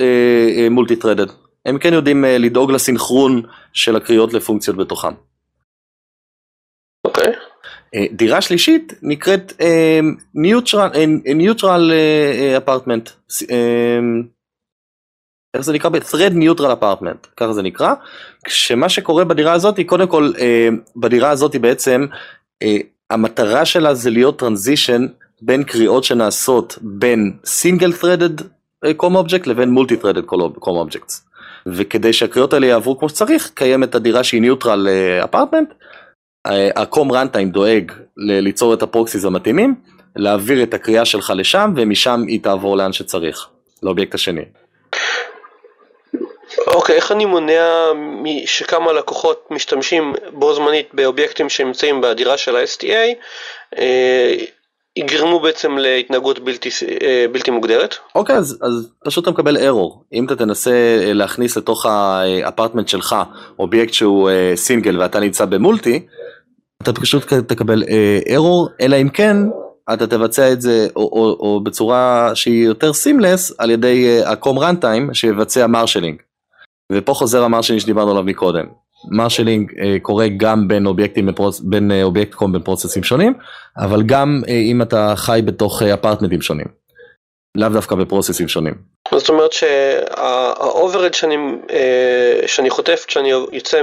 [0.71, 1.27] multi אה, threaded.
[1.67, 3.41] אה, הם כן יודעים אה, לדאוג לסינכרון
[3.73, 5.13] של הקריאות לפונקציות בתוכם.
[7.07, 7.33] אוקיי.
[7.95, 9.53] אה, דירה שלישית נקראת
[11.25, 11.91] ניוטרל
[12.57, 13.09] אפרטמנט.
[15.53, 15.89] איך זה נקרא?
[15.89, 17.93] thread neutral apartment, ככה זה נקרא.
[18.45, 20.31] כשמה שקורה בדירה הזאת, קודם כל
[20.95, 22.05] בדירה הזאת בעצם
[23.09, 25.07] המטרה שלה זה להיות טרנזישן
[25.41, 28.43] בין קריאות שנעשות בין single threaded
[28.85, 30.25] com object לבין multi threaded
[30.59, 31.32] com objects.
[31.67, 34.87] וכדי שהקריאות האלה יעברו כמו שצריך, קיימת הדירה שהיא neutral
[35.23, 35.73] apartment,
[36.75, 39.75] ה COM runtime דואג ליצור את ה proxies המתאימים,
[40.15, 43.47] להעביר את הקריאה שלך לשם, ומשם היא תעבור לאן שצריך,
[43.83, 44.45] לאובייקט השני.
[46.67, 47.91] אוקיי, okay, איך אני מונע
[48.45, 53.13] שכמה לקוחות משתמשים בו זמנית באובייקטים שנמצאים בדירה של ה-STA,
[53.77, 54.35] אה,
[54.95, 56.69] יגרמו בעצם להתנהגות בלתי,
[57.01, 57.95] אה, בלתי מוגדרת.
[58.15, 60.03] אוקיי, אז, אז פשוט אתה מקבל ארור.
[60.13, 60.71] אם אתה תנסה
[61.13, 63.15] להכניס לתוך ה apartment שלך
[63.59, 66.05] אובייקט שהוא סינגל ואתה נמצא ב multi,
[66.81, 67.83] אתה פשוט תקבל
[68.35, 69.37] ארור, אלא אם כן
[69.93, 74.59] אתה תבצע את זה או, או, או בצורה שהיא יותר seamless על ידי ה COM
[74.59, 76.21] runtime שיבצע marshaling.
[76.91, 78.65] ופה חוזר ה marshaling שדיברנו עליו מקודם.
[79.11, 81.29] marshaling אה, קורה גם בין אובייקטים,
[81.63, 83.33] בין אה, אובייקט COM בין process ים שונים,
[83.77, 86.83] אבל גם אה, אם אתה חי בתוך apartment ים שונים.
[87.57, 88.73] לאו דווקא ב-process ים שונים.
[89.15, 91.35] זאת אומרת שה-overhead שאני,
[92.45, 93.81] שאני חוטף כשאני יוצא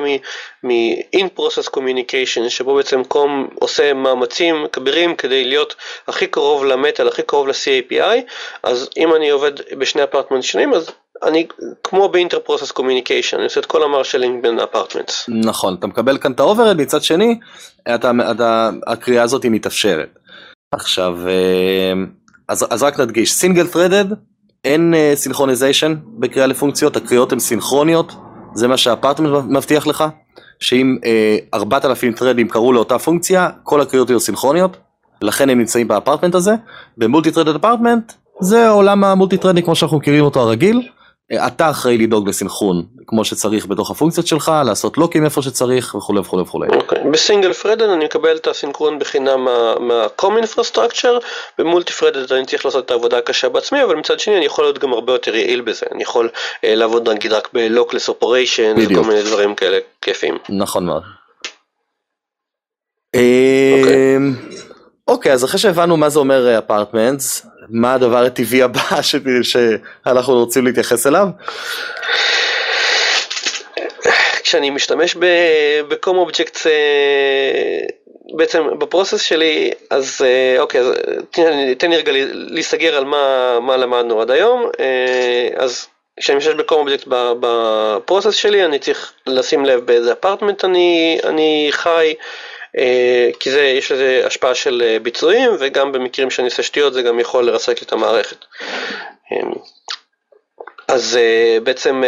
[0.65, 5.75] מ-in process communication שבו בעצם COM עושה מאמצים כבירים כדי להיות
[6.09, 8.21] הכי קרוב ל-metal, הכי קרוב ל-C API
[8.63, 10.91] אז אם אני עובד בשני apartment שונים אז
[11.23, 11.47] אני
[11.85, 15.29] כמו ב-inter-process communication, אני עושה את כל ה-marshalling בין ה-apartments.
[15.29, 17.39] נכון, אתה מקבל כאן את ה-overhead, מצד שני,
[17.95, 20.19] אתה, אתה, הקריאה הזאת היא מתאפשרת.
[20.73, 21.93] עכשיו, אה,
[22.49, 24.15] אז, אז רק נדגיש, single threaded,
[24.65, 28.13] אין synchronization uh, בקריאה לפונקציות, הקריאות הן סינכרוניות,
[28.55, 30.05] זה מה שה-apartment מבטיח לך,
[30.61, 30.97] שאם
[31.55, 34.77] uh, 4,000 thread ים קראו לאותה פונקציה, כל הקריאות יהיו סינכרוניות,
[35.23, 36.55] לכן הם נמצאים ב-apartment הזה,
[36.97, 40.89] ב-multi threaded apartment, זה עולם ה-multi threading כמו שאנחנו מכירים אותו הרגיל,
[41.33, 46.43] אתה אחראי לדאוג לסנכרון כמו שצריך בתוך הפונקציות שלך, לעשות לוקים איפה שצריך וכולי וכולי
[46.43, 46.69] וכולי.
[46.77, 49.49] אוקיי, בסינגל פרדד אני מקבל את הסנכרון בחינם
[50.19, 51.25] infrastructure,
[51.59, 54.79] במולטי פרדד אני צריך לעשות את העבודה הקשה בעצמי, אבל מצד שני אני יכול להיות
[54.79, 56.29] גם הרבה יותר יעיל בזה, אני יכול
[56.65, 60.39] אה, לעבוד נגיד רק ב-lockless operation וכל מיני דברים כאלה כיפים.
[60.49, 61.03] נכון מאוד.
[63.15, 64.17] אוקיי.
[64.17, 64.35] אמ,
[65.09, 69.03] אוקיי, אז אחרי שהבנו מה זה אומר אפרטמנטס, אה, מה הדבר הטבעי הבא
[69.43, 71.27] שאנחנו רוצים להתייחס אליו?
[74.43, 75.17] כשאני משתמש
[75.89, 76.59] בקום אובייקט
[78.37, 80.95] בעצם ב-process שלי אז אה, אוקיי אז
[81.79, 85.87] תן לי רגע להיסגר על מה, מה למדנו עד היום אה, אז
[86.21, 87.05] כשאני משתמש בקום אובייקט
[87.41, 92.25] בפרוסס שלי אני צריך לשים לב באיזה apartment אני, אני חי אה,
[93.41, 97.21] כי זה, יש לזה השפעה של אה, ביצועים וגם במקרים שאני עושה שטויות זה גם
[97.21, 98.45] יכול לרסק את המערכת.
[99.33, 99.53] אמ,
[100.89, 102.03] אז uh, בעצם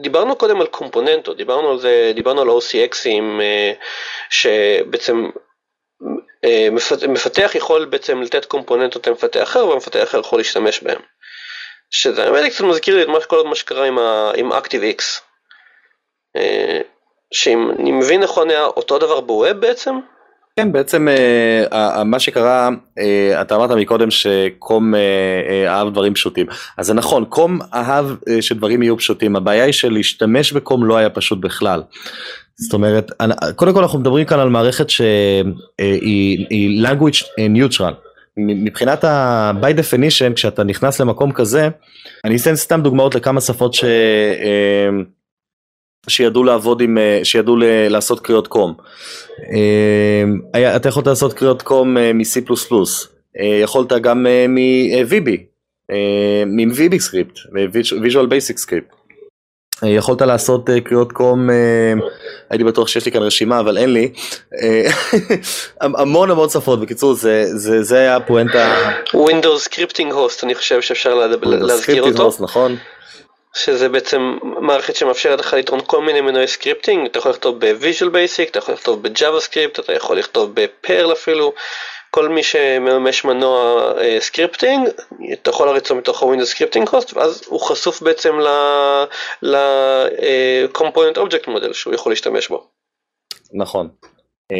[0.00, 3.40] דיברנו קודם על קומפוננטות, דיברנו על זה, דיברנו על OCXים
[4.30, 5.30] שבעצם
[7.08, 11.00] מפתח יכול בעצם לתת קומפוננטות למפתח אחר והמפתח אחר יכול להשתמש בהם.
[11.90, 13.86] שזה האמת לי קצת מזכיר לי את מה, כל מה שקרה
[14.36, 15.02] עם, ActiveX.
[17.32, 19.94] שאם אני מבין נכון היה אותו דבר בווב בעצם?
[20.56, 22.68] כן, בעצם אה, מה שקרה,
[22.98, 26.46] אה, אתה אמרת מקודם שקום אה, אהב דברים פשוטים.
[26.76, 28.06] אז זה נכון, קום אהב
[28.40, 31.82] שדברים יהיו פשוטים, הבעיה היא שלהשתמש בקום לא היה פשוט בכלל.
[32.56, 33.10] זאת אומרת,
[33.56, 36.46] קודם כל אנחנו מדברים כאן על מערכת שהיא
[36.86, 37.92] language neutral.
[38.36, 41.68] מבחינת ה- by definition, כשאתה נכנס למקום כזה,
[42.24, 43.84] אני אתן סתם דוגמאות לכמה שפות ש...
[46.08, 47.56] שידעו לעבוד עם, אה, שידעו
[47.88, 48.74] לעשות קריאות קום.
[50.54, 52.40] אה, אתה יכולת לעשות קריאות COM אה, מ-C++,
[53.62, 55.30] יכולת גם מ-VB,
[56.46, 57.38] מ-VB Script,
[58.04, 58.94] visual basic script.
[59.86, 61.48] יכולת לעשות קריאות COM,
[62.50, 64.12] הייתי בטוח שיש לי כאן רשימה אבל אין לי,
[65.80, 68.90] המון המון שפות, בקיצור זה, זה, זה היה הפואנטה.
[69.08, 72.30] Windows Scripting Host אני חושב שאפשר להזכיר אותו.
[72.30, 72.76] Host, נכון.
[73.58, 78.48] שזה בעצם מערכת שמאפשרת לך לטעון כל מיני מנועי scripting, אתה יכול לכתוב ב-Visual Basic,
[78.50, 81.52] אתה יכול לכתוב ב-JavaScript, אתה יכול לכתוב ב-Perl אפילו,
[82.10, 84.88] כל מי שמממש מנוע uh, scripting,
[85.32, 88.38] אתה יכול להריץ אותו מתוך ה-Windows Scripting Host, ואז הוא חשוף בעצם
[89.42, 92.66] ל-Component uh, Object Model שהוא יכול להשתמש בו.
[93.52, 93.88] נכון.
[94.52, 94.56] Uh,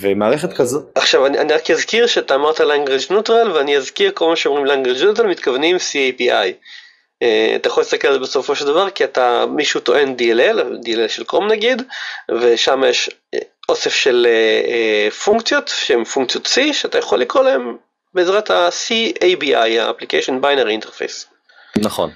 [0.00, 4.36] ומערכת כזו עכשיו אני, אני רק אזכיר שאתה אמרת language neutral ואני אזכיר כל מה
[4.36, 6.50] שאומרים language neutral מתכוונים C API אה,
[7.56, 11.24] אתה יכול להסתכל על זה בסופו של דבר כי אתה מישהו טוען DLL, DLL של
[11.24, 11.82] COM נגיד,
[12.40, 13.38] ושם יש אה,
[13.68, 17.76] אוסף של אה, פונקציות שהן פונקציות C שאתה יכול לקרוא להן
[18.14, 21.26] בעזרת ה-CABI, ה-Application Binary Interface.
[21.78, 22.10] נכון.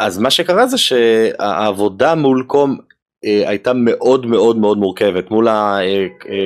[0.00, 2.78] אז מה שקרה זה שהעבודה מול קום
[3.22, 5.48] הייתה מאוד מאוד מאוד מורכבת מול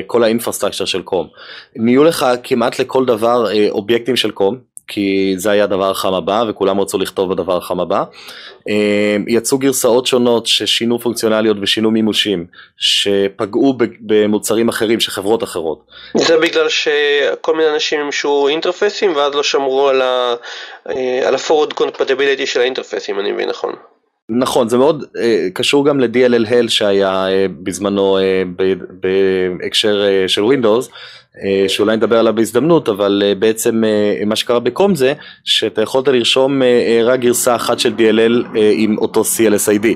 [0.07, 1.28] כל האינפרסטרקצ'ר של קום.
[1.77, 4.72] נהיו לך כמעט לכל דבר אובייקטים של קום.
[4.88, 8.04] כי זה היה הדבר החם הבא וכולם רצו לכתוב בדבר החם הבא.
[8.68, 12.46] אה, יצאו גרסאות שונות ששינו פונקציונליות ושינו מימושים
[12.76, 15.82] שפגעו במוצרים אחרים של חברות אחרות.
[16.14, 22.60] זה בגלל שכל מיני אנשים ימשו אינטרפסים ואז לא שמרו על ה-forward אה, compatibility של
[22.60, 23.72] האינטרפסים אני מבין נכון.
[24.28, 28.18] נכון, זה מאוד אה, קשור גם ל-DLL שהיה אה, בזמנו
[29.59, 30.90] בהקשר של Windows,
[31.68, 35.12] שאולי נדבר עליו בהזדמנות, אבל אה, בעצם אה, מה שקרה בקום זה
[35.44, 39.86] שאתה יכולת לרשום אה, אה, רק גרסה אחת של DLL אה, עם אותו CLSID.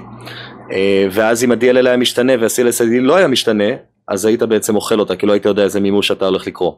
[0.72, 3.68] אה, ואז אם ה-DLL היה משתנה וה-CLSID לא היה משתנה,
[4.08, 6.72] אז היית בעצם אוכל אותה, כי לא היית יודע איזה מימוש אתה הולך לקרוא.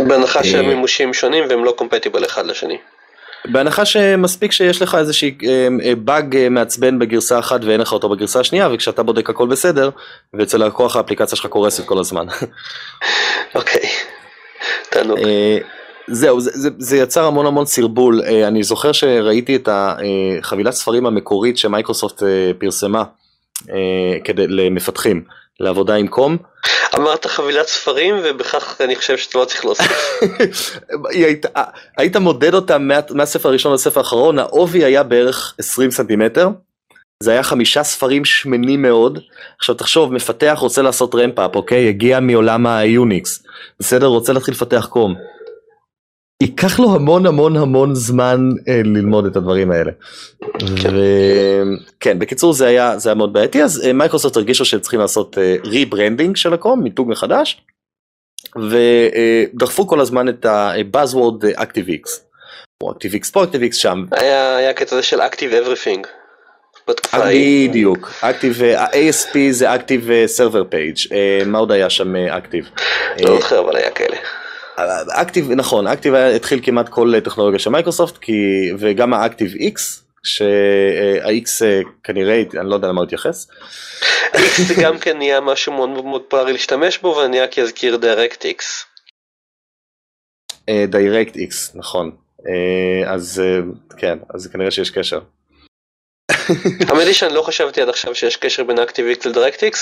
[0.00, 2.78] בהנחה שהמימושים שונים והם לא קומפטיבל אחד לשני.
[3.44, 5.38] בהנחה שמספיק שיש לך איזשהי
[6.04, 9.90] באג מעצבן בגרסה אחת ואין לך אותו בגרסה השנייה וכשאתה בודק הכל בסדר
[10.34, 12.26] ואצל הלקוח האפליקציה שלך קורסת כל הזמן.
[13.54, 13.88] אוקיי,
[14.90, 15.18] תענוג.
[16.10, 21.58] זהו, זה, זה, זה יצר המון המון סרבול, אני זוכר שראיתי את החבילת ספרים המקורית
[21.58, 22.22] שמייקרוסופט
[22.58, 23.04] פרסמה
[24.24, 25.24] כדי, למפתחים,
[25.60, 26.36] לעבודה עם קום.
[26.94, 30.20] אמרת חבילת ספרים ובכך אני חושב שאתה לא צריך להוסיף.
[31.10, 31.46] היית,
[31.96, 36.48] היית מודד אותה מה, מהספר הראשון לספר האחרון, העובי היה בערך 20 סנטימטר,
[37.22, 39.18] זה היה חמישה ספרים שמנים מאוד,
[39.58, 43.42] עכשיו תחשוב מפתח רוצה לעשות ramp up אוקיי, הגיע מעולם היוניקס,
[43.80, 45.14] בסדר רוצה להתחיל לפתח COM.
[46.42, 49.90] ייקח לו המון המון המון זמן אה, ללמוד את הדברים האלה.
[50.58, 50.94] כן.
[52.00, 55.38] כן, בקיצור זה היה, זה היה מאוד בעייתי, אז אה, מייקרוסופט הרגישו שהם צריכים לעשות
[55.64, 57.62] rebranding אה, של ה-COM, מיתוג מחדש,
[58.56, 62.10] ודחפו כל הזמן את ה-Buzzword ActiveX,
[62.82, 64.04] או ActiveX פה, ActiveX שם.
[64.10, 66.06] היה, היה קטע של Active Everything.
[67.68, 70.08] בדיוק, Active, ה-ASP זה Active
[70.38, 71.14] Server Page,
[71.46, 72.80] מה עוד היה שם Active?
[73.20, 74.16] לא זוכר אבל היה כאלה.
[75.10, 78.32] אקטיב, נכון, אקטיב התחיל כמעט כל טכנולוגיה של מייקרוסופט, כי,
[78.78, 79.80] וגם האקטיב X,
[80.22, 81.62] שה-X
[82.04, 83.48] כנראה, אני לא יודע למה הוא התייחס.
[84.32, 88.62] X זה גם כן נהיה משהו מאוד מאוד פופולרי להשתמש בו, ואני רק אזכיר DirectX.
[90.70, 92.16] DirectX, נכון.
[93.06, 93.42] אז
[93.96, 95.20] כן, אז כנראה שיש קשר.
[96.88, 99.76] האמת היא שאני לא חשבתי עד עכשיו שיש קשר בין ActiveX ל-DirectX,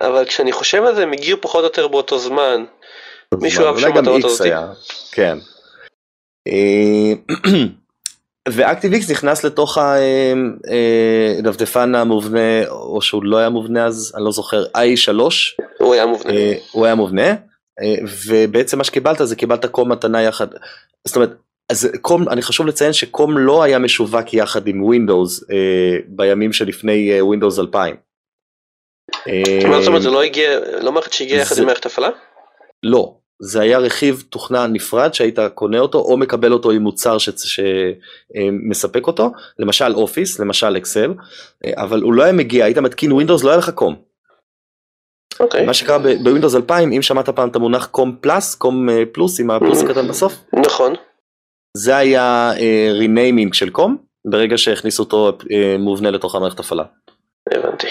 [0.00, 2.64] אבל כשאני חושב על זה הם הגיעו פחות או יותר באותו זמן.
[3.34, 4.50] מישהו אהב שם מטרות הזאתי.
[5.12, 5.38] כן.
[8.48, 9.78] ואקטיביקס נכנס לתוך
[11.38, 15.20] הדפדפן המובנה, או שהוא לא היה מובנה אז, אני לא זוכר, i3.
[15.78, 16.32] הוא היה מובנה.
[16.72, 17.34] הוא היה מובנה,
[18.28, 20.46] ובעצם מה שקיבלת זה קיבלת COM מתנה יחד,
[21.04, 21.30] זאת אומרת,
[21.72, 25.44] אז COM, אני חשוב לציין ש-COM לא היה משווק יחד עם Windows
[26.06, 27.96] בימים שלפני Windows 2000.
[29.60, 32.08] זאת אומרת, זה לא הגיע, לא מערכת שהגיעה יחד עם מערכת הפעלה?
[32.82, 39.06] לא, זה היה רכיב תוכנה נפרד שהיית קונה אותו או מקבל אותו עם מוצר שמספק
[39.06, 41.14] אותו, למשל Office, למשל Excel,
[41.76, 43.94] אבל הוא לא היה מגיע, היית מתקין Windows, לא היה לך COM.
[43.94, 45.40] Okay.
[45.40, 45.66] אוקיי.
[45.66, 49.82] מה שקרה ב-Windows 2000, אם שמעת פעם את המונח COM Plus, COM פלוס עם הפלוס
[49.82, 50.34] הקטן בסוף.
[50.52, 50.94] נכון.
[51.76, 52.52] זה היה
[52.92, 53.96] renaming של COM,
[54.26, 55.38] ברגע שהכניסו אותו
[55.78, 56.84] מובנה לתוך המערכת הפעלה.
[57.50, 57.86] הבנתי.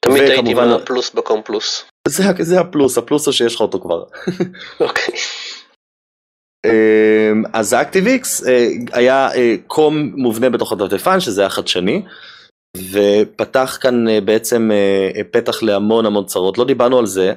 [0.00, 1.84] תמיד הייתי עם הפלוס ב-COM פלוס.
[2.06, 4.04] זה, זה הפלוס, הפלוס הוא שיש לך אותו כבר.
[4.86, 5.14] אוקיי.
[7.52, 8.44] אז ה-ActiveX
[8.92, 9.28] היה
[9.66, 12.02] COM מובנה בתוך הדפדפן שזה היה חדשני
[12.92, 14.70] ופתח כאן בעצם
[15.30, 17.32] פתח להמון המון צרות, לא דיברנו על זה,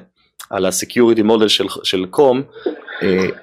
[0.50, 2.42] על הסקיוריטי מודל של, של COM,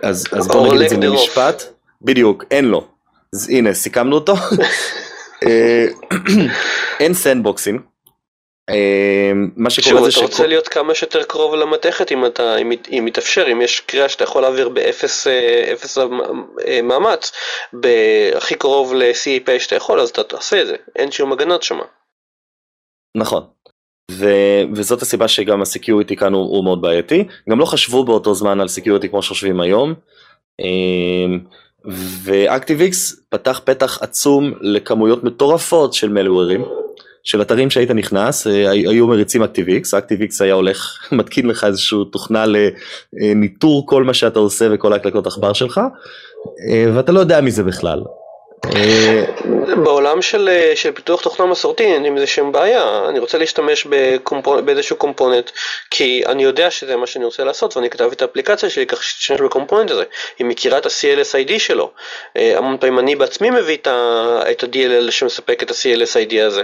[0.02, 1.64] אז, אז בוא נגיד את זה במשפט,
[2.02, 2.88] בדיוק, אין לו,
[3.34, 4.36] אז הנה סיכמנו אותו,
[7.00, 7.97] אין sandbox ים.
[9.56, 13.62] מה שקורה זה שאתה רוצה להיות כמה שיותר קרוב למתכת אם אתה, אם, מתאפשר, אם
[13.62, 15.28] יש קריאה שאתה יכול להעביר באפס
[15.74, 15.98] אפס
[16.84, 17.32] מאמץ,
[18.36, 21.64] הכי קרוב ל- C API שאתה יכול, אז אתה תעשה את זה, אין שום הגנות
[21.64, 21.84] שמה.
[23.18, 23.44] נכון,
[24.12, 24.30] ו,
[24.74, 28.68] וזאת הסיבה שגם ה-security כאן הוא, הוא מאוד בעייתי, גם לא חשבו באותו זמן על
[28.68, 29.94] security כמו שחושבים היום,
[32.24, 36.66] ו-ActiveX פתח פתח עצום לכמויות מטורפות של malware ים.
[37.28, 42.46] של אתרים שהיית נכנס, אה, היו מריצים ActiveX, ActiveX היה הולך, מתקין לך איזושהי תוכנה
[43.14, 45.82] לניטור כל מה שאתה עושה וכל ההקלקות עכבר שלך,
[46.70, 48.04] אה, ואתה לא יודע מזה בכלל.
[48.76, 49.24] אה,
[49.84, 54.64] בעולם של, של פיתוח תוכנה מסורתי אין עם זה שם בעיה, אני רוצה להשתמש בקומפונט,
[54.64, 55.52] באיזשהו קומפוננט
[55.92, 59.42] כי אני יודע שזה מה שאני רוצה לעשות ואני כתב את האפליקציה שלי כך שתשתמש
[59.42, 60.04] בקומפוננט הזה,
[60.40, 61.92] היא מכירה את ה-CLSID שלו,
[62.36, 66.64] המון פעמים אני בעצמי מביא את ה-DLL שמספק את ה-CLSID הזה,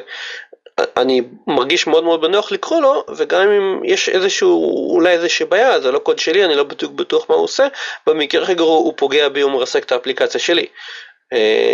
[0.97, 5.91] אני מרגיש מאוד מאוד בנוח לקרוא לו, וגם אם יש איזשהו, אולי איזושהי בעיה, זה
[5.91, 7.67] לא קוד שלי, אני לא בדיוק בטוח מה הוא עושה,
[8.07, 10.65] במקרה הכי גרוע הוא פוגע בי ומרסק את האפליקציה שלי.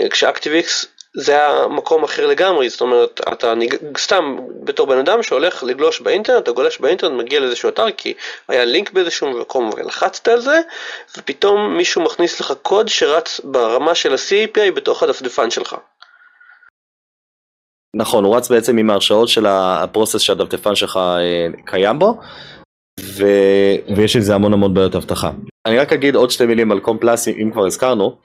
[0.09, 3.53] כשאקטיביקס זה היה מקום אחר לגמרי, זאת אומרת, אתה
[3.97, 8.13] סתם בתור בן אדם שהולך לגלוש באינטרנט, אתה גולש באינטרנט, מגיע לאיזשהו אתר, כי
[8.47, 10.59] היה לינק באיזשהו מקום ולחצת על זה,
[11.17, 15.75] ופתאום מישהו מכניס לך קוד שרץ ברמה של ה-CAPI בתוך הדפדפן שלך.
[17.95, 22.19] נכון, הוא רץ בעצם עם ההרשאות של הפרוסס שהדפדפן שלך אה, קיים בו,
[22.99, 23.25] ו...
[23.95, 25.31] ויש לזה המון המון בעיות אבטחה.
[25.65, 28.17] אני רק אגיד עוד שתי מילים על COM Plus, אם כבר הזכרנו.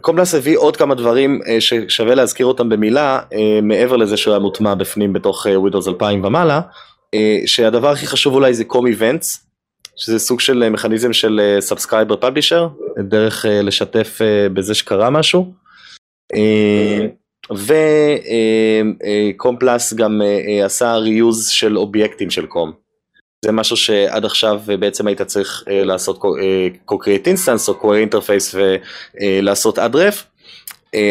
[0.00, 3.20] COM Plus הביא עוד כמה דברים ששווה להזכיר אותם במילה,
[3.62, 6.60] מעבר לזה שהוא היה מוטמע בפנים בתוך Windows 2000 ומעלה,
[7.46, 9.46] שהדבר הכי חשוב אולי זה COM events,
[9.96, 12.68] שזה סוג של מכניזם של subscriber publisher,
[12.98, 14.20] דרך לשתף
[14.52, 15.52] בזה שקרה משהו.
[19.36, 20.22] וקומפלס גם
[20.64, 22.72] עשה ריוז של אובייקטים של קום.
[23.44, 26.22] זה משהו שעד עכשיו בעצם היית צריך לעשות
[26.90, 28.56] co-create או interface
[29.14, 30.14] ולעשות adref,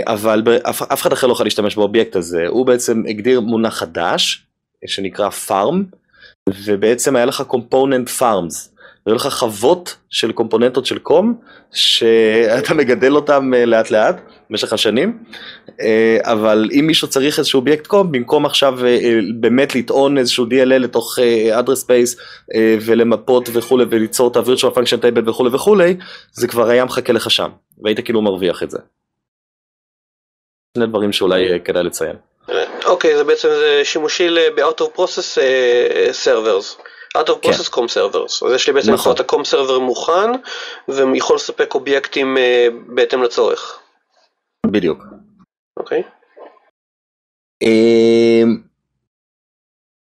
[0.07, 4.43] אבל אף אחד אחר לא יכול להשתמש באובייקט הזה, הוא בעצם הגדיר מונח חדש
[4.85, 5.75] שנקרא farm,
[6.65, 8.76] ובעצם היה לך component farms.
[9.07, 11.39] היו לך חוות של קומפוננטות של קום,
[11.73, 15.23] שאתה מגדל אותם לאט לאט במשך השנים,
[16.21, 18.79] אבל אם מישהו צריך איזשהו אובייקט קום, במקום עכשיו
[19.39, 21.19] באמת לטעון איזשהו DLL לתוך
[21.59, 22.21] address space
[22.85, 25.97] ולמפות וכולי וליצור את ה-virtual function table וכולי וכולי,
[26.31, 27.49] זה כבר היה מחכה לך שם,
[27.83, 28.77] והיית כאילו מרוויח את זה.
[30.77, 32.15] שני דברים שאולי כדאי לציין.
[32.85, 33.49] אוקיי, זה בעצם
[33.83, 35.37] שימושי ב-out of process
[36.25, 36.86] servers.
[37.17, 39.15] Out of process com servers, אז יש לי בעצם נכון.
[39.15, 40.31] את ה-com server מוכן
[40.87, 42.37] ויכול לספק אובייקטים
[42.87, 43.79] בהתאם לצורך.
[44.65, 45.03] בדיוק.
[45.77, 46.03] אוקיי.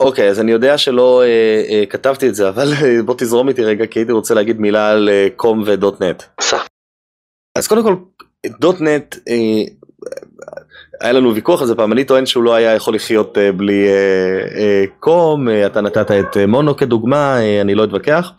[0.00, 2.66] אוקיי, אז אני יודע שלא אה, אה, כתבתי את זה, אבל
[3.06, 6.22] בוא תזרום איתי רגע, כי הייתי רוצה להגיד מילה על קום ודוט-נט.
[7.58, 7.94] אז קודם כל,
[8.46, 9.74] דוט-נט, אה,
[11.00, 13.88] היה לנו ויכוח על זה פעם, אני טוען שהוא לא היה יכול לחיות בלי
[15.00, 18.32] קום, אתה נתת את מונו כדוגמה, אני לא אתווכח,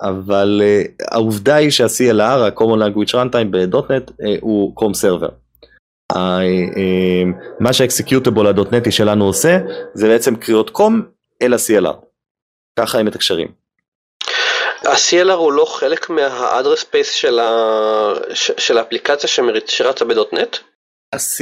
[0.00, 0.62] אבל
[1.10, 5.28] העובדה היא שה-CLR, ה-Common Language Runtime ב-.NET, הוא COM server.
[7.60, 9.58] מה שה-executable הדוטנטי שלנו עושה,
[9.94, 11.02] זה בעצם קריאות COM
[11.42, 11.96] אל ה-CLR.
[12.78, 13.48] ככה הם מתקשרים.
[14.84, 18.12] ה-CLR הוא לא חלק מה-address space של, ה...
[18.34, 19.28] של האפליקציה
[19.66, 20.56] שרצה ב-.NET?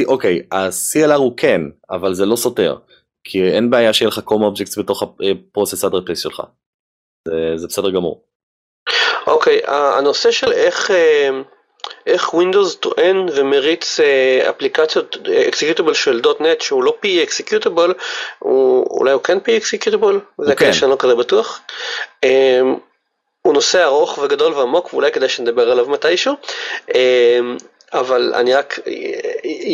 [0.07, 2.77] אוקיי, ה-CLR הוא כן, אבל זה לא סותר,
[3.24, 6.43] כי אין בעיה שיהיה לך COM objects בתוך ה-process address space שלך,
[7.28, 8.23] זה, זה בסדר גמור.
[9.27, 10.90] אוקיי, הנושא של איך,
[12.07, 14.01] איך Windows טוען ומריץ
[14.51, 15.16] אפליקציות
[15.49, 17.94] אקסקיוטיבל של .NET שהוא לא PE אקסקיוטיבל,
[18.43, 20.20] אולי הוא כן PE אקסקיוטיבל?
[20.40, 21.61] זה כאלה שאני לא כזה בטוח.
[23.43, 26.35] הוא נושא ארוך וגדול ועמוק ואולי כדאי שנדבר עליו מתישהו.
[27.94, 28.78] אבל אני רק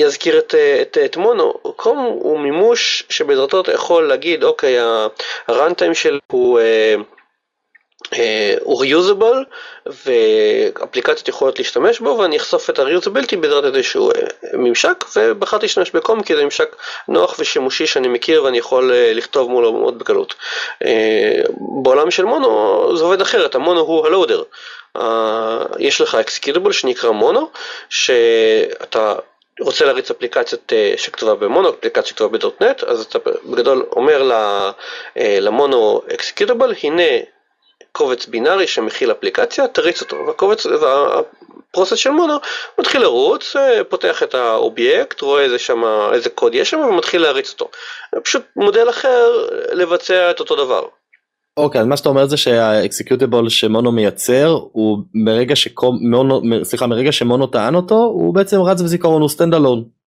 [0.07, 4.77] אזכיר את, את, את מונו, קום הוא מימוש שבעזרתו אתה יכול להגיד אוקיי
[5.49, 6.95] הראנטיים שלו הוא, אה, אה,
[8.61, 9.45] הוא reusable
[9.87, 14.21] ואפליקציות יכולות להשתמש בו ואני אחשוף את ה-reusability בעזרת איזשהו אה,
[14.53, 16.77] ממשק ובחרתי להשתמש בקום כי זה ממשק
[17.09, 20.35] נוח ושימושי שאני מכיר ואני יכול אה, לכתוב מולו מאוד בקלות.
[20.85, 21.41] אה,
[21.83, 24.43] בעולם של מונו זה עובד אחרת, המונו הוא הלואודר.
[25.79, 27.51] יש לך אקסקיוטיבל שנקרא מונו,
[27.89, 29.15] שאתה
[29.61, 34.31] רוצה להריץ אפליקציית uh, שכתובה במונו, אפליקציה שכתובה בדוטנט, אז אתה בגדול אומר
[35.17, 37.03] ל Mono executable, הנה
[37.93, 42.35] קובץ בינארי שמכיל אפליקציה, תריץ אותו, והקובץ, וה process של מונו
[42.79, 43.57] מתחיל לרוץ,
[43.89, 47.71] פותח את האובייקט, רואה איזה, שמה, איזה קוד יש שם ומתחיל להריץ אותו.
[48.25, 50.83] פשוט מודל אחר לבצע את אותו דבר.
[51.57, 56.87] אוקיי, אז מה שאתה אומר זה שה executable ש Mono מייצר, הוא מרגע שמונו, סליחה,
[56.87, 59.98] מרגע שמונו טען אותו, הוא בעצם רץ בזיכרון, הוא stand alone.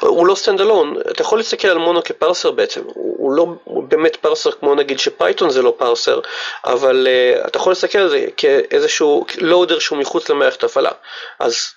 [0.00, 3.82] הוא לא stand alone, אתה יכול להסתכל על Mono כ parser בעצם, הוא לא הוא
[3.82, 6.20] באמת parser כמו נגיד שפייתון זה לא parser,
[6.64, 10.90] אבל uh, אתה יכול להסתכל על זה כאיזשהו loader שהוא מחוץ למערכת הפעלה.
[11.38, 11.72] אז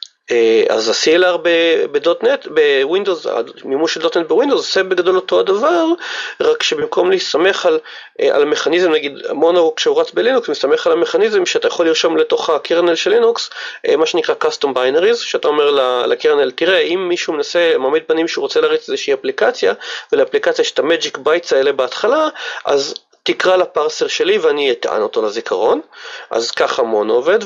[0.69, 1.37] אז ה-CLR
[1.91, 3.27] ב .NET, בווינדוס,
[3.63, 5.85] המימוש של .NET בווינדוס עושה בגדול אותו הדבר,
[6.39, 7.79] רק שבמקום להסתמך על,
[8.31, 12.56] על המכניזם, נגיד מונו כשהוא רץ בלינוקס, מסתמך על המכניזם שאתה יכול לרשום לתוך ה
[12.56, 13.49] kernel של לינוקס,
[13.97, 15.71] מה שנקרא custom binaries, שאתה אומר
[16.05, 19.73] ל kernel, תראה, אם מישהו מנסה, מעמיד פנים שהוא רוצה להריץ איזושהי אפליקציה,
[20.11, 22.27] ולאפליקציה יש את ה magic bytes האלה בהתחלה,
[22.65, 22.93] אז
[23.23, 25.81] תקרא ל parser שלי ואני אטען אותו לזיכרון,
[26.29, 27.39] אז ככה מונו עובד,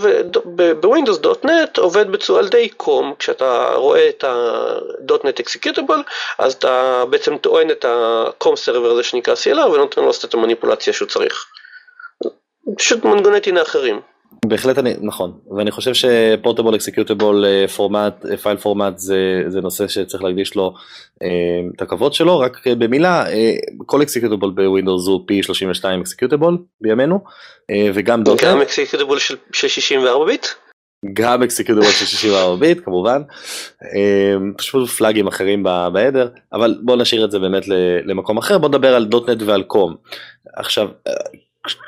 [1.22, 6.02] .NET עובד בצורה די דומה, כשאתה רואה את ה-dotnet executable,
[6.38, 10.34] אז אתה בעצם טוען את ה- COM server הזה שנקרא CLR ונותן לו לעשות את
[10.34, 11.46] המניפולציה שהוא צריך.
[12.78, 14.02] פשוט מנגנוני טעינה אחרים.
[14.46, 20.24] בהחלט אני, נכון, ואני חושב ש portable executable format, file format זה, זה נושא שצריך
[20.24, 20.74] להקדיש לו
[21.24, 21.28] אה,
[21.76, 23.54] את הכבוד שלו, רק במילה, אה,
[23.86, 27.20] כל executable בווינדוס הוא PE32 executable בימינו,
[27.72, 28.48] אה, וגם .NET.
[28.48, 30.46] גם executable של, של 64 ביט?
[31.14, 33.22] גם executable של 64 ביט כמובן,
[34.58, 37.64] פשוט פלאגים אחרים ב header, אבל בוא נשאיר את זה באמת
[38.06, 39.96] למקום אחר, בוא נדבר על .NET ועל COM.
[40.56, 40.88] עכשיו,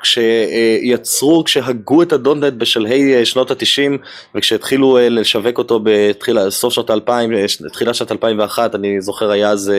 [0.01, 3.97] כשיצרו, כשהגו את ה .NET בשלהי שנות התשעים
[4.35, 7.31] וכשהתחילו לשווק אותו בתחילה, סוף שנות האלפיים,
[7.71, 9.71] תחילת שנת 2001, אני זוכר היה אז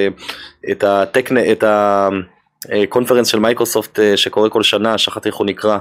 [0.70, 2.08] את ה TechNet, את ה...
[2.88, 5.78] conference של מייקרוסופט שקורה כל שנה, שכחתי איך הוא נקרא,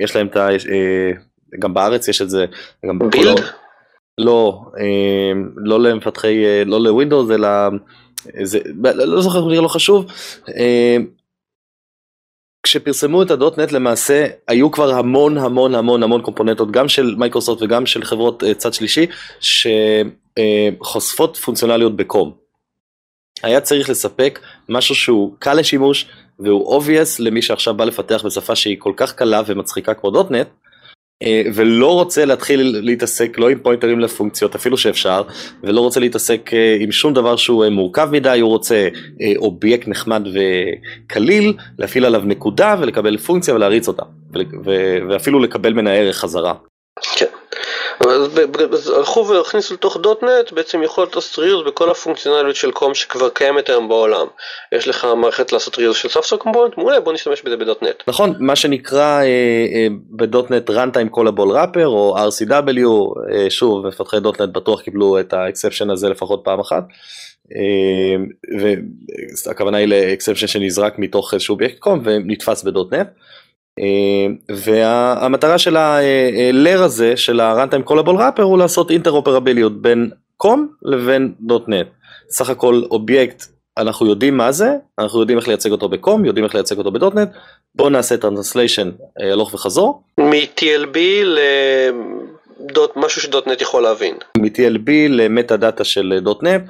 [0.00, 0.48] יש להם את ה...
[1.58, 2.46] גם בארץ יש את זה.
[3.10, 3.40] Build?
[4.18, 4.60] לא,
[5.56, 7.48] לא למפתחי, לא לווינדוס, אלא,
[8.42, 8.58] זה,
[8.94, 10.06] לא זוכר, נראה לא חשוב.
[12.62, 17.62] כשפרסמו את ה .NET למעשה היו כבר המון המון המון המון קומפוננטות גם של מייקרוסופט
[17.62, 19.06] וגם של חברות צד שלישי
[20.80, 22.32] שחושפות פונקציונליות ב COM.
[23.42, 26.06] היה צריך לספק משהו שהוא קל לשימוש
[26.38, 30.48] והוא obvious למי שעכשיו בא לפתח בשפה שהיא כל כך קלה ומצחיקה כמו .NET
[31.54, 35.22] ולא רוצה להתחיל להתעסק לא עם פוינטרים לפונקציות אפילו שאפשר
[35.62, 36.50] ולא רוצה להתעסק
[36.80, 38.88] עם שום דבר שהוא מורכב מדי הוא רוצה
[39.36, 44.02] אובייקט נחמד וקליל להפעיל עליו נקודה ולקבל פונקציה ולהריץ אותה
[45.08, 46.54] ואפילו לקבל ממנה ערך חזרה.
[48.72, 53.68] אז הלכו והכניסו לתוך .NET בעצם יכולת לעשות reuse בכל הפונקציונליות של COM שכבר קיימת
[53.68, 54.26] היום בעולם.
[54.72, 58.02] יש לך מערכת לעשות reuse של software component, מעולה בוא נשתמש בזה ב .NET.
[58.06, 59.22] נכון, מה שנקרא
[60.10, 62.88] ב .NET runtime callable wrapper או RCW,
[63.48, 66.84] שוב מפתחי .NET בטוח קיבלו את ה exception הזה לפחות פעם אחת.
[69.46, 73.08] והכוונה היא ל exception שנזרק מתוך איזשהו אובייקט COM ונתפס ב .NET.
[74.48, 81.86] והמטרה של ה-layer הזה של ה-runtime callable wrapper הוא לעשות אינטרופרביליות בין COM לבין .NET.
[82.30, 83.44] סך הכל אובייקט
[83.78, 86.92] אנחנו יודעים מה זה, אנחנו יודעים איך לייצג אותו ב COM, יודעים איך לייצג אותו
[86.92, 87.28] ב .NET,
[87.74, 90.02] בואו נעשה translation הלוך וחזור.
[90.20, 90.98] מ-TLB
[92.96, 94.14] למשהו ש .NET יכול להבין.
[94.38, 96.62] מ-TLB ל metadata של .NET.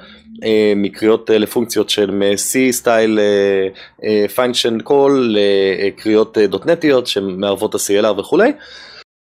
[0.75, 3.19] מקריאות לפונקציות של C style
[4.35, 8.51] function call לקריאות דוטנטיות שמערבות ה-CLR וכולי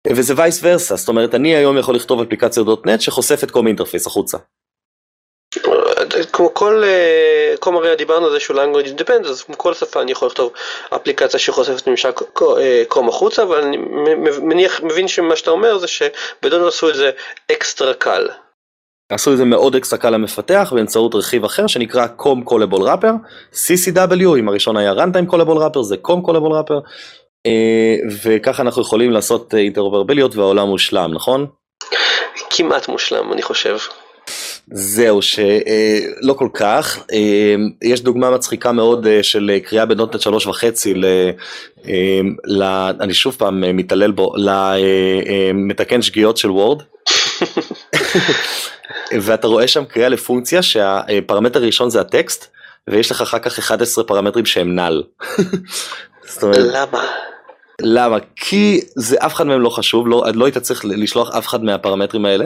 [0.08, 4.38] וזה vice versa, זאת אומרת אני היום יכול לכתוב אפליקציה .NET שחושפת COM interface החוצה.
[6.34, 6.84] כמו כל,
[7.62, 10.52] כמו הרי דיברנו על זה שהוא language independent, אז כמו כל שפה אני יכול לכתוב
[10.96, 12.22] אפליקציה שחושפת ממשק
[12.88, 13.78] קום החוצה, אבל אני
[14.42, 17.12] מניח, מבין שמה שאתה אומר זה שבדוטנט עשו את זה
[17.52, 18.28] אקסטרה קל.
[19.12, 23.14] עשו את זה מאוד אקסטרה קל למפתח באמצעות רכיב אחר שנקרא com callable wrapper,
[23.54, 26.90] CCW, אם הראשון היה runtime callable wrapper זה com callable wrapper,
[28.24, 31.48] וככה אנחנו יכולים לעשות אינטרופרביליות והעולם מושלם, נכון?
[32.50, 33.78] כמעט מושלם אני חושב.
[34.72, 37.00] זהו שלא כל כך,
[37.82, 40.94] יש דוגמה מצחיקה מאוד של קריאה בנוטנט שלוש וחצי,
[43.00, 46.84] אני שוב פעם מתעלל בו, למתקן שגיאות של וורד.
[49.22, 52.48] ואתה רואה שם קריאה לפונקציה שהפרמטר הראשון זה הטקסט
[52.88, 55.04] ויש לך אחר כך 11 פרמטרים שהם נל.
[56.44, 57.06] למה?
[57.82, 58.18] למה?
[58.36, 62.26] כי זה אף אחד מהם לא חשוב, לא, לא היית צריך לשלוח אף אחד מהפרמטרים
[62.26, 62.46] האלה,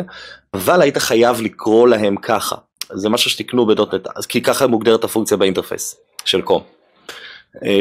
[0.54, 2.56] אבל היית חייב לקרוא להם ככה.
[2.94, 5.96] זה משהו שתקנו ב .NET, כי ככה מוגדרת הפונקציה ב interface
[6.26, 6.64] של COM.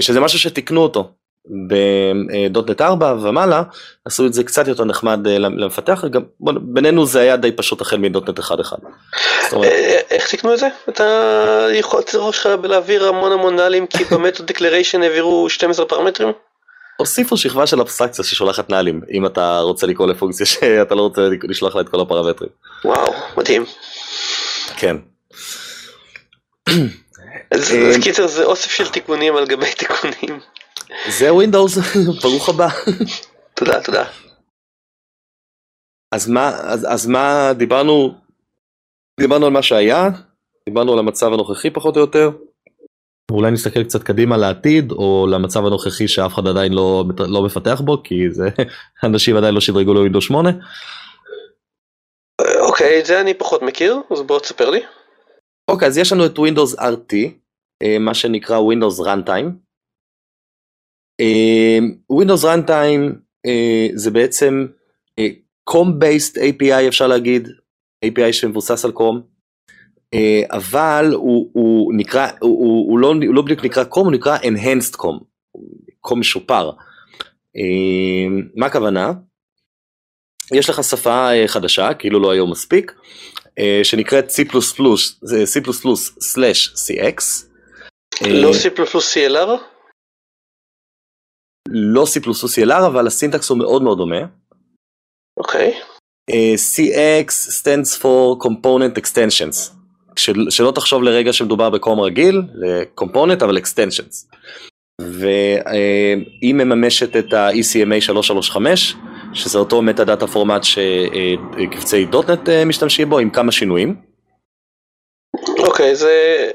[0.01, 1.11] שזה משהו שתקנו אותו.
[1.69, 3.63] ב .NET 4 ומעלה
[4.05, 6.23] עשו את זה קצת יותר נחמד למפתח, גם
[6.61, 8.53] בינינו זה היה די פשוט החל מ .NET 1.1.
[10.11, 10.69] איך תקנו את זה?
[10.89, 16.33] אתה יכול לראש לך להעביר המון המון נאלים כי ב method declaration העבירו 12 פרמטרים?
[16.97, 21.77] הוסיפו שכבה של אבסטרקציה ששולחת נהלים אם אתה רוצה לקרוא לפונקציה שאתה לא רוצה לשלוח
[21.77, 22.51] לה את כל הפרמטרים.
[22.85, 23.65] וואו מדהים.
[24.77, 24.97] כן.
[27.51, 30.41] אז קיצר זה אוסף של תיקונים על גבי תיקונים.
[31.09, 31.79] זה ווינדוס,
[32.23, 32.69] ברוך הבא.
[33.55, 34.05] תודה, תודה.
[36.15, 38.15] אז מה, אז, אז מה, דיברנו,
[39.21, 40.09] דיברנו על מה שהיה,
[40.69, 42.31] דיברנו על המצב הנוכחי פחות או יותר.
[43.31, 48.03] אולי נסתכל קצת קדימה לעתיד, או למצב הנוכחי שאף אחד עדיין לא, לא מפתח בו,
[48.03, 48.49] כי זה,
[49.07, 50.51] אנשים עדיין לא שדרגו לווינדוס 8.
[52.61, 54.81] אוקיי, את זה אני פחות מכיר, אז בוא תספר לי.
[55.71, 57.15] אוקיי, אז יש לנו את Windows RT,
[58.01, 59.51] מה שנקרא Windows Runtime.
[62.13, 63.17] Windows Runtime
[63.95, 64.67] זה בעצם
[65.71, 67.49] com-based API אפשר להגיד,
[68.05, 69.36] API שמבוסס על com,
[70.51, 74.97] אבל הוא, הוא נקרא, הוא, הוא, לא, הוא לא בדיוק נקרא com, הוא נקרא enhanced
[74.97, 75.25] com,
[76.07, 76.71] com משופר.
[78.57, 79.13] מה הכוונה?
[80.55, 82.93] יש לך שפה חדשה, כאילו לא היום מספיק,
[83.83, 84.33] שנקראת C++,
[85.45, 87.23] C++/CX.
[88.27, 89.51] לא C++CLR?
[91.69, 94.27] לא C++CLR, אבל הסינטקס הוא מאוד מאוד דומה.
[95.37, 95.81] אוקיי.
[96.57, 97.31] CX
[97.61, 99.76] stands for Component Extensions.
[100.19, 104.37] של, שלא תחשוב לרגע שמדובר ב COM רגיל, ל-Component אבל Extensions.
[105.01, 108.95] והיא מממשת את ה-ECMA 335,
[109.33, 113.97] שזה אותו metadata format שקבצי .NET משתמשים בו עם כמה שינויים.
[115.59, 116.51] אוקיי, okay, זה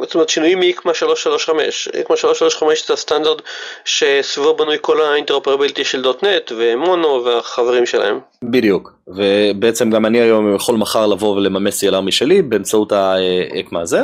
[0.00, 3.42] זאת אומרת שינויים מ ECMA 335, ECMA 335 זה הסטנדרט
[3.84, 8.20] שסביבו בנוי כל ה interoperability של דוטנט ומונו והחברים שלהם.
[8.42, 14.02] בדיוק, ובעצם גם אני היום יכול מחר לבוא ולממש CLR משלי באמצעות האקמה הזה.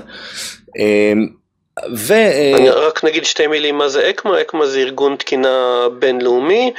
[1.97, 2.15] ו...
[2.57, 6.73] אני רק נגיד שתי מילים מה זה אקמה, אקמה זה ארגון תקינה בינלאומי,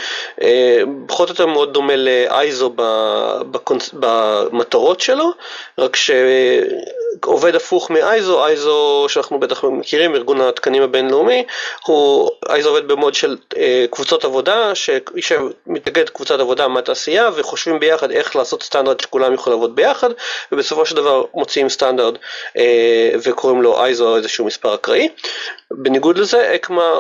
[1.08, 2.74] פחות או יותר מאוד דומה לאייזו
[3.94, 5.32] במטרות שלו,
[5.78, 5.96] רק
[7.26, 11.44] שעובד הפוך מאייזו, אייזו שאנחנו בטח מכירים, ארגון התקנים הבינלאומי,
[11.86, 13.38] הוא, אייזו עובד במוד של
[13.92, 20.10] קבוצות עבודה, שמתנגד קבוצת עבודה מהתעשייה וחושבים ביחד איך לעשות סטנדרט שכולם יכולים לעבוד ביחד,
[20.52, 22.16] ובסופו של דבר מוציאים סטנדרט
[23.24, 25.10] וקוראים לו אייזו איזשהו מספר אקראי.
[25.72, 27.00] בניגוד לזה, אקמה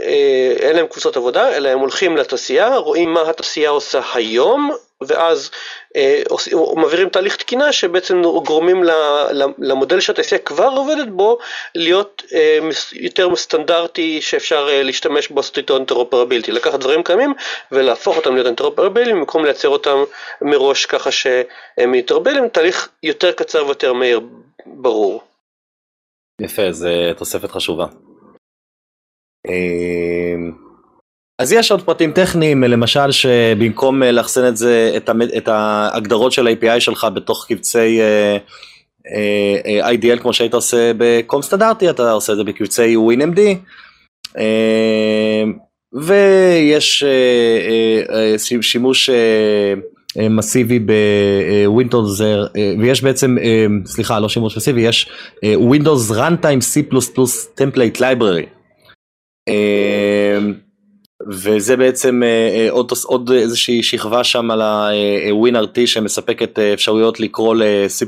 [0.00, 4.70] אה, אין להם קבוצות עבודה, אלא הם הולכים לתעשייה, רואים מה התעשייה עושה היום,
[5.08, 5.50] ואז
[5.96, 6.22] אה,
[6.76, 8.82] מעבירים תהליך תקינה שבעצם גורמים
[9.58, 11.38] למודל שהתעשייה כבר עובדת בו
[11.74, 12.58] להיות אה,
[12.92, 17.34] יותר סטנדרטי שאפשר להשתמש בו לעשות איתו אינטרופרבילטי, לקחת דברים קיימים
[17.72, 19.98] ולהפוך אותם להיות אינטרופרביליים במקום לייצר אותם
[20.42, 24.20] מראש ככה שהם אינטרופרביליים, תהליך יותר קצר ויותר מהיר,
[24.66, 25.22] ברור.
[26.40, 27.86] יפה, זו תוספת חשובה.
[31.40, 34.98] אז יש עוד פרטים טכניים, למשל שבמקום אה, לאחסן את זה,
[35.36, 38.36] את ההגדרות של ה-API שלך בתוך קבצי אה,
[39.66, 43.40] אה, IDL כמו שהיית עושה בקום סטנדרטי, אתה עושה את זה בקבצי WinMD,
[44.38, 45.52] אמ,
[45.92, 47.04] ויש
[48.60, 49.10] שימוש
[50.30, 52.20] מסיבי בווינדוס,
[52.80, 53.36] ויש בעצם,
[53.86, 55.08] סליחה, לא שימוש מסיבי, יש
[55.44, 56.80] Windows Runtime C++
[57.60, 58.46] Template Library.
[61.28, 67.54] וזה בעצם אה, אה, עוד, עוד איזושהי שכבה שם על ה-WinRT שמספקת אה, אפשרויות לקרוא
[67.54, 68.04] ל-C++,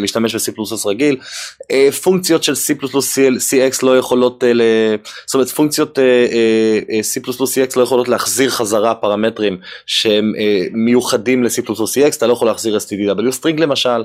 [0.00, 1.16] להשתמש ב-C++ רגיל.
[2.02, 2.84] פונקציות של C++
[3.50, 4.44] CX לא יכולות,
[5.26, 5.98] זאת אומרת פונקציות
[7.02, 10.32] C++ CX לא יכולות להחזיר חזרה פרמטרים שהם
[10.72, 14.04] מיוחדים ל-C++ CX, אתה לא יכול להחזיר STDW string למשל,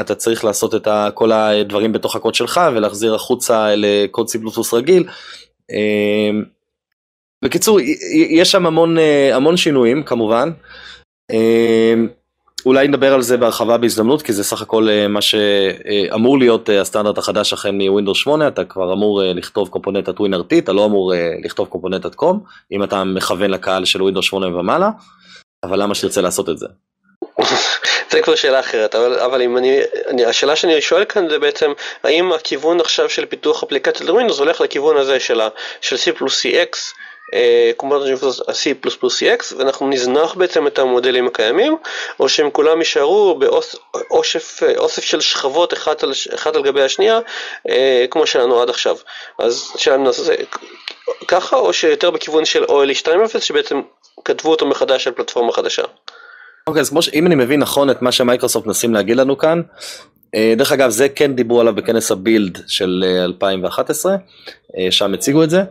[0.00, 5.04] אתה צריך לעשות את כל הדברים בתוך הקוד שלך ולהחזיר החוצה לקוד C++ רגיל.
[7.42, 7.80] בקיצור,
[8.30, 10.50] יש שם המון, אה, המון שינויים כמובן.
[11.30, 11.94] אה,
[12.66, 17.18] אולי נדבר על זה בהרחבה בהזדמנות, כי זה סך הכל אה, מה שאמור להיות הסטנדרט
[17.18, 21.12] החדש החל מווינדוס 8, אתה כבר אמור לכתוב קומפוננטת WinRT, אתה לא אמור
[21.44, 22.40] לכתוב קומפוננטת COM,
[22.72, 24.90] אם אתה מכוון לקהל של ווינדוס 8 ומעלה,
[25.64, 26.66] אבל למה שתרצה לעשות את זה?
[28.10, 31.72] זה כבר שאלה אחרת, אבל, אבל אם אני, אני, השאלה שאני שואל כאן זה בעצם,
[32.04, 35.48] האם הכיוון עכשיו של פיתוח אפליקציות לווינדוס הולך לכיוון הזה של, ה,
[35.80, 36.76] של C plus CX,
[37.76, 38.18] קומפוננט
[38.48, 41.76] C++CX ואנחנו נזנח בעצם את המודלים הקיימים
[42.20, 47.20] או שהם כולם יישארו באוסף אוסף של שכבות אחת על, אחת על גבי השנייה
[47.68, 48.96] אה, כמו שלנו עד עכשיו
[49.38, 50.34] אז שלנו זה
[51.28, 53.80] ככה או שיותר בכיוון של OLE 2.0 שבעצם
[54.24, 55.82] כתבו אותו מחדש על פלטפורמה חדשה.
[56.66, 59.62] אוקיי okay, אז כמו שאם אני מבין נכון את מה שמייקרוסופט מנסים להגיד לנו כאן
[60.34, 64.16] אה, דרך אגב זה כן דיברו עליו בכנס הבילד של 2011
[64.78, 65.62] אה, שם הציגו את זה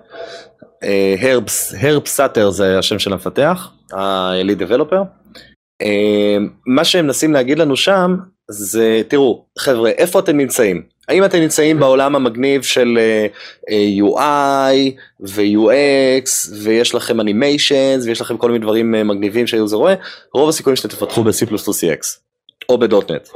[1.82, 5.03] Herb Sutter זה השם של המפתח, ה-lead developer.
[5.82, 8.16] אה, מה שהם מנסים להגיד לנו שם
[8.49, 12.99] זה תראו חבר'ה איפה אתם נמצאים האם אתם נמצאים בעולם המגניב של
[13.70, 13.72] uh,
[14.02, 19.95] UI ו-UX ויש לכם animations ויש לכם כל מיני דברים מגניבים שה user רואה
[20.34, 22.06] רוב הסיכויים שאתם תפתחו ב-C++CX
[22.70, 23.30] או ב-.NET.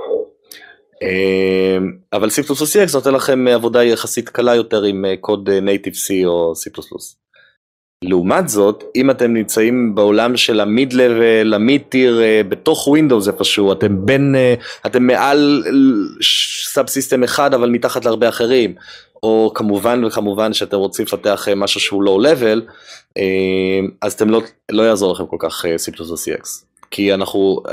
[2.14, 6.70] אבל C++CX נותן לכם עבודה יחסית קלה יותר עם קוד native C או C++.
[8.08, 13.28] לעומת זאת, אם אתם נמצאים בעולם של ה mid level, ה mid tier, בתוך Windows
[13.28, 14.54] איפשהו, אתם בין, אה,
[14.86, 15.64] אתם מעל
[16.74, 18.76] subsystem אחד אבל מתחת להרבה אחרים,
[19.24, 22.62] או כמובן וכמובן שאתם רוצים לפתח אה, משהו שהוא low level,
[23.18, 23.24] אה,
[24.02, 24.42] אז אתם לא,
[24.72, 26.48] לא יעזור לכם כל כך C++ CX,
[26.92, 27.64] כי אנחנו,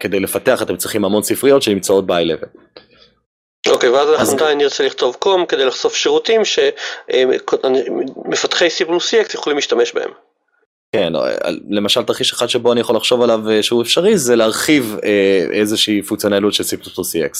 [0.00, 2.80] כדי לפתח אתם צריכים המון ספריות שנמצאות ב-i level.
[3.68, 6.76] אוקיי, ואז אנחנו עדיין נרצה לכתוב קום כדי לחשוף שירותים שמפתחי
[8.66, 10.10] CX יכולים להשתמש בהם.
[10.92, 11.12] כן,
[11.70, 16.02] למשל תרחיש אחד שבו אני יכול לחשוב עליו אה, שהוא אפשרי זה להרחיב אה, איזושהי
[16.02, 17.36] פונקציונליות של CX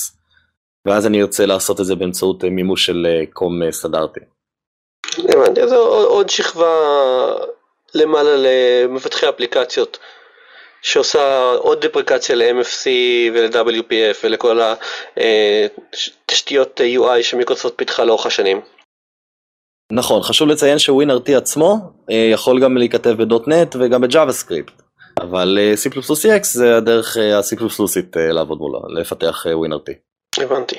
[0.85, 4.19] ואז אני ארצה לעשות את זה באמצעות אה, מימוש של קום סטנדרטי.
[5.17, 6.67] הבנתי, אז עוד שכבה
[7.93, 9.97] למעלה למפתחי אפליקציות
[10.81, 12.87] שעושה עוד דפריקציה ל-MFC
[13.33, 14.59] ול-WPF ולכל
[16.25, 18.61] התשתיות UI שמיקרוסופט פיתחה לאורך השנים.
[19.91, 21.75] נכון, חשוב לציין שווינרטי עצמו
[22.11, 24.81] אה, יכול גם להיכתב בדוט-נט וגם בג'אווה סקריפט,
[25.21, 29.93] אבל אה, C++X זה הדרך ה-C++ית לעבוד מולו, לפתח ווינרטי.
[30.37, 30.75] הבנתי.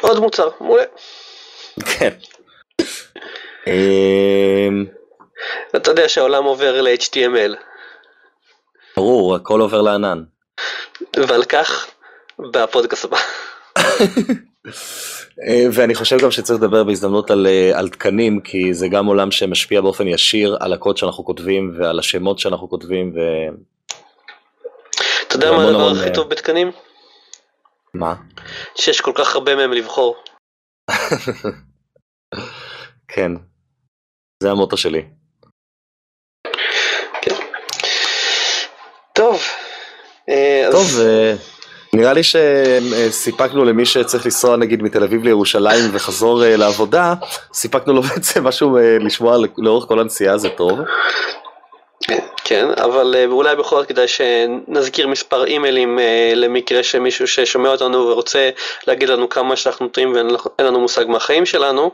[0.00, 0.84] עוד מוצר, מעולה.
[1.84, 2.10] כן.
[3.66, 4.84] אמ,
[5.76, 7.54] אתה יודע שהעולם עובר ל-HTML.
[8.96, 10.24] ברור, הכל עובר לענן.
[11.28, 11.86] ועל כך,
[12.52, 13.16] בפודקאסט הבא.
[15.48, 19.30] אה, ואני חושב גם שצריך לדבר בהזדמנות על, אה, על תקנים, כי זה גם עולם
[19.30, 23.12] שמשפיע באופן ישיר על הקוד שאנחנו כותבים ועל השמות שאנחנו כותבים.
[23.14, 23.20] ו...
[25.26, 26.70] אתה יודע מה הדבר הכי טוב בתקנים?
[27.94, 28.14] מה?
[28.74, 30.16] שיש כל כך הרבה מהם לבחור.
[33.08, 33.32] כן,
[34.42, 35.04] זה המוטו שלי.
[37.22, 37.34] כן.
[39.14, 39.40] טוב.
[39.40, 39.44] אה,
[40.70, 41.00] טוב, אז...
[41.06, 41.34] אה,
[41.92, 47.14] נראה לי שסיפקנו למי שצריך לנסוע נגיד מתל אביב לירושלים וחזור אה, לעבודה,
[47.54, 50.78] סיפקנו לו בעצם משהו לשמוע לאורך כל הנסיעה, זה טוב.
[52.48, 57.98] כן, אבל אה, אולי בכל זאת כדאי שנזכיר מספר אימיילים אה, למקרה שמישהו ששומע אותנו
[57.98, 58.50] ורוצה
[58.86, 60.26] להגיד לנו כמה שאנחנו טועים ואין
[60.58, 61.90] לנו מושג מהחיים שלנו,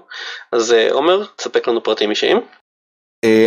[0.53, 2.41] אז אה, עומר, תספק לנו פרטים אישיים.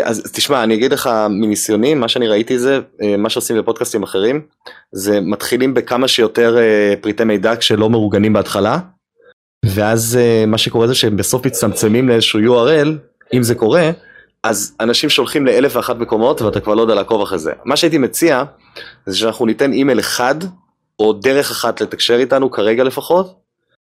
[0.03, 2.79] אז תשמע, אני אגיד לך מניסיוני, מה שאני ראיתי זה,
[3.17, 4.41] מה שעושים בפודקאסטים אחרים,
[4.91, 6.57] זה מתחילים בכמה שיותר
[7.01, 8.79] פריטי מידע כשלא מאורגנים בהתחלה,
[9.65, 12.87] ואז מה שקורה זה שהם בסוף מצטמצמים לאיזשהו URL,
[13.33, 13.91] אם זה קורה,
[14.45, 17.51] אז אנשים שולחים לאלף ואחת מקומות ואתה כבר לא יודע לעקוב אחרי זה.
[17.65, 18.43] מה שהייתי מציע,
[19.05, 20.35] זה שאנחנו ניתן אימייל אחד,
[20.99, 23.35] או דרך אחת לתקשר איתנו, כרגע לפחות,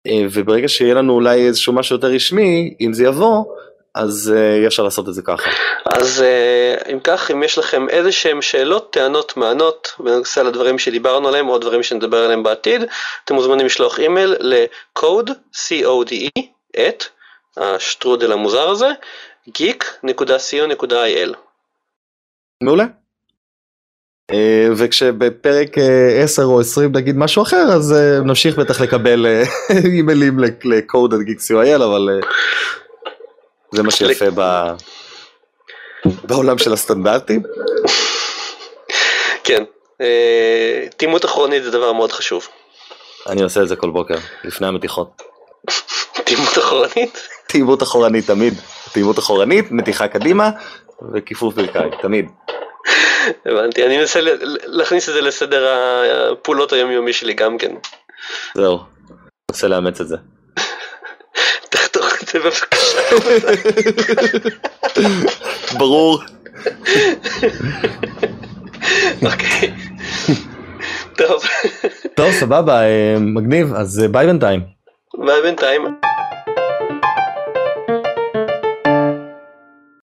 [0.07, 3.43] אה, וברגע שיהיה לנו אולי איזשהו משהו יותר רשמי, אם זה יבוא,
[3.95, 5.49] אז uh, אפשר לעשות את זה ככה.
[5.85, 10.80] אז uh, אם כך, אם יש לכם איזה שהם שאלות, טענות, מענות, בנושא על הדברים
[10.80, 12.84] שדיברנו עליהם, או הדברים שנדבר עליהם בעתיד,
[13.26, 16.41] אתם מוזמנים לשלוח אימייל ל-code, c-o-d-e,
[16.88, 17.03] את,
[17.57, 18.88] השטרודל המוזר הזה,
[19.49, 21.35] geek.co.il
[22.63, 22.85] מעולה.
[24.31, 25.77] אה, וכשבפרק
[26.23, 29.26] 10 אה, או 20 נגיד משהו אחר אז אה, נמשיך בטח לקבל
[29.93, 32.19] אימיילים לקוד על geek.co.il אבל
[33.76, 34.26] זה מה שיפה
[36.23, 37.43] בעולם של הסטנדרטים.
[39.43, 39.64] כן,
[40.97, 42.47] תימות אחרונית זה דבר מאוד חשוב.
[43.30, 45.22] אני עושה את זה כל בוקר, לפני המתיחות.
[46.26, 47.27] תימות אחרונית?
[47.47, 48.53] תימות אחורנית תמיד.
[48.95, 50.49] פעימות אחורנית, מתיחה קדימה
[51.14, 52.26] וכיפוף ברכיים, תמיד.
[53.45, 54.19] הבנתי, אני מנסה
[54.65, 55.73] להכניס את זה לסדר
[56.31, 57.72] הפעולות היומיומי שלי גם כן.
[58.56, 58.80] זהו,
[59.52, 60.15] רוצה לאמץ את זה.
[62.40, 62.66] בבקשה.
[65.78, 66.20] ברור.
[69.26, 69.74] אוקיי.
[71.18, 71.44] טוב.
[72.16, 74.62] טוב, סבבה, אה, מגניב, אז אה, ביי בינתיים.
[75.18, 75.82] ביי בינתיים.